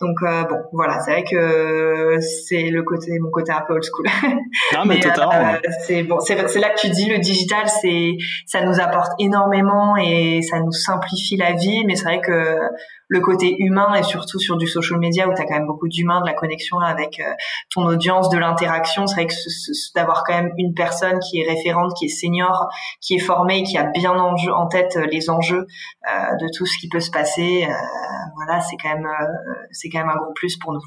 donc 0.01 0.17
bon, 0.23 0.59
voilà, 0.73 1.01
c'est 1.01 1.11
vrai 1.11 1.25
que 1.25 2.19
c'est 2.21 2.71
le 2.71 2.83
côté 2.85 3.19
mon 3.19 3.31
côté 3.31 3.51
un 3.51 3.63
peu 3.67 3.75
old 3.75 3.85
school. 3.85 4.07
Non 4.75 4.85
mais, 4.87 4.95
mais 4.95 5.01
totalement. 5.01 5.57
c'est 5.87 6.05
bon, 6.05 6.21
c'est 6.21 6.37
là 6.37 6.71
que 6.71 6.81
tu 6.81 6.89
dis 6.91 7.09
le 7.11 7.19
digital, 7.19 7.67
c'est 7.83 8.17
ça 8.47 8.65
nous 8.65 8.81
apporte 8.81 9.11
énormément 9.19 9.97
et 9.97 10.41
ça 10.43 10.61
nous 10.61 10.73
simplifie 10.73 11.37
la 11.37 11.53
vie, 11.55 11.85
mais 11.85 11.97
c'est 11.97 12.05
vrai 12.05 12.21
que 12.21 12.59
le 13.09 13.21
côté 13.21 13.57
humain 13.59 13.95
et 13.95 14.03
surtout 14.03 14.39
sur 14.39 14.57
du 14.57 14.67
social 14.67 14.99
media 14.99 15.29
où 15.29 15.35
tu 15.35 15.41
as 15.41 15.47
quand 15.47 15.55
même 15.55 15.67
beaucoup 15.67 15.89
d'humains, 15.89 16.21
de 16.21 16.27
la 16.27 16.35
connexion 16.35 16.79
avec 16.79 17.21
euh, 17.21 17.33
ton 17.75 17.87
audience, 17.87 18.29
de 18.29 18.39
l'interaction. 18.39 19.07
C'est 19.07 19.15
vrai 19.15 19.27
que 19.27 19.35
d'avoir 19.95 20.23
quand 20.25 20.35
même 20.35 20.53
une 20.59 20.75
personne 20.75 21.19
qui 21.19 21.41
est 21.41 21.49
référente, 21.49 21.93
qui 21.99 22.07
est 22.07 22.09
senior, 22.09 22.69
qui 23.01 23.15
est 23.15 23.19
formée, 23.21 23.63
qui 23.63 23.79
a 23.79 23.85
bien 23.85 24.13
en, 24.13 24.35
en 24.37 24.67
tête 24.69 24.97
euh, 24.97 25.07
les 25.11 25.31
enjeux 25.31 25.67
euh, 26.07 26.37
de 26.41 26.47
tout 26.57 26.67
ce 26.67 26.79
qui 26.79 26.89
peut 26.89 27.01
se 27.01 27.11
passer, 27.11 27.67
voilà, 28.37 28.61
c'est 28.61 28.77
quand 28.77 28.91
même 28.91 29.09
c'est 29.73 29.89
quand 29.89 30.01
même 30.01 30.11
un 30.11 30.17
gros 30.17 30.33
plus 30.35 30.57
pour 30.57 30.73
nous. 30.73 30.81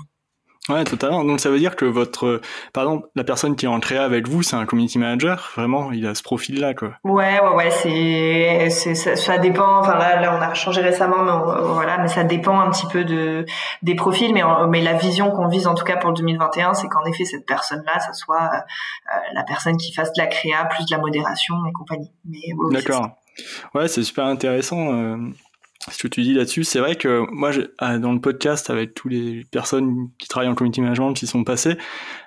Ouais, 0.70 0.84
totalement. 0.84 1.24
Donc 1.24 1.40
ça 1.40 1.50
veut 1.50 1.58
dire 1.58 1.76
que 1.76 1.86
votre, 1.86 2.40
par 2.72 2.84
exemple, 2.84 3.08
la 3.16 3.24
personne 3.24 3.56
qui 3.56 3.66
est 3.66 3.70
en 3.70 3.80
créa 3.80 4.04
avec 4.04 4.28
vous, 4.28 4.44
c'est 4.44 4.56
un 4.56 4.68
community 4.68 5.00
manager. 5.00 5.52
Vraiment, 5.56 5.92
il 5.92 6.06
a 6.06 6.14
ce 6.14 6.22
profil-là, 6.22 6.76
quoi. 6.76 6.92
Ouais, 7.04 7.40
ouais, 7.40 7.56
ouais. 7.56 7.72
C'est, 7.72 8.70
c'est, 8.70 8.94
ça, 8.94 9.16
ça, 9.16 9.38
dépend. 9.40 9.80
Enfin 9.80 9.98
là, 9.98 10.22
là, 10.22 10.38
on 10.38 10.42
a 10.42 10.54
changé 10.54 10.82
récemment, 10.82 11.24
mais 11.24 11.64
voilà, 11.74 11.98
mais 11.98 12.08
ça 12.08 12.24
dépend 12.24 12.60
un 12.60 12.70
petit 12.70 12.86
peu 12.86 13.04
de 13.04 13.46
des 13.82 13.96
profils. 13.96 14.32
Mais 14.34 14.44
mais 14.70 14.82
la 14.82 14.94
vision 14.94 15.32
qu'on 15.32 15.48
vise, 15.48 15.66
en 15.66 15.74
tout 15.74 15.84
cas 15.84 15.98
pour 15.98 16.12
le 16.12 16.16
2021, 16.16 16.76
c'est 16.76 16.88
qu'en 16.90 17.04
effet 17.06 17.26
cette 17.26 17.48
personne-là, 17.48 18.00
ça 18.00 18.14
soit 18.14 18.52
euh, 18.54 19.18
la 19.34 19.44
personne 19.44 19.78
qui 19.78 19.92
fasse 19.94 20.14
de 20.14 20.22
la 20.22 20.28
créa 20.28 20.66
plus 20.66 20.86
de 20.86 20.92
la 20.92 21.00
modération 21.00 21.56
et 21.68 21.74
compagnie. 21.74 22.12
Mais 22.26 22.40
D'accord. 22.72 23.10
Ouais, 23.74 23.88
c'est 23.88 24.04
super 24.04 24.26
intéressant. 24.26 24.94
Euh 24.94 25.18
ce 25.90 26.04
que 26.04 26.08
tu 26.08 26.22
dis 26.22 26.34
là-dessus, 26.34 26.64
c'est 26.64 26.80
vrai 26.80 26.96
que 26.96 27.26
moi, 27.32 27.52
ah, 27.80 27.98
dans 27.98 28.12
le 28.12 28.22
podcast, 28.22 28.70
avec 28.70 28.94
toutes 28.94 29.12
les 29.12 29.44
personnes 29.52 30.10
qui 30.20 30.28
travaillent 30.28 30.50
en 30.50 30.56
community 30.56 30.82
management 30.82 31.14
qui 31.14 31.26
sont 31.26 31.44
passées, 31.44 31.78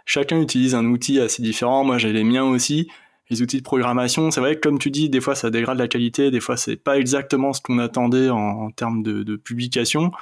chacun 0.06 0.40
utilise 0.40 0.74
un 0.74 0.84
outil 0.86 1.20
assez 1.20 1.42
différent. 1.42 1.84
Moi, 1.84 1.98
j'ai 1.98 2.12
les 2.12 2.24
miens 2.24 2.44
aussi. 2.44 2.88
Les 3.30 3.40
outils 3.40 3.58
de 3.58 3.62
programmation, 3.62 4.30
c'est 4.30 4.40
vrai 4.40 4.56
que 4.56 4.60
comme 4.60 4.78
tu 4.78 4.90
dis, 4.90 5.08
des 5.08 5.20
fois 5.20 5.34
ça 5.34 5.48
dégrade 5.48 5.78
la 5.78 5.88
qualité, 5.88 6.30
des 6.30 6.40
fois 6.40 6.58
c'est 6.58 6.76
pas 6.76 6.98
exactement 6.98 7.54
ce 7.54 7.62
qu'on 7.62 7.78
attendait 7.78 8.28
en, 8.28 8.70
termes 8.70 9.02
de, 9.02 9.36
publication. 9.36 10.12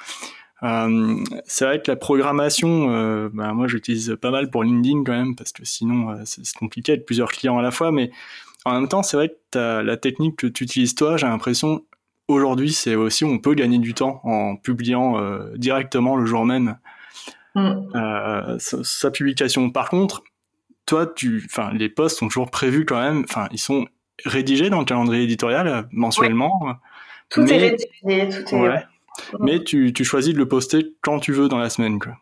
Euh, 0.62 1.16
c'est 1.44 1.64
vrai 1.64 1.82
que 1.82 1.90
la 1.90 1.96
programmation, 1.96 2.90
euh, 2.90 3.28
bah, 3.32 3.52
moi 3.54 3.66
j'utilise 3.66 4.16
pas 4.22 4.30
mal 4.30 4.50
pour 4.50 4.62
LinkedIn 4.62 5.02
quand 5.02 5.12
même, 5.12 5.34
parce 5.34 5.50
que 5.50 5.64
sinon 5.64 6.10
euh, 6.10 6.22
c'est 6.24 6.56
compliqué 6.56 6.92
avec 6.92 7.04
plusieurs 7.04 7.32
clients 7.32 7.58
à 7.58 7.62
la 7.62 7.72
fois, 7.72 7.90
mais 7.90 8.12
en 8.64 8.74
même 8.74 8.88
temps 8.88 9.02
c'est 9.02 9.16
vrai 9.16 9.34
que 9.50 9.58
la 9.82 9.96
technique 9.96 10.36
que 10.36 10.46
tu 10.46 10.62
utilises 10.62 10.94
toi, 10.94 11.16
j'ai 11.16 11.26
l'impression 11.26 11.84
aujourd'hui, 12.32 12.72
c'est 12.72 12.94
aussi 12.94 13.24
on 13.24 13.38
peut 13.38 13.54
gagner 13.54 13.78
du 13.78 13.94
temps 13.94 14.20
en 14.24 14.56
publiant 14.56 15.18
euh, 15.18 15.56
directement 15.56 16.16
le 16.16 16.26
jour 16.26 16.44
même 16.44 16.78
mm. 17.54 17.72
euh, 17.94 18.56
sa, 18.58 19.10
publication. 19.10 19.70
Par 19.70 19.88
contre, 19.88 20.22
toi, 20.86 21.06
tu, 21.06 21.42
enfin, 21.46 21.72
les 21.72 21.88
posts 21.88 22.18
sont 22.18 22.28
toujours 22.28 22.50
prévus 22.50 22.84
quand 22.84 23.00
même. 23.00 23.24
Enfin, 23.28 23.48
ils 23.52 23.58
sont 23.58 23.86
rédigés 24.24 24.70
dans 24.70 24.80
le 24.80 24.84
calendrier 24.84 25.24
éditorial 25.24 25.68
euh, 25.68 25.82
mensuellement. 25.92 26.76
Tout 27.28 27.42
est 27.42 27.58
rédigé, 27.58 28.44
tout 28.46 28.56
est. 28.56 28.68
Mm. 28.68 28.86
Mais 29.40 29.62
tu, 29.62 29.92
tu 29.92 30.04
choisis 30.04 30.32
de 30.32 30.38
le 30.38 30.48
poster 30.48 30.94
quand 31.02 31.18
tu 31.18 31.32
veux 31.32 31.48
dans 31.48 31.58
la 31.58 31.70
semaine, 31.70 31.98
quoi. 31.98 32.16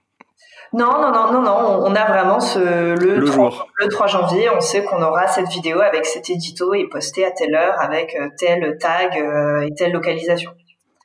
Non, 0.72 1.00
non, 1.00 1.10
non, 1.12 1.32
non, 1.32 1.42
non. 1.42 1.82
On 1.84 1.94
a 1.96 2.04
vraiment 2.04 2.38
ce, 2.38 2.58
le, 2.58 3.24
3, 3.24 3.66
le 3.76 3.88
3 3.88 4.06
janvier, 4.06 4.50
on 4.50 4.60
sait 4.60 4.84
qu'on 4.84 5.02
aura 5.02 5.26
cette 5.26 5.48
vidéo 5.48 5.80
avec 5.80 6.06
cet 6.06 6.30
édito 6.30 6.74
et 6.74 6.88
postée 6.88 7.24
à 7.24 7.32
telle 7.32 7.54
heure 7.54 7.74
avec 7.80 8.14
euh, 8.14 8.28
tel 8.38 8.78
tag 8.78 9.16
euh, 9.16 9.62
et 9.62 9.74
telle 9.74 9.92
localisation. 9.92 10.52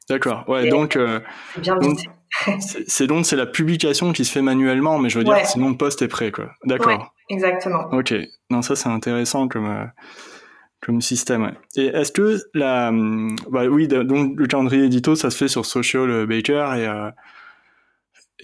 D'accord. 0.08 0.44
Ouais, 0.48 0.70
donc. 0.70 0.96
Euh, 0.96 1.20
c'est 1.56 1.62
bien 1.62 1.78
C'est 2.60 3.08
donc 3.08 3.26
c'est 3.26 3.38
la 3.38 3.46
publication 3.46 4.12
qui 4.12 4.26
se 4.26 4.32
fait 4.32 4.42
manuellement, 4.42 5.00
mais 5.00 5.08
je 5.08 5.18
veux 5.18 5.24
dire, 5.24 5.46
sinon 5.46 5.70
le 5.70 5.78
post 5.78 6.02
est 6.02 6.10
prêt, 6.10 6.32
quoi. 6.32 6.50
D'accord. 6.66 7.14
exactement. 7.30 7.88
Ok. 7.94 8.14
Non, 8.50 8.62
ça 8.62 8.76
c'est 8.76 8.90
intéressant 8.90 9.48
comme 9.48 9.90
comme 10.82 11.02
système. 11.02 11.54
Et 11.78 11.86
est-ce 11.86 12.12
que 12.12 12.38
la, 12.54 12.90
hum, 12.90 13.36
bah 13.50 13.66
oui, 13.66 13.88
donc 13.88 14.34
le 14.38 14.46
calendrier 14.48 14.84
édito, 14.84 15.16
ça 15.16 15.32
se 15.32 15.38
fait 15.38 15.48
sur 15.48 15.66
Social 15.66 16.28
Baker 16.28 16.74
et 16.78 16.88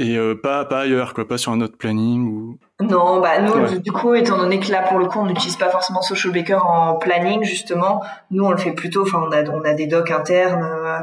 et 0.02 0.18
euh, 0.18 0.36
pas 0.36 0.66
pas 0.66 0.82
ailleurs 0.82 1.14
quoi 1.14 1.28
pas 1.28 1.38
sur 1.38 1.52
un 1.52 1.62
autre 1.62 1.78
planning 1.78 2.28
ou 2.28 2.60
non 2.82 3.20
bah 3.20 3.40
nous 3.40 3.80
du 3.80 3.92
coup 3.92 4.16
étant 4.16 4.38
donné 4.38 4.60
que 4.60 4.72
là 4.72 4.82
pour 4.82 5.00
le 5.00 5.06
coup 5.06 5.20
on 5.20 5.26
n'utilise 5.26 5.56
pas 5.56 5.70
forcément 5.70 6.02
Social 6.02 6.34
Baker 6.34 6.60
en 6.64 6.96
planning 6.96 7.44
justement 7.44 8.02
nous 8.30 8.44
on 8.44 8.52
le 8.52 8.58
fait 8.58 8.72
plutôt 8.72 9.04
enfin 9.04 9.22
on 9.28 9.32
a 9.32 9.44
on 9.50 9.64
a 9.64 9.74
des 9.74 9.88
docs 9.88 10.12
internes 10.12 10.64
euh, 10.64 11.00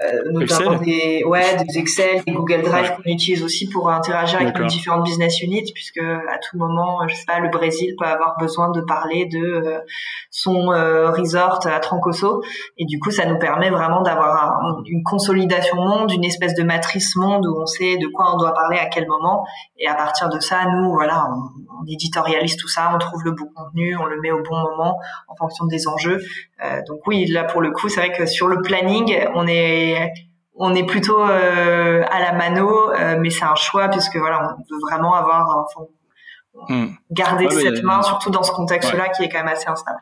euh, 0.00 0.22
notamment 0.32 0.78
des, 0.78 1.22
ouais, 1.24 1.56
des 1.64 1.78
Excel, 1.78 2.22
des 2.26 2.32
Google 2.32 2.62
Drive 2.62 2.96
qu'on 2.96 3.10
utilise 3.10 3.42
aussi 3.42 3.68
pour 3.68 3.90
interagir 3.90 4.40
avec 4.40 4.58
nos 4.58 4.66
différentes 4.66 5.04
business 5.04 5.40
units, 5.42 5.70
puisque 5.74 5.98
à 5.98 6.38
tout 6.38 6.56
moment, 6.56 7.06
je 7.08 7.14
sais 7.14 7.26
pas, 7.26 7.40
le 7.40 7.50
Brésil 7.50 7.94
peut 7.98 8.06
avoir 8.06 8.36
besoin 8.38 8.70
de 8.70 8.80
parler 8.80 9.26
de 9.26 9.38
euh, 9.38 9.78
son 10.30 10.72
euh, 10.72 11.10
resort 11.10 11.60
à 11.66 11.78
Trancoso, 11.78 12.42
et 12.78 12.86
du 12.86 12.98
coup, 12.98 13.10
ça 13.10 13.26
nous 13.26 13.38
permet 13.38 13.70
vraiment 13.70 14.00
d'avoir 14.00 14.82
une 14.86 15.02
consolidation 15.02 15.76
monde, 15.76 16.10
une 16.10 16.24
espèce 16.24 16.54
de 16.54 16.62
matrice 16.62 17.14
monde 17.16 17.46
où 17.46 17.60
on 17.60 17.66
sait 17.66 17.98
de 17.98 18.06
quoi 18.06 18.34
on 18.34 18.38
doit 18.38 18.54
parler 18.54 18.78
à 18.78 18.86
quel 18.86 19.06
moment, 19.06 19.44
et 19.78 19.86
à 19.86 19.94
partir 19.94 20.30
de 20.30 20.40
ça, 20.40 20.64
nous, 20.64 20.90
voilà, 20.92 21.21
on, 21.30 21.82
on 21.82 21.86
éditorialise 21.86 22.56
tout 22.56 22.68
ça, 22.68 22.90
on 22.94 22.98
trouve 22.98 23.24
le 23.24 23.32
bon 23.32 23.46
contenu, 23.54 23.96
on 23.96 24.04
le 24.04 24.20
met 24.20 24.30
au 24.30 24.42
bon 24.42 24.56
moment 24.56 24.98
en 25.28 25.36
fonction 25.36 25.66
des 25.66 25.86
enjeux. 25.86 26.20
donc 26.86 27.06
oui, 27.06 27.26
là 27.26 27.44
pour 27.44 27.60
le 27.60 27.70
coup, 27.70 27.88
c'est 27.88 28.00
vrai 28.00 28.12
que 28.16 28.26
sur 28.26 28.48
le 28.48 28.62
planning, 28.62 29.18
on 29.34 29.46
est 29.46 30.12
on 30.54 30.74
est 30.74 30.84
plutôt 30.84 31.20
à 31.20 32.20
la 32.20 32.32
mano, 32.32 32.92
mais 33.18 33.30
c'est 33.30 33.44
un 33.44 33.54
choix 33.54 33.88
puisque 33.88 34.16
voilà, 34.16 34.42
on 34.42 34.74
veut 34.74 34.80
vraiment 34.80 35.14
avoir, 35.14 35.66
hmm. 36.68 36.86
garder 37.10 37.50
cette 37.50 37.82
main, 37.82 38.02
surtout 38.02 38.30
dans 38.30 38.42
ce 38.42 38.52
contexte-là 38.52 39.08
qui 39.10 39.24
est 39.24 39.28
quand 39.28 39.38
même 39.38 39.48
assez 39.48 39.68
instable. 39.68 40.00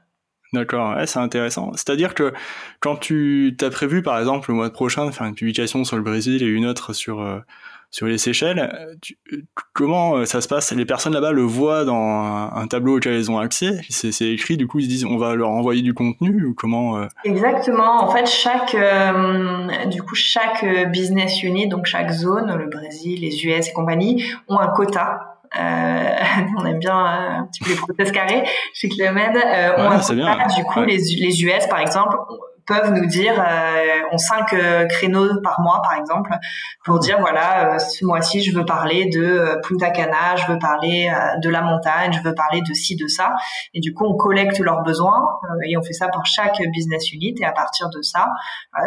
D'accord, 0.52 0.96
ouais, 0.96 1.06
c'est 1.06 1.20
intéressant. 1.20 1.70
C'est-à-dire 1.74 2.14
que 2.14 2.32
quand 2.80 2.96
tu 2.96 3.54
t'as 3.56 3.70
prévu, 3.70 4.02
par 4.02 4.18
exemple, 4.18 4.50
le 4.50 4.56
mois 4.56 4.70
prochain 4.70 5.06
de 5.06 5.12
faire 5.12 5.26
une 5.26 5.34
publication 5.34 5.84
sur 5.84 5.96
le 5.96 6.02
Brésil 6.02 6.42
et 6.42 6.46
une 6.46 6.66
autre 6.66 6.92
sur 6.92 7.20
euh, 7.20 7.38
sur 7.90 8.06
les 8.06 8.18
Seychelles, 8.18 8.98
comment 9.72 10.16
euh, 10.16 10.24
ça 10.24 10.40
se 10.40 10.48
passe? 10.48 10.72
Les 10.72 10.84
personnes 10.84 11.12
là-bas 11.12 11.32
le 11.32 11.42
voient 11.42 11.84
dans 11.84 12.50
un, 12.54 12.66
tableau 12.68 12.98
auquel 12.98 13.14
elles 13.14 13.30
ont 13.30 13.38
accès? 13.38 13.80
C'est 13.88 14.28
écrit, 14.28 14.56
du 14.56 14.66
coup 14.66 14.78
ils 14.78 14.84
se 14.84 14.88
disent 14.88 15.04
on 15.04 15.16
va 15.16 15.34
leur 15.34 15.50
envoyer 15.50 15.82
du 15.82 15.94
contenu 15.94 16.44
ou 16.44 16.54
comment 16.54 16.98
euh? 16.98 17.06
Exactement. 17.24 18.02
En 18.02 18.10
fait, 18.10 18.26
chaque 18.26 18.76
du 19.90 20.02
coup 20.02 20.14
chaque 20.14 20.64
business 20.90 21.42
unit, 21.42 21.68
donc 21.68 21.86
chaque 21.86 22.10
zone, 22.10 22.54
le 22.56 22.66
Brésil, 22.66 23.20
les 23.20 23.44
US 23.46 23.68
et 23.68 23.72
compagnie, 23.72 24.24
ont 24.48 24.58
un 24.58 24.68
quota 24.68 25.30
euh, 25.58 26.16
on 26.58 26.64
aime 26.64 26.78
bien 26.78 26.96
euh, 26.96 27.40
un 27.40 27.46
petit 27.46 27.64
peu 27.64 27.70
les 27.70 27.76
prothèses 27.76 28.12
carrées 28.12 28.44
chez 28.72 28.88
Clémed. 28.88 29.36
Euh, 29.36 29.72
on 29.78 29.90
a 29.90 30.54
du 30.54 30.64
coup 30.64 30.82
les, 30.82 30.98
les 30.98 31.44
US 31.44 31.66
par 31.66 31.80
exemple 31.80 32.16
peuvent 32.70 32.92
nous 32.92 33.06
dire 33.06 33.34
euh, 33.36 33.98
on 34.12 34.18
cinq 34.18 34.52
euh, 34.52 34.86
créneaux 34.86 35.40
par 35.42 35.60
mois 35.60 35.82
par 35.82 35.98
exemple 35.98 36.30
pour 36.84 37.00
dire 37.00 37.18
voilà 37.18 37.74
euh, 37.74 37.78
ce 37.80 38.04
mois-ci 38.04 38.42
je 38.42 38.56
veux 38.56 38.64
parler 38.64 39.06
de 39.06 39.58
Punta 39.66 39.90
Cana, 39.90 40.36
je 40.36 40.52
veux 40.52 40.58
parler 40.58 41.12
de 41.42 41.50
la 41.50 41.62
montagne, 41.62 42.12
je 42.12 42.22
veux 42.22 42.34
parler 42.34 42.60
de 42.60 42.72
ci 42.72 42.94
de 42.94 43.08
ça. 43.08 43.34
Et 43.74 43.80
du 43.80 43.92
coup 43.92 44.04
on 44.06 44.16
collecte 44.16 44.60
leurs 44.60 44.82
besoins 44.82 45.26
et 45.66 45.76
on 45.76 45.82
fait 45.82 45.92
ça 45.92 46.06
pour 46.08 46.24
chaque 46.26 46.62
business 46.72 47.12
unit. 47.12 47.34
Et 47.40 47.44
à 47.44 47.52
partir 47.52 47.90
de 47.90 48.02
ça 48.02 48.28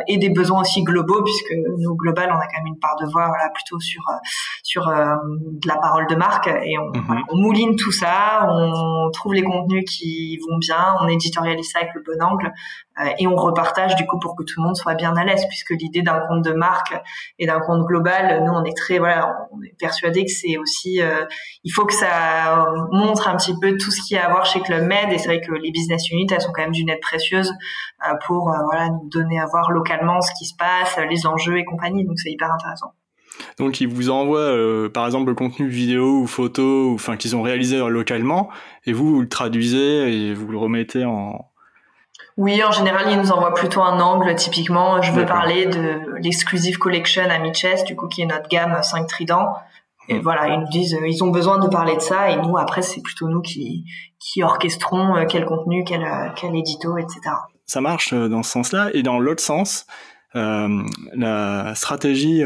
et 0.08 0.18
des 0.18 0.30
besoins 0.30 0.62
aussi 0.62 0.84
globaux 0.84 1.22
puisque 1.24 1.54
nous 1.78 1.96
global 1.96 2.32
on 2.32 2.38
a 2.38 2.48
quand 2.48 2.64
même 2.64 2.68
une 2.68 2.80
part 2.80 2.96
de 3.02 3.06
voix 3.06 3.28
voilà 3.28 3.50
plutôt 3.50 3.80
sur 3.82 4.04
sur 4.64 4.86
de 4.88 5.68
la 5.68 5.76
parole 5.76 6.08
de 6.08 6.16
marque. 6.16 6.48
Et 6.48 6.78
on, 6.78 6.98
mhm. 6.98 7.24
on 7.30 7.38
mouline 7.38 7.76
tout 7.76 7.92
ça, 7.92 8.48
on 8.50 9.12
trouve 9.12 9.34
les 9.34 9.44
contenus 9.44 9.84
qui 9.90 10.40
vont 10.48 10.58
bien, 10.58 10.96
on 11.02 11.08
éditorialise 11.10 11.70
ça 11.70 11.80
avec 11.80 11.94
le 11.96 12.02
bon 12.02 12.22
angle 12.24 12.54
et 13.18 13.26
on 13.28 13.36
repart 13.36 13.74
du 13.98 14.06
coup 14.06 14.20
pour 14.20 14.36
que 14.36 14.44
tout 14.44 14.62
le 14.62 14.64
monde 14.64 14.76
soit 14.76 14.94
bien 14.94 15.16
à 15.16 15.24
l'aise 15.24 15.46
puisque 15.50 15.72
l'idée 15.72 16.02
d'un 16.04 16.20
compte 16.28 16.44
de 16.44 16.54
marque 16.54 16.94
et 17.40 17.48
d'un 17.48 17.60
compte 17.60 17.86
global 17.86 18.44
nous 18.46 18.52
on 18.52 18.64
est 18.64 18.78
très 18.78 19.00
voilà 19.00 19.48
on 19.52 19.62
est 19.64 19.76
persuadé 19.80 20.26
que 20.26 20.32
c'est 20.32 20.58
aussi 20.58 21.02
euh, 21.02 21.26
il 21.64 21.72
faut 21.72 21.86
que 21.86 21.94
ça 21.94 22.68
montre 22.92 23.28
un 23.28 23.36
petit 23.36 23.54
peu 23.60 23.78
tout 23.78 23.92
ce 23.92 24.02
qu'il 24.02 24.18
y 24.18 24.20
a 24.20 24.28
à 24.28 24.32
voir 24.32 24.46
chez 24.46 24.62
Club 24.62 24.84
Med. 24.84 25.12
Et 25.12 25.18
c'est 25.18 25.28
vrai 25.28 25.42
que 25.42 25.54
les 25.54 25.72
business 25.72 26.10
units 26.12 26.28
elles 26.32 26.42
sont 26.42 26.52
quand 26.52 26.62
même 26.62 26.72
d'une 26.72 26.90
aide 26.90 27.02
précieuse 27.02 27.52
euh, 28.08 28.14
pour 28.26 28.50
euh, 28.50 28.58
voilà 28.66 28.90
nous 28.90 29.10
donner 29.10 29.40
à 29.40 29.46
voir 29.46 29.72
localement 29.72 30.22
ce 30.22 30.32
qui 30.38 30.46
se 30.46 30.56
passe 30.56 30.98
les 31.10 31.26
enjeux 31.26 31.58
et 31.58 31.66
compagnie. 31.66 32.06
Donc 32.06 32.20
c'est 32.20 32.32
hyper 32.32 32.52
intéressant. 32.52 32.94
Donc 33.58 33.82
ils 33.82 33.88
vous 33.88 34.10
envoient 34.10 34.56
par 34.94 35.06
exemple 35.06 35.30
le 35.30 35.36
contenu 35.36 35.68
vidéo 35.68 36.20
ou 36.20 36.28
photo, 36.28 36.94
enfin 36.94 37.18
qu'ils 37.18 37.36
ont 37.36 37.42
réalisé 37.42 37.78
localement, 37.78 38.50
et 38.86 38.94
vous, 38.94 39.16
vous 39.16 39.22
le 39.22 39.28
traduisez 39.28 40.30
et 40.30 40.34
vous 40.36 40.48
le 40.48 40.58
remettez 40.58 41.04
en, 41.04 41.44
oui, 42.38 42.64
en 42.64 42.72
général, 42.72 43.12
ils 43.12 43.18
nous 43.18 43.32
envoient 43.32 43.54
plutôt 43.54 43.82
un 43.82 44.00
angle. 44.00 44.34
Typiquement, 44.36 45.02
je 45.02 45.12
veux 45.12 45.26
parler 45.26 45.68
de 45.68 46.16
l'exclusive 46.20 46.78
collection 46.78 47.24
à 47.30 47.54
Chess, 47.54 47.84
du 47.84 47.96
coup, 47.96 48.08
qui 48.08 48.22
est 48.22 48.26
notre 48.26 48.50
gamme 48.50 48.82
5 48.82 49.08
tridents. 49.08 49.54
Et 50.10 50.20
voilà, 50.20 50.48
ils 50.50 50.60
nous 50.60 50.68
disent, 50.68 50.96
euh, 50.96 51.08
ils 51.08 51.24
ont 51.24 51.30
besoin 51.30 51.60
de 51.60 51.68
parler 51.68 51.96
de 51.96 52.02
ça, 52.02 52.30
et 52.30 52.36
nous, 52.36 52.58
après, 52.58 52.82
c'est 52.82 53.02
plutôt 53.02 53.30
nous 53.30 53.42
qui, 53.42 53.86
qui 54.20 54.44
orchestrons 54.44 55.16
euh, 55.16 55.26
quel 55.28 55.46
contenu, 55.46 55.84
quel, 55.86 56.04
euh, 56.04 56.30
quel 56.36 56.56
édito, 56.56 56.98
etc. 56.98 57.22
Ça 57.66 57.80
marche 57.80 58.14
dans 58.14 58.44
ce 58.44 58.52
sens-là, 58.52 58.90
et 58.94 59.02
dans 59.02 59.20
l'autre 59.20 59.42
sens, 59.42 59.86
euh, 60.36 60.82
la 61.16 61.74
stratégie 61.76 62.44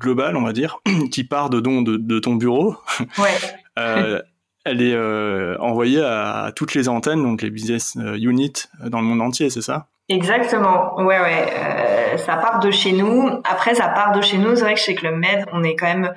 globale, 0.00 0.36
on 0.36 0.42
va 0.42 0.52
dire, 0.52 0.78
qui 1.12 1.22
part 1.22 1.48
de, 1.50 1.60
de, 1.60 1.96
de 1.96 2.18
ton 2.18 2.34
bureau, 2.34 2.76
ouais 3.18 3.38
elle 4.70 4.82
est 4.82 4.94
euh, 4.94 5.56
envoyée 5.58 6.02
à, 6.02 6.52
toutes 6.54 6.74
les 6.74 6.88
antennes, 6.88 7.22
donc 7.22 7.42
les 7.42 7.50
business 7.50 7.96
euh, 7.96 8.16
units 8.16 8.52
euh, 8.82 8.88
dans 8.88 9.00
le 9.00 9.06
monde 9.06 9.20
entier, 9.20 9.50
c'est 9.50 9.62
ça? 9.62 9.88
Exactement. 10.08 10.96
Ouais, 10.96 11.20
ouais. 11.20 12.16
ça 12.16 12.36
part 12.36 12.58
de 12.58 12.70
chez 12.70 12.92
nous. 12.92 13.28
Après, 13.44 13.74
ça 13.76 13.88
part 13.88 14.12
de 14.12 14.20
chez 14.20 14.38
nous. 14.38 14.56
C'est 14.56 14.62
vrai 14.62 14.74
que 14.74 14.80
chez 14.80 14.96
Club 14.96 15.14
Med, 15.14 15.46
on 15.52 15.62
est 15.62 15.76
quand 15.76 15.86
même 15.86 16.12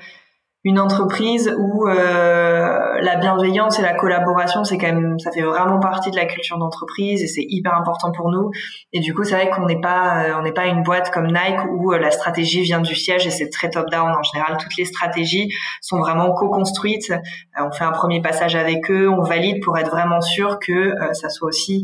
une 0.65 0.79
entreprise 0.79 1.53
où 1.57 1.87
euh, 1.87 3.01
la 3.01 3.15
bienveillance 3.17 3.79
et 3.79 3.81
la 3.81 3.93
collaboration, 3.93 4.63
c'est 4.63 4.77
quand 4.77 4.87
même, 4.87 5.19
ça 5.19 5.29
fait 5.31 5.41
vraiment 5.41 5.79
partie 5.79 6.09
de 6.09 6.15
la 6.15 6.25
culture 6.25 6.57
d'entreprise 6.57 7.21
et 7.21 7.27
c'est 7.27 7.45
hyper 7.47 7.75
important 7.75 8.13
pour 8.13 8.31
nous. 8.31 8.49
Et 8.93 9.01
du 9.01 9.13
coup, 9.13 9.25
c'est 9.25 9.35
vrai 9.35 9.49
qu'on 9.49 9.65
n'est 9.65 9.81
pas, 9.81 10.23
euh, 10.23 10.39
on 10.39 10.41
n'est 10.41 10.53
pas 10.53 10.67
une 10.67 10.81
boîte 10.83 11.11
comme 11.11 11.27
Nike 11.27 11.65
où 11.69 11.91
euh, 11.91 11.99
la 11.99 12.11
stratégie 12.11 12.61
vient 12.61 12.79
du 12.79 12.95
siège 12.95 13.27
et 13.27 13.29
c'est 13.29 13.49
très 13.49 13.69
top 13.69 13.89
down. 13.89 14.09
En 14.09 14.23
général, 14.23 14.55
toutes 14.57 14.77
les 14.77 14.85
stratégies 14.85 15.53
sont 15.81 15.99
vraiment 15.99 16.33
co-construites. 16.33 17.11
on 17.59 17.71
fait 17.71 17.83
un 17.83 17.91
premier 17.91 18.21
passage 18.21 18.55
avec 18.55 18.89
eux, 18.89 19.09
on 19.09 19.21
valide 19.21 19.61
pour 19.63 19.77
être 19.77 19.91
vraiment 19.91 20.21
sûr 20.21 20.59
que 20.59 20.93
ça 21.13 21.29
soit 21.29 21.49
aussi 21.49 21.83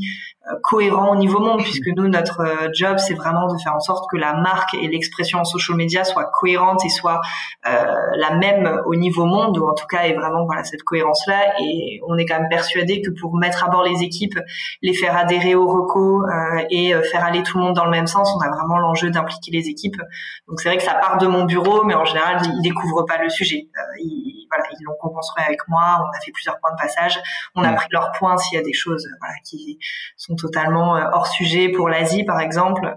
cohérent 0.63 1.11
au 1.11 1.15
niveau 1.15 1.39
monde, 1.39 1.61
puisque 1.61 1.87
nous, 1.87 2.07
notre 2.07 2.41
euh, 2.41 2.69
job, 2.73 2.97
c'est 2.97 3.13
vraiment 3.13 3.47
de 3.51 3.57
faire 3.59 3.75
en 3.75 3.79
sorte 3.79 4.09
que 4.09 4.17
la 4.17 4.33
marque 4.33 4.73
et 4.73 4.87
l'expression 4.87 5.39
en 5.39 5.43
social 5.43 5.77
media 5.77 6.03
soient 6.03 6.25
cohérentes 6.25 6.83
et 6.85 6.89
soient 6.89 7.21
euh, 7.67 7.85
la 8.15 8.35
même 8.35 8.81
au 8.85 8.95
niveau 8.95 9.25
monde, 9.25 9.57
ou 9.57 9.67
en 9.67 9.73
tout 9.73 9.85
cas, 9.87 10.03
est 10.03 10.13
vraiment 10.13 10.45
voilà 10.45 10.63
cette 10.63 10.83
cohérence-là. 10.83 11.53
Et 11.61 12.01
on 12.07 12.17
est 12.17 12.25
quand 12.25 12.39
même 12.39 12.49
persuadé 12.49 13.01
que 13.01 13.11
pour 13.19 13.35
mettre 13.37 13.63
à 13.63 13.69
bord 13.69 13.83
les 13.83 14.03
équipes, 14.03 14.39
les 14.81 14.93
faire 14.93 15.15
adhérer 15.15 15.55
au 15.55 15.67
reco 15.67 16.23
euh, 16.23 16.63
et 16.69 16.93
faire 17.11 17.23
aller 17.23 17.43
tout 17.43 17.57
le 17.57 17.65
monde 17.65 17.75
dans 17.75 17.85
le 17.85 17.91
même 17.91 18.07
sens, 18.07 18.33
on 18.35 18.41
a 18.41 18.49
vraiment 18.49 18.77
l'enjeu 18.77 19.09
d'impliquer 19.09 19.51
les 19.51 19.67
équipes. 19.67 20.01
Donc 20.47 20.59
c'est 20.61 20.69
vrai 20.69 20.77
que 20.77 20.83
ça 20.83 20.95
part 20.95 21.17
de 21.17 21.27
mon 21.27 21.45
bureau, 21.45 21.83
mais 21.83 21.93
en 21.93 22.05
général, 22.05 22.41
ils 22.43 22.61
découvrent 22.61 23.05
pas 23.05 23.21
le 23.21 23.29
sujet. 23.29 23.69
ils, 23.99 24.39
voilà, 24.49 24.63
ils 24.71 24.83
l'ont 24.83 24.95
co-construit 24.99 25.43
avec 25.45 25.59
moi. 25.67 25.99
On 25.99 26.09
a 26.09 26.19
fait 26.23 26.31
plusieurs 26.31 26.59
points 26.59 26.71
de 26.71 26.81
passage. 26.81 27.19
On 27.55 27.63
a 27.63 27.71
pris 27.73 27.87
leurs 27.91 28.11
points 28.13 28.37
s'il 28.37 28.57
y 28.57 28.61
a 28.61 28.63
des 28.63 28.73
choses 28.73 29.07
voilà, 29.19 29.35
qui 29.45 29.79
sont 30.17 30.35
totalement 30.39 30.95
euh, 30.95 31.03
hors 31.13 31.27
sujet 31.27 31.69
pour 31.69 31.89
l'Asie, 31.89 32.23
par 32.23 32.39
exemple. 32.39 32.95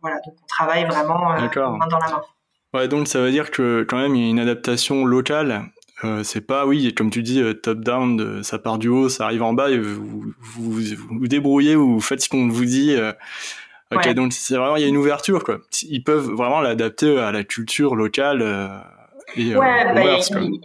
Voilà, 0.00 0.16
donc 0.24 0.34
on 0.42 0.46
travaille 0.46 0.84
vraiment 0.84 1.32
euh, 1.32 1.38
main 1.38 1.86
dans 1.86 1.98
la 1.98 2.08
main. 2.08 2.22
Ouais, 2.74 2.88
donc 2.88 3.08
ça 3.08 3.20
veut 3.20 3.30
dire 3.30 3.50
que 3.50 3.84
quand 3.88 3.96
même 3.96 4.14
il 4.14 4.24
y 4.24 4.26
a 4.26 4.30
une 4.30 4.40
adaptation 4.40 5.04
locale. 5.04 5.70
Euh, 6.04 6.22
c'est 6.22 6.40
pas, 6.40 6.64
oui, 6.64 6.94
comme 6.94 7.10
tu 7.10 7.22
dis, 7.22 7.42
top-down, 7.60 8.44
ça 8.44 8.60
part 8.60 8.78
du 8.78 8.88
haut, 8.88 9.08
ça 9.08 9.24
arrive 9.24 9.42
en 9.42 9.52
bas, 9.52 9.68
et 9.68 9.78
vous 9.78 10.32
vous, 10.40 10.80
vous, 11.10 11.26
débrouillez 11.26 11.74
ou 11.74 11.94
vous 11.94 12.00
faites 12.00 12.20
ce 12.20 12.28
qu'on 12.28 12.48
vous 12.48 12.64
dit. 12.64 12.96
ok, 13.92 14.14
donc 14.14 14.32
c'est 14.32 14.54
vraiment, 14.54 14.76
il 14.76 14.82
y 14.82 14.84
a 14.84 14.88
une 14.88 14.96
ouverture, 14.96 15.42
quoi. 15.42 15.58
Ils 15.82 16.04
peuvent 16.04 16.30
vraiment 16.30 16.60
l'adapter 16.60 17.18
à 17.18 17.32
la 17.32 17.42
culture 17.42 17.96
locale 17.96 18.42
euh, 18.42 18.68
ouais, 19.36 19.54
bah, 19.94 20.02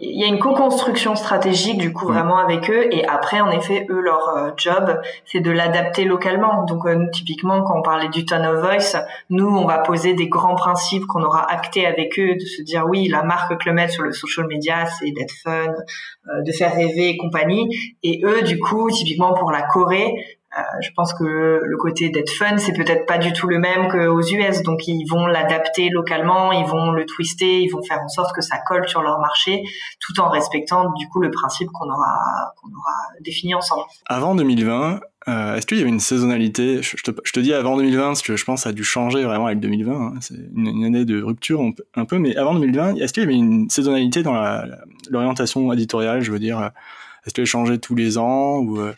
il 0.00 0.20
y, 0.20 0.24
a 0.24 0.26
une 0.26 0.38
co-construction 0.38 1.16
stratégique 1.16 1.78
du 1.78 1.92
coup 1.92 2.06
vraiment 2.06 2.38
avec 2.38 2.70
eux. 2.70 2.86
Et 2.92 3.06
après 3.06 3.40
en 3.40 3.50
effet 3.50 3.86
eux 3.90 4.00
leur 4.00 4.28
euh, 4.36 4.50
job 4.56 5.00
c'est 5.26 5.40
de 5.40 5.50
l'adapter 5.50 6.04
localement. 6.04 6.64
Donc 6.64 6.86
euh, 6.86 7.06
typiquement 7.12 7.62
quand 7.62 7.78
on 7.78 7.82
parlait 7.82 8.08
du 8.08 8.24
tone 8.24 8.46
of 8.46 8.60
voice, 8.60 8.96
nous 9.30 9.46
on 9.46 9.66
va 9.66 9.78
poser 9.78 10.14
des 10.14 10.28
grands 10.28 10.54
principes 10.54 11.04
qu'on 11.06 11.22
aura 11.22 11.50
actés 11.50 11.86
avec 11.86 12.18
eux 12.18 12.34
de 12.34 12.44
se 12.44 12.62
dire 12.62 12.84
oui 12.88 13.08
la 13.08 13.22
marque 13.22 13.58
Clemet 13.58 13.88
sur 13.88 14.02
le 14.02 14.12
social 14.12 14.46
media 14.46 14.86
c'est 14.86 15.10
d'être 15.10 15.34
fun, 15.42 15.74
de 16.40 16.52
faire 16.52 16.74
rêver 16.74 17.10
et 17.10 17.16
compagnie. 17.16 17.68
Et 18.02 18.20
eux 18.24 18.42
du 18.42 18.58
coup 18.58 18.90
typiquement 18.90 19.34
pour 19.34 19.52
la 19.52 19.62
Corée 19.62 20.14
euh, 20.43 20.43
je 20.80 20.90
pense 20.94 21.12
que 21.14 21.60
le 21.62 21.76
côté 21.76 22.10
d'être 22.10 22.30
fun, 22.30 22.56
c'est 22.58 22.72
peut-être 22.72 23.06
pas 23.06 23.18
du 23.18 23.32
tout 23.32 23.46
le 23.46 23.58
même 23.58 23.88
qu'aux 23.88 24.20
US. 24.20 24.62
Donc 24.62 24.86
ils 24.86 25.04
vont 25.06 25.26
l'adapter 25.26 25.88
localement, 25.90 26.52
ils 26.52 26.66
vont 26.66 26.92
le 26.92 27.06
twister, 27.06 27.60
ils 27.60 27.68
vont 27.68 27.82
faire 27.82 28.00
en 28.02 28.08
sorte 28.08 28.34
que 28.34 28.40
ça 28.40 28.58
colle 28.66 28.88
sur 28.88 29.02
leur 29.02 29.18
marché, 29.18 29.62
tout 30.00 30.20
en 30.20 30.28
respectant 30.28 30.92
du 30.94 31.08
coup 31.08 31.20
le 31.20 31.30
principe 31.30 31.68
qu'on 31.72 31.90
aura 31.90 32.52
qu'on 32.60 32.68
aura 32.68 32.94
défini 33.20 33.54
ensemble. 33.54 33.82
Avant 34.06 34.34
2020, 34.34 35.00
euh, 35.26 35.56
est-ce 35.56 35.66
qu'il 35.66 35.78
y 35.78 35.80
avait 35.80 35.90
une 35.90 36.00
saisonnalité? 36.00 36.82
Je 36.82 36.96
te, 37.02 37.40
dis 37.40 37.52
avant 37.52 37.76
2020 37.76 38.06
parce 38.06 38.22
que 38.22 38.36
je 38.36 38.44
pense 38.44 38.60
que 38.60 38.62
ça 38.64 38.68
a 38.70 38.72
dû 38.72 38.84
changer 38.84 39.24
vraiment 39.24 39.46
avec 39.46 39.60
2020. 39.60 39.92
Hein. 39.92 40.14
C'est 40.20 40.34
une, 40.54 40.84
année 40.84 41.04
de 41.04 41.22
rupture 41.22 41.62
un 41.94 42.04
peu, 42.04 42.18
mais 42.18 42.36
avant 42.36 42.54
2020, 42.54 42.96
est-ce 42.96 43.12
qu'il 43.12 43.22
y 43.22 43.26
avait 43.26 43.34
une 43.34 43.70
saisonnalité 43.70 44.22
dans 44.22 44.34
l'orientation 45.10 45.72
éditoriale? 45.72 46.20
Je 46.20 46.30
veux 46.30 46.38
dire, 46.38 46.70
est-ce 47.24 47.34
qu'elle 47.34 47.46
changeait 47.46 47.78
tous 47.78 47.94
les 47.94 48.18
ans 48.18 48.58
ou 48.58 48.78
euh, 48.78 48.92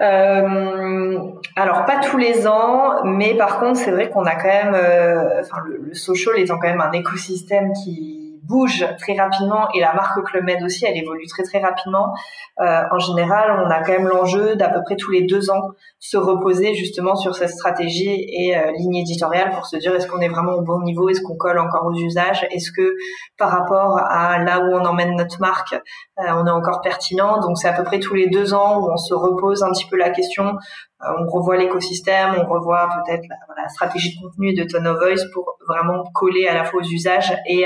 euh, 0.00 1.18
alors 1.56 1.84
pas 1.84 1.98
tous 1.98 2.16
les 2.16 2.46
ans, 2.46 3.04
mais 3.04 3.34
par 3.34 3.60
contre 3.60 3.76
c'est 3.78 3.90
vrai 3.90 4.08
qu'on 4.08 4.24
a 4.24 4.34
quand 4.34 4.48
même, 4.48 4.74
euh, 4.74 5.40
enfin 5.40 5.58
le, 5.66 5.78
le, 5.88 5.94
social 5.94 6.38
étant 6.38 6.58
quand 6.58 6.68
même 6.68 6.80
un 6.80 6.92
écosystème 6.92 7.72
qui 7.84 8.19
bouge 8.42 8.86
très 8.98 9.14
rapidement 9.14 9.68
et 9.74 9.80
la 9.80 9.94
marque 9.94 10.22
Club 10.24 10.44
Med 10.44 10.62
aussi, 10.62 10.84
elle 10.86 10.96
évolue 10.96 11.26
très 11.26 11.42
très 11.42 11.60
rapidement. 11.60 12.14
Euh, 12.60 12.82
en 12.90 12.98
général, 12.98 13.64
on 13.64 13.70
a 13.70 13.82
quand 13.82 13.92
même 13.92 14.08
l'enjeu 14.08 14.56
d'à 14.56 14.68
peu 14.68 14.82
près 14.82 14.96
tous 14.96 15.10
les 15.10 15.22
deux 15.22 15.50
ans 15.50 15.70
se 15.98 16.16
reposer 16.16 16.74
justement 16.74 17.14
sur 17.14 17.34
cette 17.34 17.50
stratégie 17.50 18.26
et 18.28 18.56
euh, 18.56 18.72
ligne 18.72 18.96
éditoriale 18.96 19.50
pour 19.50 19.66
se 19.66 19.76
dire 19.76 19.94
est-ce 19.94 20.06
qu'on 20.06 20.20
est 20.20 20.28
vraiment 20.28 20.52
au 20.52 20.62
bon 20.62 20.80
niveau, 20.80 21.08
est-ce 21.08 21.20
qu'on 21.20 21.36
colle 21.36 21.58
encore 21.58 21.86
aux 21.86 21.94
usages, 21.94 22.46
est-ce 22.50 22.70
que 22.72 22.94
par 23.38 23.50
rapport 23.50 23.98
à 23.98 24.38
là 24.38 24.60
où 24.60 24.74
on 24.74 24.84
emmène 24.84 25.14
notre 25.16 25.40
marque, 25.40 25.74
euh, 25.74 26.32
on 26.34 26.46
est 26.46 26.50
encore 26.50 26.80
pertinent? 26.80 27.40
Donc 27.40 27.58
c'est 27.58 27.68
à 27.68 27.72
peu 27.72 27.84
près 27.84 27.98
tous 27.98 28.14
les 28.14 28.28
deux 28.28 28.54
ans 28.54 28.80
où 28.80 28.90
on 28.90 28.96
se 28.96 29.14
repose 29.14 29.62
un 29.62 29.70
petit 29.70 29.86
peu 29.86 29.96
la 29.96 30.10
question 30.10 30.56
on 31.02 31.26
revoit 31.30 31.56
l'écosystème, 31.56 32.34
on 32.36 32.46
revoit 32.46 32.88
peut-être 32.88 33.24
la, 33.28 33.68
stratégie 33.68 34.16
de 34.16 34.22
contenu 34.22 34.54
de 34.54 34.64
Tone 34.64 34.86
of 34.86 34.98
Voice 34.98 35.24
pour 35.32 35.56
vraiment 35.68 36.04
coller 36.14 36.46
à 36.46 36.54
la 36.54 36.64
fois 36.64 36.80
aux 36.80 36.86
usages 36.86 37.32
et 37.46 37.64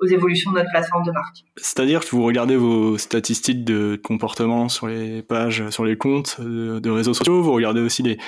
aux 0.00 0.06
évolutions 0.06 0.52
de 0.52 0.58
notre 0.58 0.70
plateforme 0.70 1.02
de 1.04 1.10
marque. 1.10 1.38
C'est-à-dire 1.56 2.00
que 2.00 2.10
vous 2.10 2.24
regardez 2.24 2.56
vos 2.56 2.96
statistiques 2.96 3.64
de 3.64 4.00
comportement 4.02 4.68
sur 4.68 4.86
les 4.86 5.22
pages, 5.22 5.68
sur 5.70 5.84
les 5.84 5.96
comptes 5.96 6.40
de 6.40 6.90
réseaux 6.90 7.14
sociaux, 7.14 7.42
vous 7.42 7.52
regardez 7.52 7.80
aussi 7.80 8.02
les, 8.02 8.18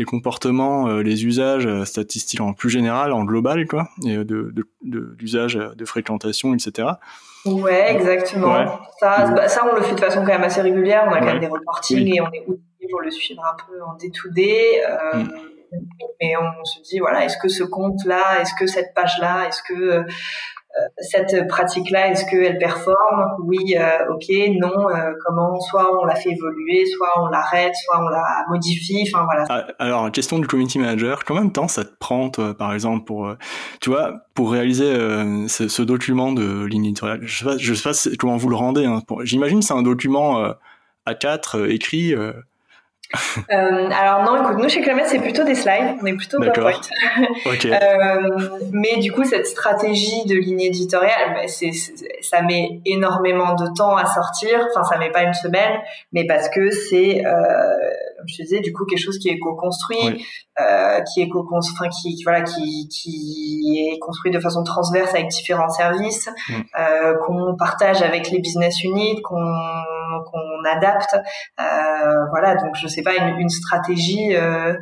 les 0.00 0.04
comportements, 0.04 0.88
euh, 0.88 1.02
les 1.02 1.24
usages 1.26 1.66
euh, 1.66 1.84
statistiques 1.84 2.40
en 2.40 2.52
plus 2.52 2.70
général, 2.70 3.12
en 3.12 3.24
global, 3.24 3.66
quoi, 3.66 3.88
et 4.06 4.16
euh, 4.16 4.24
de, 4.24 4.52
d'usage, 4.82 5.54
de, 5.54 5.84
fréquentation, 5.84 6.54
etc. 6.54 6.88
Ouais, 7.44 7.92
exactement. 7.92 8.80
Ça, 8.98 9.30
bah, 9.30 9.48
ça, 9.48 9.66
on 9.70 9.76
le 9.76 9.82
fait 9.82 9.94
de 9.94 10.00
façon 10.00 10.20
quand 10.20 10.32
même 10.32 10.42
assez 10.42 10.60
régulière. 10.60 11.06
On 11.08 11.12
a 11.12 11.18
quand 11.18 11.26
même 11.26 11.40
des 11.40 11.48
reportings 11.48 12.14
et 12.14 12.20
on 12.20 12.28
est 12.28 12.46
pour 12.90 13.00
le 13.00 13.10
suivre 13.10 13.42
un 13.44 13.56
peu 13.66 13.82
en 13.82 13.94
day-to-day. 13.94 14.82
Mm. 15.14 15.28
Mais 16.20 16.34
on 16.36 16.64
se 16.64 16.80
dit, 16.82 16.98
voilà, 16.98 17.24
est-ce 17.24 17.38
que 17.38 17.48
ce 17.48 17.62
compte-là, 17.62 18.40
est-ce 18.40 18.54
que 18.58 18.66
cette 18.66 18.92
page-là, 18.92 19.46
est-ce 19.46 19.62
que 19.62 20.04
euh, 20.78 20.82
cette 20.98 21.48
pratique-là, 21.48 22.12
est-ce 22.12 22.24
qu'elle 22.26 22.58
performe? 22.58 23.34
Oui, 23.42 23.74
euh, 23.76 24.14
ok, 24.14 24.26
non, 24.60 24.88
euh, 24.88 25.12
comment? 25.26 25.58
Soit 25.60 25.90
on 26.00 26.04
la 26.04 26.14
fait 26.14 26.30
évoluer, 26.30 26.86
soit 26.86 27.08
on 27.16 27.26
l'arrête, 27.26 27.74
soit 27.74 27.98
on 28.00 28.08
la 28.08 28.44
modifie, 28.48 29.04
enfin 29.08 29.24
voilà. 29.24 29.44
Ah, 29.48 29.66
alors, 29.80 30.12
question 30.12 30.38
du 30.38 30.46
community 30.46 30.78
manager, 30.78 31.24
combien 31.24 31.44
de 31.44 31.50
temps 31.50 31.66
ça 31.66 31.84
te 31.84 31.92
prend, 31.98 32.30
toi, 32.30 32.54
par 32.56 32.72
exemple, 32.72 33.04
pour, 33.04 33.34
tu 33.80 33.90
vois, 33.90 34.12
pour 34.34 34.52
réaliser 34.52 34.94
ce, 35.48 35.82
document 35.82 36.30
de 36.30 36.64
ligne 36.64 36.84
éditoriale? 36.84 37.20
Je 37.22 37.38
sais 37.38 37.44
pas, 37.44 37.58
je 37.58 37.74
sais 37.74 37.88
pas 37.88 38.16
comment 38.16 38.36
vous 38.36 38.48
le 38.48 38.56
rendez. 38.56 38.84
Hein, 38.84 39.02
J'imagine 39.24 39.62
c'est 39.62 39.74
un 39.74 39.82
document 39.82 40.54
A4 41.08 41.68
écrit 41.68 42.14
euh, 43.50 43.88
alors 43.90 44.22
non, 44.24 44.42
écoute, 44.42 44.62
nous 44.62 44.68
chez 44.68 44.82
Clamette, 44.82 45.06
c'est 45.08 45.18
plutôt 45.18 45.42
des 45.42 45.56
slides, 45.56 45.96
on 46.00 46.06
est 46.06 46.16
plutôt 46.16 46.38
PowerPoint. 46.38 46.80
Okay. 47.46 47.72
euh, 47.72 48.58
mais 48.72 48.98
du 48.98 49.12
coup, 49.12 49.24
cette 49.24 49.46
stratégie 49.46 50.24
de 50.26 50.36
ligne 50.36 50.60
éditoriale, 50.60 51.34
bah, 51.34 51.48
ça 52.20 52.42
met 52.42 52.80
énormément 52.86 53.54
de 53.54 53.66
temps 53.76 53.96
à 53.96 54.06
sortir. 54.06 54.64
Enfin, 54.70 54.84
ça 54.84 54.98
met 54.98 55.10
pas 55.10 55.22
une 55.22 55.34
semaine, 55.34 55.80
mais 56.12 56.26
parce 56.26 56.48
que 56.48 56.70
c'est, 56.70 57.24
euh, 57.26 57.32
comme 58.18 58.28
je 58.28 58.36
te 58.36 58.42
disais, 58.42 58.60
du 58.60 58.72
coup, 58.72 58.84
quelque 58.84 59.02
chose 59.02 59.18
qui 59.18 59.28
est 59.28 59.38
co-construit, 59.38 60.24
euh, 60.60 61.00
qui 61.02 61.22
est 61.22 61.28
co-construit, 61.28 61.88
enfin, 61.88 61.88
qui, 61.88 62.22
voilà, 62.24 62.42
qui, 62.42 62.88
qui 62.88 63.90
est 63.92 63.98
construit 63.98 64.30
de 64.30 64.40
façon 64.40 64.62
transverse 64.62 65.10
avec 65.14 65.28
différents 65.28 65.68
services, 65.68 66.28
mm. 66.48 66.52
euh, 66.78 67.14
qu'on 67.26 67.56
partage 67.56 68.02
avec 68.02 68.30
les 68.30 68.40
business 68.40 68.82
units, 68.84 69.20
qu'on 69.22 69.44
qu'on 70.26 70.70
adapte. 70.70 71.14
Euh, 71.60 72.26
voilà, 72.30 72.56
donc 72.56 72.74
je 72.74 72.88
sais 72.88 73.02
pas 73.02 73.14
une, 73.14 73.40
une 73.40 73.48
stratégie 73.48 74.34
euh, 74.34 74.74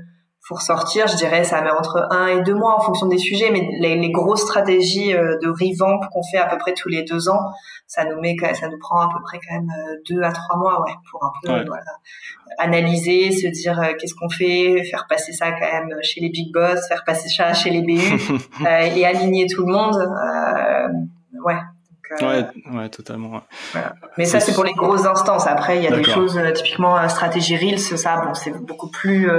pour 0.49 0.63
sortir, 0.63 1.07
je 1.07 1.17
dirais 1.17 1.45
ça 1.45 1.61
met 1.61 1.71
entre 1.71 2.09
un 2.11 2.27
et 2.27 2.43
deux 2.43 2.55
mois 2.55 2.75
en 2.75 2.81
fonction 2.81 3.07
des 3.07 3.19
sujets, 3.19 3.51
mais 3.51 3.69
les, 3.81 3.97
les 3.97 4.11
grosses 4.11 4.41
stratégies 4.41 5.15
euh, 5.15 5.37
de 5.43 5.49
revamp 5.49 6.01
qu'on 6.11 6.23
fait 6.23 6.39
à 6.39 6.47
peu 6.47 6.57
près 6.57 6.73
tous 6.73 6.89
les 6.89 7.03
deux 7.03 7.29
ans, 7.29 7.53
ça 7.87 8.07
nous 8.07 8.19
met, 8.19 8.35
ça 8.55 8.69
nous 8.69 8.79
prend 8.79 9.01
à 9.01 9.13
peu 9.13 9.23
près 9.23 9.39
quand 9.47 9.55
même 9.55 9.71
euh, 9.71 9.97
deux 10.09 10.23
à 10.23 10.33
trois 10.33 10.57
mois, 10.57 10.81
ouais, 10.81 10.95
pour 11.11 11.23
un 11.23 11.33
peu 11.43 11.49
voilà, 11.67 11.85
analyser, 12.57 13.31
se 13.31 13.47
dire 13.49 13.79
qu'est-ce 14.01 14.15
qu'on 14.15 14.31
fait, 14.31 14.85
faire 14.85 15.07
passer 15.07 15.33
ça 15.33 15.53
quand 15.53 15.71
même 15.71 15.95
chez 16.03 16.23
les 16.23 16.31
big 16.31 16.51
boss, 16.51 16.89
faire 16.89 17.05
passer 17.05 17.29
ça 17.29 17.53
chez 17.53 17.69
les 17.69 17.83
BU 17.83 18.01
et 18.97 19.05
aligner 19.05 19.47
tout 19.49 19.67
le 19.67 19.73
monde. 19.73 19.97
ouais, 19.97 20.83
euh, 21.35 21.45
ouais, 21.45 21.61
ouais, 22.21 22.89
totalement. 22.89 23.43
Mais 24.17 24.25
ça, 24.25 24.41
c'est 24.41 24.55
pour 24.55 24.65
les 24.65 24.73
grosses 24.73 25.07
instances. 25.07 25.47
Après, 25.47 25.79
il 25.79 25.85
y 25.85 25.87
a 25.87 25.97
des 25.97 26.05
choses, 26.05 26.37
euh, 26.37 26.53
typiquement 26.53 26.99
euh, 26.99 27.09
stratégie 27.09 27.57
Reels, 27.57 27.79
ça, 27.79 28.21
bon, 28.25 28.35
c'est 28.35 28.51
beaucoup 28.51 28.91
plus 28.91 29.31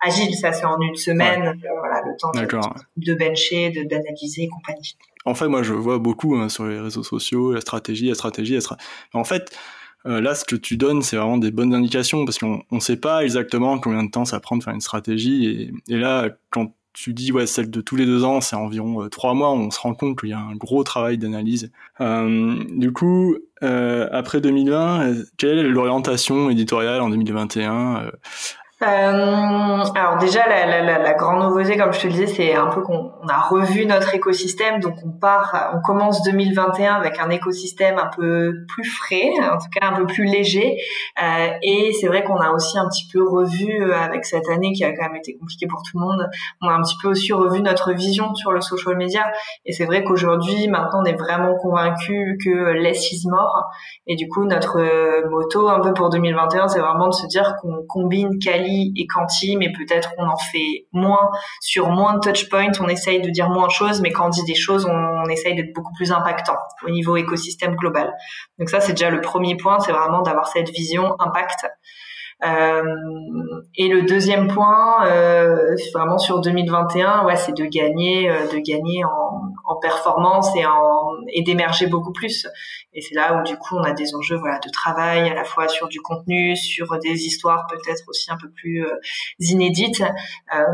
agile. 0.00 0.34
Ça, 0.34 0.52
c'est 0.52 0.64
en 0.64 0.80
une 0.80 0.96
semaine, 0.96 1.60
voilà, 1.78 2.02
le 2.06 2.16
temps 2.18 2.30
de, 2.32 3.04
de 3.04 3.14
bencher, 3.14 3.70
d'analyser 3.70 4.42
et 4.42 4.48
compagnie. 4.48 4.96
En 5.24 5.34
fait, 5.34 5.48
moi, 5.48 5.62
je 5.62 5.72
vois 5.72 5.98
beaucoup 5.98 6.36
hein, 6.36 6.48
sur 6.48 6.66
les 6.66 6.80
réseaux 6.80 7.04
sociaux 7.04 7.52
la 7.52 7.60
stratégie, 7.60 8.08
la 8.08 8.14
stratégie, 8.14 8.54
la 8.54 8.60
stratégie. 8.60 8.88
En 9.14 9.24
fait, 9.24 9.56
là, 10.04 10.34
ce 10.34 10.44
que 10.44 10.56
tu 10.56 10.76
donnes, 10.76 11.02
c'est 11.02 11.16
vraiment 11.16 11.38
des 11.38 11.50
bonnes 11.50 11.74
indications 11.74 12.24
parce 12.24 12.38
qu'on 12.38 12.62
ne 12.70 12.80
sait 12.80 12.96
pas 12.96 13.22
exactement 13.22 13.78
combien 13.78 14.02
de 14.02 14.10
temps 14.10 14.24
ça 14.24 14.40
prend 14.40 14.56
de 14.56 14.64
faire 14.64 14.74
une 14.74 14.80
stratégie. 14.80 15.72
Et, 15.88 15.94
et 15.94 15.96
là, 15.96 16.30
quand 16.50 16.72
tu 16.92 17.14
dis 17.14 17.32
ouais 17.32 17.46
celle 17.46 17.70
de 17.70 17.80
tous 17.80 17.96
les 17.96 18.06
deux 18.06 18.24
ans 18.24 18.40
c'est 18.40 18.56
environ 18.56 19.04
euh, 19.04 19.08
trois 19.08 19.34
mois 19.34 19.52
on 19.52 19.70
se 19.70 19.80
rend 19.80 19.94
compte 19.94 20.18
qu'il 20.18 20.30
y 20.30 20.32
a 20.32 20.38
un 20.38 20.54
gros 20.54 20.84
travail 20.84 21.18
d'analyse. 21.18 21.70
Euh, 22.00 22.62
du 22.68 22.92
coup 22.92 23.36
euh, 23.62 24.08
après 24.12 24.40
2020 24.40 25.14
quelle 25.36 25.58
est 25.58 25.62
l'orientation 25.62 26.50
éditoriale 26.50 27.00
en 27.00 27.10
2021 27.10 28.10
euh, 28.82 29.84
alors 29.94 30.16
déjà, 30.18 30.46
la, 30.48 31.14
grande 31.14 31.42
nouveauté, 31.42 31.76
comme 31.76 31.92
je 31.92 32.00
te 32.00 32.06
le 32.06 32.12
disais, 32.12 32.26
c'est 32.26 32.54
un 32.54 32.66
peu 32.66 32.82
qu'on 32.82 33.12
a 33.28 33.38
revu 33.38 33.86
notre 33.86 34.14
écosystème. 34.14 34.80
Donc 34.80 34.94
on 35.04 35.10
part, 35.10 35.70
on 35.74 35.80
commence 35.80 36.22
2021 36.24 36.94
avec 36.94 37.20
un 37.20 37.30
écosystème 37.30 37.98
un 37.98 38.10
peu 38.16 38.52
plus 38.68 38.84
frais, 38.84 39.30
en 39.40 39.58
tout 39.58 39.68
cas 39.72 39.88
un 39.88 39.92
peu 39.92 40.06
plus 40.06 40.24
léger. 40.24 40.78
Euh, 41.22 41.48
et 41.62 41.92
c'est 42.00 42.08
vrai 42.08 42.24
qu'on 42.24 42.38
a 42.38 42.50
aussi 42.50 42.76
un 42.78 42.88
petit 42.88 43.06
peu 43.12 43.22
revu 43.22 43.82
euh, 43.82 43.94
avec 43.94 44.24
cette 44.24 44.48
année 44.48 44.72
qui 44.72 44.84
a 44.84 44.92
quand 44.92 45.04
même 45.04 45.16
été 45.16 45.36
compliquée 45.36 45.66
pour 45.66 45.82
tout 45.82 45.98
le 45.98 46.04
monde. 46.04 46.28
On 46.60 46.68
a 46.68 46.72
un 46.72 46.82
petit 46.82 46.96
peu 47.00 47.08
aussi 47.08 47.32
revu 47.32 47.62
notre 47.62 47.92
vision 47.92 48.34
sur 48.34 48.52
le 48.52 48.60
social 48.60 48.96
media. 48.96 49.30
Et 49.64 49.72
c'est 49.72 49.84
vrai 49.84 50.02
qu'aujourd'hui, 50.02 50.66
maintenant, 50.66 51.02
on 51.02 51.04
est 51.04 51.18
vraiment 51.18 51.54
convaincu 51.56 52.36
que 52.44 52.72
less 52.72 53.12
is 53.12 53.28
more. 53.28 53.64
Et 54.08 54.16
du 54.16 54.28
coup, 54.28 54.44
notre 54.44 54.80
motto 55.28 55.68
un 55.68 55.80
peu 55.80 55.92
pour 55.92 56.10
2021, 56.10 56.68
c'est 56.68 56.80
vraiment 56.80 57.08
de 57.08 57.14
se 57.14 57.26
dire 57.26 57.54
qu'on 57.60 57.84
combine 57.88 58.38
quali 58.38 58.71
et 58.96 59.06
quanti, 59.06 59.56
mais 59.56 59.70
peut-être 59.72 60.10
on 60.18 60.26
en 60.26 60.36
fait 60.36 60.86
moins 60.92 61.30
sur 61.60 61.90
moins 61.90 62.14
de 62.14 62.20
touch 62.20 62.48
points. 62.48 62.72
On 62.80 62.88
essaye 62.88 63.20
de 63.20 63.30
dire 63.30 63.48
moins 63.48 63.66
de 63.66 63.72
choses, 63.72 64.00
mais 64.00 64.10
quand 64.10 64.26
on 64.26 64.30
dit 64.30 64.44
des 64.44 64.54
choses, 64.54 64.86
on, 64.86 65.28
essaye 65.30 65.54
d'être 65.54 65.72
beaucoup 65.74 65.92
plus 65.94 66.12
impactant 66.12 66.56
au 66.84 66.90
niveau 66.90 67.16
écosystème 67.16 67.74
global. 67.76 68.12
Donc 68.58 68.68
ça, 68.68 68.80
c'est 68.80 68.92
déjà 68.92 69.08
le 69.08 69.20
premier 69.20 69.56
point, 69.56 69.78
c'est 69.80 69.92
vraiment 69.92 70.20
d'avoir 70.20 70.46
cette 70.48 70.68
vision 70.70 71.14
impact. 71.20 71.64
Euh, 72.44 72.82
et 73.76 73.88
le 73.88 74.02
deuxième 74.02 74.48
point, 74.48 75.06
euh, 75.06 75.76
vraiment 75.94 76.18
sur 76.18 76.40
2021, 76.40 77.24
ouais, 77.24 77.36
c'est 77.36 77.56
de 77.56 77.64
gagner, 77.64 78.28
euh, 78.28 78.48
de 78.52 78.58
gagner 78.58 79.04
en, 79.04 79.31
en, 79.72 79.76
performance 79.76 80.48
et, 81.32 81.42
d'émerger 81.42 81.86
beaucoup 81.86 82.12
plus. 82.12 82.46
Et 82.92 83.00
c'est 83.00 83.14
là 83.14 83.34
où 83.34 83.42
du 83.42 83.56
coup 83.56 83.76
on 83.76 83.82
a 83.82 83.92
des 83.92 84.14
enjeux, 84.14 84.36
voilà, 84.36 84.58
de 84.58 84.70
travail 84.70 85.28
à 85.28 85.34
la 85.34 85.44
fois 85.44 85.68
sur 85.68 85.88
du 85.88 86.00
contenu, 86.00 86.56
sur 86.56 86.98
des 86.98 87.26
histoires 87.26 87.66
peut-être 87.68 88.02
aussi 88.08 88.30
un 88.30 88.36
peu 88.36 88.50
plus 88.50 88.84
euh, 88.84 88.94
inédites. 89.38 90.02
Euh, 90.54 90.64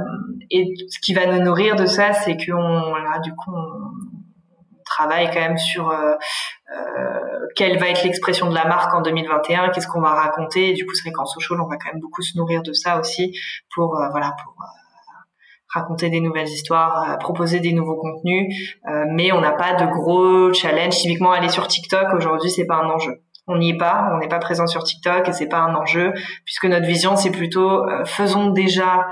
et 0.51 0.75
ce 0.89 0.99
qui 1.01 1.15
va 1.15 1.27
nous 1.27 1.43
nourrir 1.43 1.77
de 1.77 1.87
ça, 1.87 2.13
c'est 2.13 2.37
qu'on, 2.37 2.81
voilà, 2.91 3.19
du 3.21 3.33
coup, 3.35 3.53
on, 3.55 3.95
travaille 4.85 5.27
quand 5.27 5.41
même 5.41 5.59
sur 5.59 5.91
euh, 5.91 6.15
quelle 7.55 7.79
va 7.79 7.89
être 7.89 8.03
l'expression 8.05 8.49
de 8.49 8.55
la 8.55 8.65
marque 8.65 8.93
en 8.95 9.03
2021, 9.03 9.69
qu'est-ce 9.69 9.87
qu'on 9.87 10.01
va 10.01 10.15
raconter. 10.15 10.71
Et 10.71 10.73
du 10.73 10.87
coup, 10.87 10.95
c'est 10.95 11.03
vrai 11.03 11.13
qu'en 11.13 11.27
social, 11.27 11.61
on 11.61 11.69
va 11.69 11.77
quand 11.77 11.93
même 11.93 12.01
beaucoup 12.01 12.23
se 12.23 12.37
nourrir 12.39 12.63
de 12.63 12.73
ça 12.73 12.99
aussi 12.99 13.39
pour 13.75 13.89
voilà 14.11 14.35
pour 14.43 14.55
raconter 15.73 16.11
des 16.11 16.21
nouvelles 16.21 16.49
histoires, 16.49 17.19
proposer 17.19 17.61
des 17.61 17.73
nouveaux 17.73 17.97
contenus, 17.97 18.55
mais 19.11 19.33
on 19.33 19.41
n'a 19.41 19.53
pas 19.53 19.75
de 19.75 19.87
gros 19.87 20.53
challenge. 20.53 20.97
Typiquement, 20.97 21.33
aller 21.33 21.49
sur 21.49 21.67
TikTok 21.67 22.15
aujourd'hui, 22.15 22.51
c'est 22.51 22.67
pas 22.67 22.77
un 22.77 22.89
enjeu. 22.89 23.21
On 23.47 23.59
n'y 23.59 23.71
est 23.71 23.77
pas, 23.77 24.11
on 24.15 24.19
n'est 24.19 24.29
pas 24.29 24.39
présent 24.39 24.67
sur 24.67 24.83
TikTok 24.83 25.29
et 25.29 25.33
c'est 25.33 25.49
pas 25.49 25.59
un 25.59 25.75
enjeu 25.75 26.13
puisque 26.45 26.67
notre 26.67 26.87
vision 26.87 27.17
c'est 27.17 27.31
plutôt 27.31 27.83
faisons 28.05 28.51
déjà, 28.51 29.07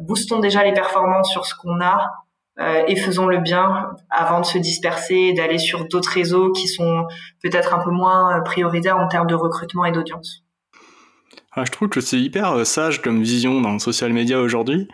boostons 0.00 0.40
déjà 0.40 0.64
les 0.64 0.72
performances 0.72 1.30
sur 1.30 1.46
ce 1.46 1.54
qu'on 1.54 1.80
a 1.80 2.06
euh, 2.60 2.84
et 2.86 2.96
faisons 2.96 3.26
le 3.26 3.38
bien 3.38 3.90
avant 4.10 4.40
de 4.40 4.44
se 4.44 4.58
disperser 4.58 5.14
et 5.14 5.32
d'aller 5.32 5.58
sur 5.58 5.88
d'autres 5.88 6.10
réseaux 6.10 6.52
qui 6.52 6.68
sont 6.68 7.06
peut-être 7.42 7.72
un 7.72 7.82
peu 7.82 7.90
moins 7.90 8.36
euh, 8.36 8.42
prioritaires 8.42 8.98
en 8.98 9.08
termes 9.08 9.26
de 9.26 9.34
recrutement 9.34 9.86
et 9.86 9.92
d'audience. 9.92 10.44
Ah, 11.52 11.64
je 11.64 11.72
trouve 11.72 11.88
que 11.88 12.02
c'est 12.02 12.20
hyper 12.20 12.52
euh, 12.52 12.64
sage 12.64 13.00
comme 13.00 13.22
vision 13.22 13.62
dans 13.62 13.72
le 13.72 13.78
social 13.78 14.12
media 14.12 14.38
aujourd'hui. 14.38 14.86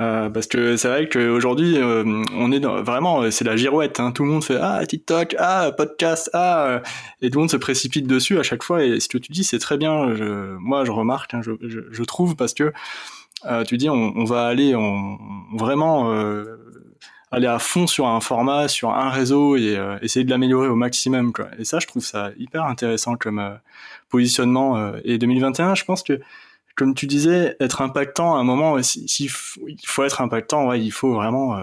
Euh, 0.00 0.28
parce 0.28 0.46
que 0.46 0.76
c'est 0.76 0.88
vrai 0.88 1.08
qu'aujourd'hui, 1.08 1.78
euh, 1.78 2.22
on 2.34 2.50
est 2.50 2.60
dans, 2.60 2.82
vraiment, 2.82 3.30
c'est 3.30 3.44
la 3.44 3.56
girouette. 3.56 4.00
Hein. 4.00 4.10
Tout 4.10 4.24
le 4.24 4.30
monde 4.30 4.44
fait 4.44 4.58
ah 4.60 4.84
TikTok, 4.84 5.36
ah 5.38 5.70
podcast, 5.76 6.30
ah, 6.32 6.82
et 7.22 7.30
tout 7.30 7.38
le 7.38 7.42
monde 7.42 7.50
se 7.50 7.56
précipite 7.56 8.06
dessus 8.06 8.38
à 8.38 8.42
chaque 8.42 8.62
fois. 8.62 8.82
Et 8.84 8.98
ce 8.98 9.08
que 9.08 9.18
tu 9.18 9.30
dis, 9.30 9.44
c'est 9.44 9.60
très 9.60 9.76
bien. 9.76 10.14
Je, 10.14 10.56
moi, 10.56 10.84
je 10.84 10.90
remarque, 10.90 11.34
hein, 11.34 11.42
je, 11.42 11.52
je, 11.62 11.80
je, 11.90 12.02
trouve 12.02 12.34
parce 12.34 12.54
que 12.54 12.72
euh, 13.46 13.62
tu 13.62 13.76
dis, 13.76 13.88
on, 13.88 14.12
on, 14.16 14.24
va 14.24 14.46
aller 14.46 14.74
on, 14.74 15.18
vraiment 15.56 16.12
aller 17.34 17.46
à 17.46 17.58
fond 17.58 17.86
sur 17.86 18.06
un 18.06 18.20
format, 18.20 18.68
sur 18.68 18.90
un 18.90 19.10
réseau 19.10 19.56
et 19.56 19.76
euh, 19.76 19.98
essayer 20.02 20.24
de 20.24 20.30
l'améliorer 20.30 20.68
au 20.68 20.76
maximum. 20.76 21.32
Quoi. 21.32 21.48
Et 21.58 21.64
ça, 21.64 21.78
je 21.80 21.86
trouve 21.86 22.02
ça 22.02 22.30
hyper 22.38 22.64
intéressant 22.64 23.16
comme 23.16 23.38
euh, 23.38 23.54
positionnement. 24.08 24.76
Euh, 24.76 25.00
et 25.04 25.18
2021, 25.18 25.74
je 25.74 25.84
pense 25.84 26.02
que, 26.02 26.20
comme 26.74 26.94
tu 26.94 27.06
disais, 27.06 27.56
être 27.60 27.82
impactant 27.82 28.34
à 28.34 28.38
un 28.38 28.44
moment, 28.44 28.82
s'il 28.82 29.08
si, 29.08 29.24
il 29.66 29.86
faut 29.86 30.04
être 30.04 30.20
impactant, 30.20 30.68
ouais, 30.68 30.80
il 30.80 30.90
faut 30.90 31.14
vraiment 31.14 31.56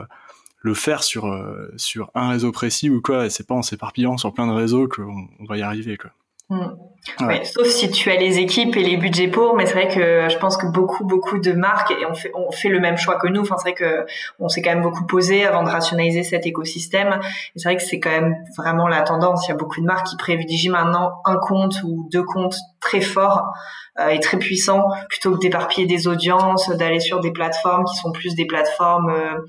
le 0.59 0.73
faire 0.73 1.03
sur 1.03 1.27
sur 1.77 2.11
un 2.15 2.29
réseau 2.29 2.51
précis 2.51 2.89
ou 2.89 3.01
quoi. 3.01 3.29
C'est 3.29 3.47
pas 3.47 3.55
en 3.55 3.61
s'éparpillant 3.61 4.17
sur 4.17 4.33
plein 4.33 4.47
de 4.47 4.53
réseaux 4.53 4.87
qu'on 4.87 5.27
on 5.39 5.45
va 5.45 5.57
y 5.57 5.61
arriver. 5.61 5.97
Quoi. 5.97 6.11
Mm. 6.51 7.45
sauf 7.45 7.67
si 7.67 7.89
tu 7.91 8.11
as 8.11 8.17
les 8.17 8.39
équipes 8.39 8.75
et 8.75 8.83
les 8.83 8.97
budgets 8.97 9.29
pour, 9.29 9.55
mais 9.55 9.65
c'est 9.65 9.73
vrai 9.73 9.87
que 9.87 10.27
je 10.29 10.37
pense 10.37 10.57
que 10.57 10.67
beaucoup, 10.67 11.05
beaucoup 11.05 11.39
de 11.39 11.53
marques 11.53 11.91
et 11.91 12.05
on 12.05 12.13
fait, 12.13 12.31
on 12.35 12.51
fait 12.51 12.67
le 12.67 12.81
même 12.81 12.97
choix 12.97 13.15
que 13.15 13.27
nous. 13.27 13.41
Enfin, 13.41 13.55
c'est 13.57 13.69
vrai 13.69 13.73
que 13.73 14.05
on 14.37 14.49
s'est 14.49 14.61
quand 14.61 14.71
même 14.71 14.81
beaucoup 14.81 15.05
posé 15.05 15.45
avant 15.45 15.63
de 15.63 15.69
rationaliser 15.69 16.23
cet 16.23 16.45
écosystème. 16.45 17.19
Et 17.55 17.59
c'est 17.59 17.69
vrai 17.69 17.77
que 17.77 17.83
c'est 17.83 18.01
quand 18.01 18.09
même 18.09 18.35
vraiment 18.57 18.89
la 18.89 19.01
tendance. 19.01 19.47
Il 19.47 19.51
y 19.51 19.53
a 19.53 19.57
beaucoup 19.57 19.79
de 19.79 19.85
marques 19.85 20.07
qui 20.07 20.17
privilégient 20.17 20.69
maintenant 20.69 21.21
un 21.23 21.37
compte 21.37 21.81
ou 21.83 22.09
deux 22.11 22.23
comptes 22.23 22.57
très 22.91 23.01
forts 23.01 23.53
euh, 23.99 24.09
et 24.09 24.19
très 24.19 24.37
puissants 24.37 24.85
plutôt 25.09 25.33
que 25.33 25.39
d'éparpiller 25.39 25.87
des 25.87 26.07
audiences, 26.07 26.69
d'aller 26.69 26.99
sur 26.99 27.19
des 27.21 27.31
plateformes 27.31 27.85
qui 27.85 27.95
sont 27.95 28.11
plus 28.11 28.35
des 28.35 28.45
plateformes 28.45 29.09
euh, 29.09 29.39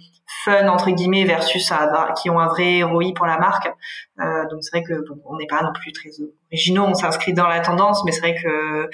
fun 0.45 0.68
entre 0.68 0.90
guillemets 0.90 1.24
versus 1.24 1.72
qui 2.16 2.30
ont 2.30 2.38
un 2.38 2.49
vrai 2.49 2.82
ROI 2.82 3.12
pour 3.14 3.26
la 3.26 3.38
marque. 3.38 3.68
Euh, 4.20 4.49
donc 4.51 4.62
c'est 4.62 4.76
vrai 4.76 4.84
que 4.84 4.95
on 5.24 5.36
n'est 5.36 5.47
pas 5.47 5.62
non 5.62 5.72
plus 5.72 5.93
très 5.93 6.11
originaux, 6.51 6.84
on 6.84 6.95
s'inscrit 6.95 7.34
dans 7.34 7.49
la 7.49 7.61
tendance, 7.61 8.05
mais 8.05 8.12
c'est 8.12 8.20
vrai 8.20 8.34
que 8.34 8.88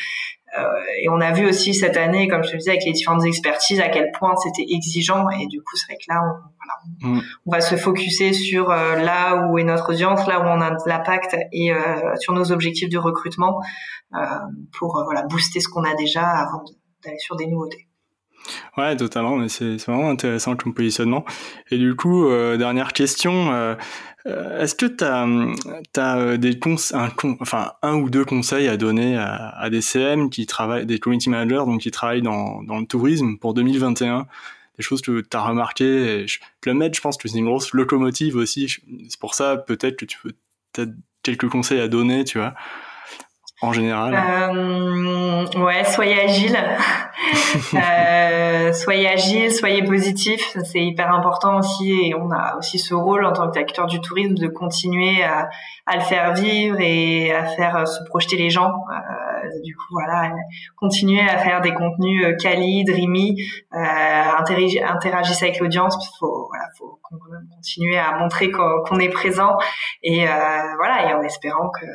et 1.03 1.09
on 1.09 1.21
a 1.21 1.33
vu 1.33 1.47
aussi 1.47 1.75
cette 1.75 1.97
année, 1.97 2.27
comme 2.29 2.43
je 2.43 2.53
te 2.53 2.57
disais, 2.57 2.71
avec 2.71 2.85
les 2.85 2.93
différentes 2.93 3.25
expertises, 3.25 3.81
à 3.81 3.89
quel 3.89 4.11
point 4.13 4.35
c'était 4.37 4.65
exigeant. 4.69 5.29
Et 5.31 5.47
du 5.47 5.61
coup, 5.61 5.77
c'est 5.77 5.93
vrai 5.93 5.97
que 5.97 6.13
là, 6.13 6.21
on, 6.25 6.49
voilà, 6.59 7.15
mm. 7.15 7.21
on 7.47 7.51
va 7.51 7.61
se 7.61 7.77
focuser 7.77 8.33
sur 8.33 8.71
euh, 8.71 8.97
là 8.97 9.47
où 9.47 9.59
est 9.59 9.65
notre 9.65 9.93
audience, 9.93 10.27
là 10.27 10.41
où 10.41 10.45
on 10.45 10.61
a 10.61 10.71
de 10.71 10.77
l'impact 10.87 11.37
et 11.53 11.73
euh, 11.73 12.17
sur 12.17 12.33
nos 12.33 12.53
objectifs 12.53 12.89
de 12.89 12.99
recrutement 12.99 13.61
euh, 14.15 14.25
pour 14.79 15.03
voilà 15.05 15.23
booster 15.23 15.61
ce 15.61 15.69
qu'on 15.69 15.85
a 15.85 15.95
déjà 15.95 16.27
avant 16.27 16.65
d'aller 17.05 17.19
sur 17.19 17.37
des 17.37 17.47
nouveautés. 17.47 17.88
Ouais, 18.76 18.97
totalement, 18.97 19.36
mais 19.36 19.49
c'est 19.49 19.76
vraiment 19.76 20.11
intéressant 20.11 20.57
comme 20.57 20.74
positionnement. 20.74 21.24
Et 21.70 21.78
du 21.78 21.95
coup, 21.95 22.26
euh, 22.26 22.57
dernière 22.57 22.93
question, 22.93 23.53
euh, 23.53 23.74
euh 24.26 24.61
est-ce 24.61 24.74
que 24.74 24.86
tu 24.86 25.05
as, 25.05 26.36
des 26.36 26.59
cons 26.59 26.76
un, 26.95 27.09
enfin, 27.41 27.72
un 27.82 27.97
ou 27.97 28.11
deux 28.11 28.24
conseils 28.24 28.68
à 28.68 28.76
donner 28.76 29.16
à, 29.16 29.68
des 29.70 29.80
CM 29.80 30.30
qui 30.30 30.47
travaillent, 30.47 30.86
des 30.86 30.99
community 30.99 31.30
managers 31.30 31.64
donc 31.66 31.80
qui 31.80 31.91
travaillent 31.91 32.22
dans, 32.22 32.61
le 32.61 32.86
tourisme 32.86 33.36
pour 33.39 33.55
2021 33.55 34.26
des 34.76 34.84
choses 34.84 35.03
que 35.03 35.20
tu 35.20 35.36
as 35.36 35.41
remarquées. 35.41 36.26
le 36.64 36.74
Med, 36.74 36.95
je 36.95 37.01
pense 37.01 37.16
que 37.16 37.28
c'est 37.28 37.39
une 37.39 37.47
grosse 37.47 37.72
locomotive 37.72 38.36
aussi. 38.36 38.76
C'est 39.09 39.18
pour 39.18 39.34
ça, 39.34 39.57
peut-être 39.57 39.97
que 39.97 40.05
tu 40.05 40.18
peux 40.22 40.32
peut-être 40.72 40.93
quelques 41.22 41.49
conseils 41.49 41.80
à 41.80 41.89
donner, 41.89 42.24
tu 42.24 42.39
vois 42.39 42.55
en 43.61 43.73
général 43.73 44.15
euh, 44.15 45.45
Ouais, 45.57 45.85
soyez 45.85 46.21
agile. 46.21 46.57
euh, 47.75 48.73
soyez 48.73 49.09
agile, 49.09 49.53
soyez 49.53 49.83
positif. 49.83 50.57
C'est 50.65 50.83
hyper 50.83 51.13
important 51.13 51.59
aussi. 51.59 51.91
Et 51.91 52.15
on 52.15 52.31
a 52.31 52.57
aussi 52.59 52.79
ce 52.79 52.95
rôle 52.95 53.25
en 53.25 53.33
tant 53.33 53.51
qu'acteur 53.51 53.87
du 53.87 54.01
tourisme 54.01 54.35
de 54.35 54.49
continuer 54.49 55.23
à, 55.23 55.49
à, 55.87 55.97
le 55.97 56.03
faire 56.03 56.35
vivre 56.35 56.77
et 56.81 57.33
à 57.33 57.45
faire 57.45 57.89
se 57.89 58.03
projeter 58.05 58.37
les 58.37 58.51
gens. 58.51 58.73
Euh, 58.91 59.29
du 59.65 59.75
coup, 59.75 59.87
voilà, 59.91 60.33
continuer 60.77 61.21
à 61.21 61.39
faire 61.39 61.61
des 61.61 61.73
contenus 61.73 62.25
euh, 62.25 62.37
quali, 62.37 62.85
dreamy, 62.85 63.43
euh, 63.75 63.79
interagissez 64.39 65.47
avec 65.47 65.61
l'audience. 65.61 65.97
Faut, 66.19 66.49
voilà, 66.49 66.65
faut 66.79 66.99
continuer 67.03 67.99
à 67.99 68.19
montrer 68.19 68.51
qu'on 68.51 68.99
est 68.99 69.09
présent 69.09 69.57
et 70.03 70.29
euh, 70.29 70.31
voilà, 70.77 71.11
et 71.11 71.15
en 71.15 71.23
espérant 71.23 71.71
que 71.71 71.87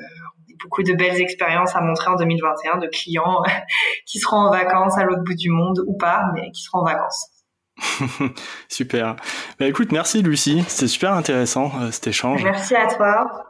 beaucoup 0.64 0.84
de 0.84 0.94
belles 0.94 1.22
expériences 1.22 1.76
à 1.76 1.82
montrer 1.82 2.10
en 2.10 2.16
2021 2.16 2.78
de 2.78 2.88
clients 2.88 3.44
qui 4.06 4.20
seront 4.20 4.38
en 4.38 4.52
vacances 4.52 4.98
à 4.98 5.04
l'autre 5.04 5.24
bout 5.24 5.36
du 5.36 5.50
monde 5.50 5.84
ou 5.86 5.96
pas, 5.98 6.24
mais 6.34 6.50
qui 6.52 6.64
seront 6.64 6.80
en 6.80 6.86
vacances. 6.86 7.30
super. 8.70 9.16
Bah, 9.60 9.68
écoute, 9.68 9.92
merci 9.92 10.22
Lucie, 10.22 10.64
c'était 10.68 10.88
super 10.88 11.14
intéressant 11.14 11.72
euh, 11.82 11.92
cet 11.92 12.08
échange. 12.08 12.44
Merci 12.44 12.76
à 12.76 12.88
toi. 12.88 13.46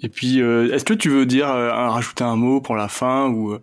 Et 0.00 0.08
puis, 0.08 0.40
euh, 0.40 0.72
est-ce 0.72 0.84
que 0.84 0.94
tu 0.94 1.08
veux 1.08 1.26
dire, 1.26 1.48
euh, 1.48 1.70
rajouter 1.70 2.24
un 2.24 2.36
mot 2.36 2.60
pour 2.60 2.76
la 2.76 2.88
fin 2.88 3.28
ou 3.28 3.58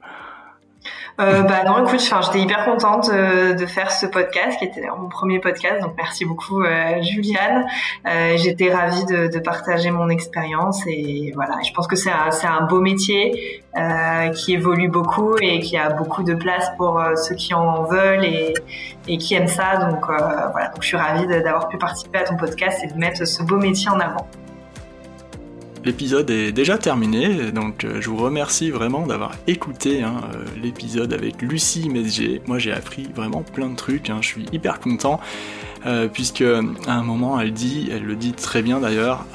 euh, 1.20 1.44
bah 1.44 1.64
non, 1.66 1.86
écoute, 1.86 2.00
j'étais 2.00 2.40
hyper 2.40 2.66
contente 2.66 3.10
euh, 3.10 3.54
de 3.54 3.66
faire 3.66 3.92
ce 3.92 4.06
podcast 4.06 4.58
qui 4.58 4.66
était 4.66 4.82
mon 4.98 5.10
premier 5.10 5.40
podcast, 5.40 5.82
donc 5.82 5.94
merci 5.98 6.26
beaucoup 6.26 6.62
euh, 6.64 7.02
Juliane. 7.02 7.66
Euh, 8.08 8.38
j'étais 8.38 8.74
ravie 8.74 9.06
de, 9.06 9.40
partager 9.40 9.90
mon 9.90 10.10
expérience 10.10 10.84
et 10.86 11.32
voilà, 11.34 11.56
je 11.68 11.74
pense 11.74 11.88
que 11.88 11.96
c'est 11.96 12.12
un, 12.12 12.62
beau 12.68 12.80
métier 12.80 13.64
qui 14.36 14.54
évolue 14.54 14.88
beaucoup 14.88 15.36
et 15.42 15.60
qui 15.60 15.78
a 15.78 15.90
beaucoup 15.90 16.22
de 16.22 16.36
place 16.36 16.70
pour 16.78 17.02
ceux 17.16 17.36
qui 17.36 17.56
en 17.56 17.84
veulent 17.84 18.24
et, 18.24 18.54
et 19.08 19.18
qui 19.18 19.34
aiment 19.34 19.48
ça. 19.48 19.78
Donc 19.78 20.06
voilà, 20.06 20.68
donc 20.68 20.82
je 20.82 20.88
suis 20.88 20.98
ravie 20.98 21.26
d'avoir 21.26 21.70
pu 21.70 21.78
participer 21.78 22.20
à 22.20 22.24
ton 22.24 22.36
podcast 22.36 22.84
et 22.84 22.88
de 22.88 22.98
mettre 22.98 23.26
ce 23.26 23.42
beau 23.42 23.58
métier 23.58 23.90
en 23.90 24.00
avant. 24.00 24.28
L'épisode 25.84 26.30
est 26.30 26.52
déjà 26.52 26.78
terminé, 26.78 27.52
donc 27.52 27.86
euh, 27.86 28.02
je 28.02 28.10
vous 28.12 28.18
remercie 28.18 28.70
vraiment 28.70 29.08
d'avoir 29.08 29.32
écouté 29.48 30.04
hein, 30.04 30.22
euh, 30.36 30.46
l'épisode 30.62 31.12
avec 31.12 31.42
Lucie 31.42 31.90
Mesger. 31.90 32.40
Moi 32.46 32.60
j'ai 32.60 32.72
appris 32.72 33.08
vraiment 33.16 33.42
plein 33.42 33.68
de 33.68 33.76
trucs, 33.76 34.12
hein, 34.12 34.20
je 34.22 34.28
suis 34.28 34.46
hyper 34.52 34.80
content, 34.80 35.20
euh, 35.88 36.08
puisque 36.08 36.44
à 36.44 36.94
un 36.94 37.04
moment 37.04 37.40
elle 37.40 37.52
dit, 37.52 37.90
elle 37.92 38.04
le 38.04 38.16
dit 38.16 38.34
très 38.34 38.62
bien 38.62 38.80
d'ailleurs, 38.80 39.26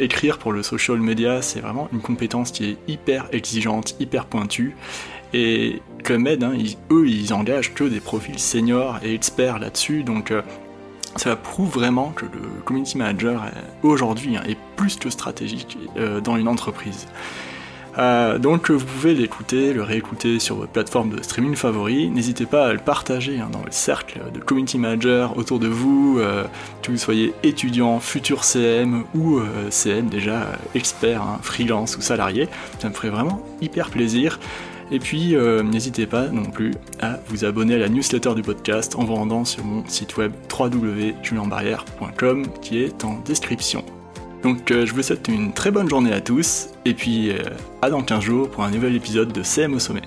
écrire 0.00 0.38
pour 0.38 0.50
le 0.52 0.64
social 0.64 0.98
media 0.98 1.42
c'est 1.42 1.60
vraiment 1.60 1.88
une 1.92 2.00
compétence 2.00 2.50
qui 2.50 2.70
est 2.70 2.76
hyper 2.88 3.28
exigeante, 3.30 3.94
hyper 4.00 4.26
pointue. 4.26 4.74
Et 5.32 5.80
comme 6.02 6.26
aide, 6.26 6.42
hein, 6.42 6.54
eux 6.90 7.06
ils 7.06 7.32
engagent 7.32 7.72
que 7.72 7.84
des 7.84 8.00
profils 8.00 8.40
seniors 8.40 8.98
et 9.04 9.14
experts 9.14 9.60
là-dessus, 9.60 10.02
donc 10.02 10.32
ça 11.18 11.36
prouve 11.36 11.70
vraiment 11.70 12.12
que 12.14 12.24
le 12.24 12.62
community 12.64 12.98
manager 12.98 13.42
aujourd'hui 13.82 14.36
hein, 14.36 14.42
est 14.48 14.58
plus 14.76 14.96
que 14.96 15.10
stratégique 15.10 15.78
euh, 15.96 16.20
dans 16.20 16.36
une 16.36 16.48
entreprise. 16.48 17.06
Euh, 17.98 18.38
donc 18.38 18.70
vous 18.70 18.84
pouvez 18.84 19.12
l'écouter, 19.14 19.72
le 19.72 19.82
réécouter 19.82 20.38
sur 20.38 20.54
votre 20.54 20.70
plateforme 20.70 21.10
de 21.10 21.20
streaming 21.22 21.56
favori. 21.56 22.10
N'hésitez 22.10 22.46
pas 22.46 22.68
à 22.68 22.72
le 22.72 22.78
partager 22.78 23.40
hein, 23.40 23.48
dans 23.50 23.64
le 23.64 23.72
cercle 23.72 24.20
de 24.32 24.38
community 24.38 24.78
manager 24.78 25.36
autour 25.36 25.58
de 25.58 25.66
vous, 25.66 26.18
euh, 26.20 26.44
que 26.82 26.92
vous 26.92 26.98
soyez 26.98 27.34
étudiant, 27.42 27.98
futur 27.98 28.44
CM 28.44 29.04
ou 29.16 29.40
CM 29.70 30.08
déjà 30.08 30.46
expert, 30.74 31.22
hein, 31.22 31.38
freelance 31.42 31.96
ou 31.96 32.00
salarié. 32.00 32.48
Ça 32.78 32.88
me 32.88 32.94
ferait 32.94 33.10
vraiment 33.10 33.42
hyper 33.60 33.90
plaisir. 33.90 34.38
Et 34.90 34.98
puis, 34.98 35.36
euh, 35.36 35.62
n'hésitez 35.62 36.06
pas 36.06 36.28
non 36.28 36.44
plus 36.44 36.72
à 37.00 37.18
vous 37.28 37.44
abonner 37.44 37.74
à 37.74 37.78
la 37.78 37.88
newsletter 37.88 38.34
du 38.34 38.42
podcast 38.42 38.96
en 38.96 39.04
vous 39.04 39.14
rendant 39.14 39.44
sur 39.44 39.64
mon 39.64 39.86
site 39.86 40.16
web 40.16 40.32
www.julienbarrière.com 40.58 42.46
qui 42.62 42.82
est 42.82 43.04
en 43.04 43.18
description. 43.20 43.84
Donc 44.42 44.70
euh, 44.70 44.86
je 44.86 44.94
vous 44.94 45.02
souhaite 45.02 45.28
une 45.28 45.52
très 45.52 45.70
bonne 45.70 45.88
journée 45.88 46.12
à 46.12 46.20
tous 46.20 46.68
et 46.84 46.94
puis 46.94 47.30
euh, 47.30 47.42
à 47.82 47.90
dans 47.90 48.02
15 48.02 48.20
jours 48.20 48.48
pour 48.48 48.62
un 48.62 48.70
nouvel 48.70 48.94
épisode 48.94 49.32
de 49.32 49.42
CM 49.42 49.74
au 49.74 49.78
sommet. 49.78 50.02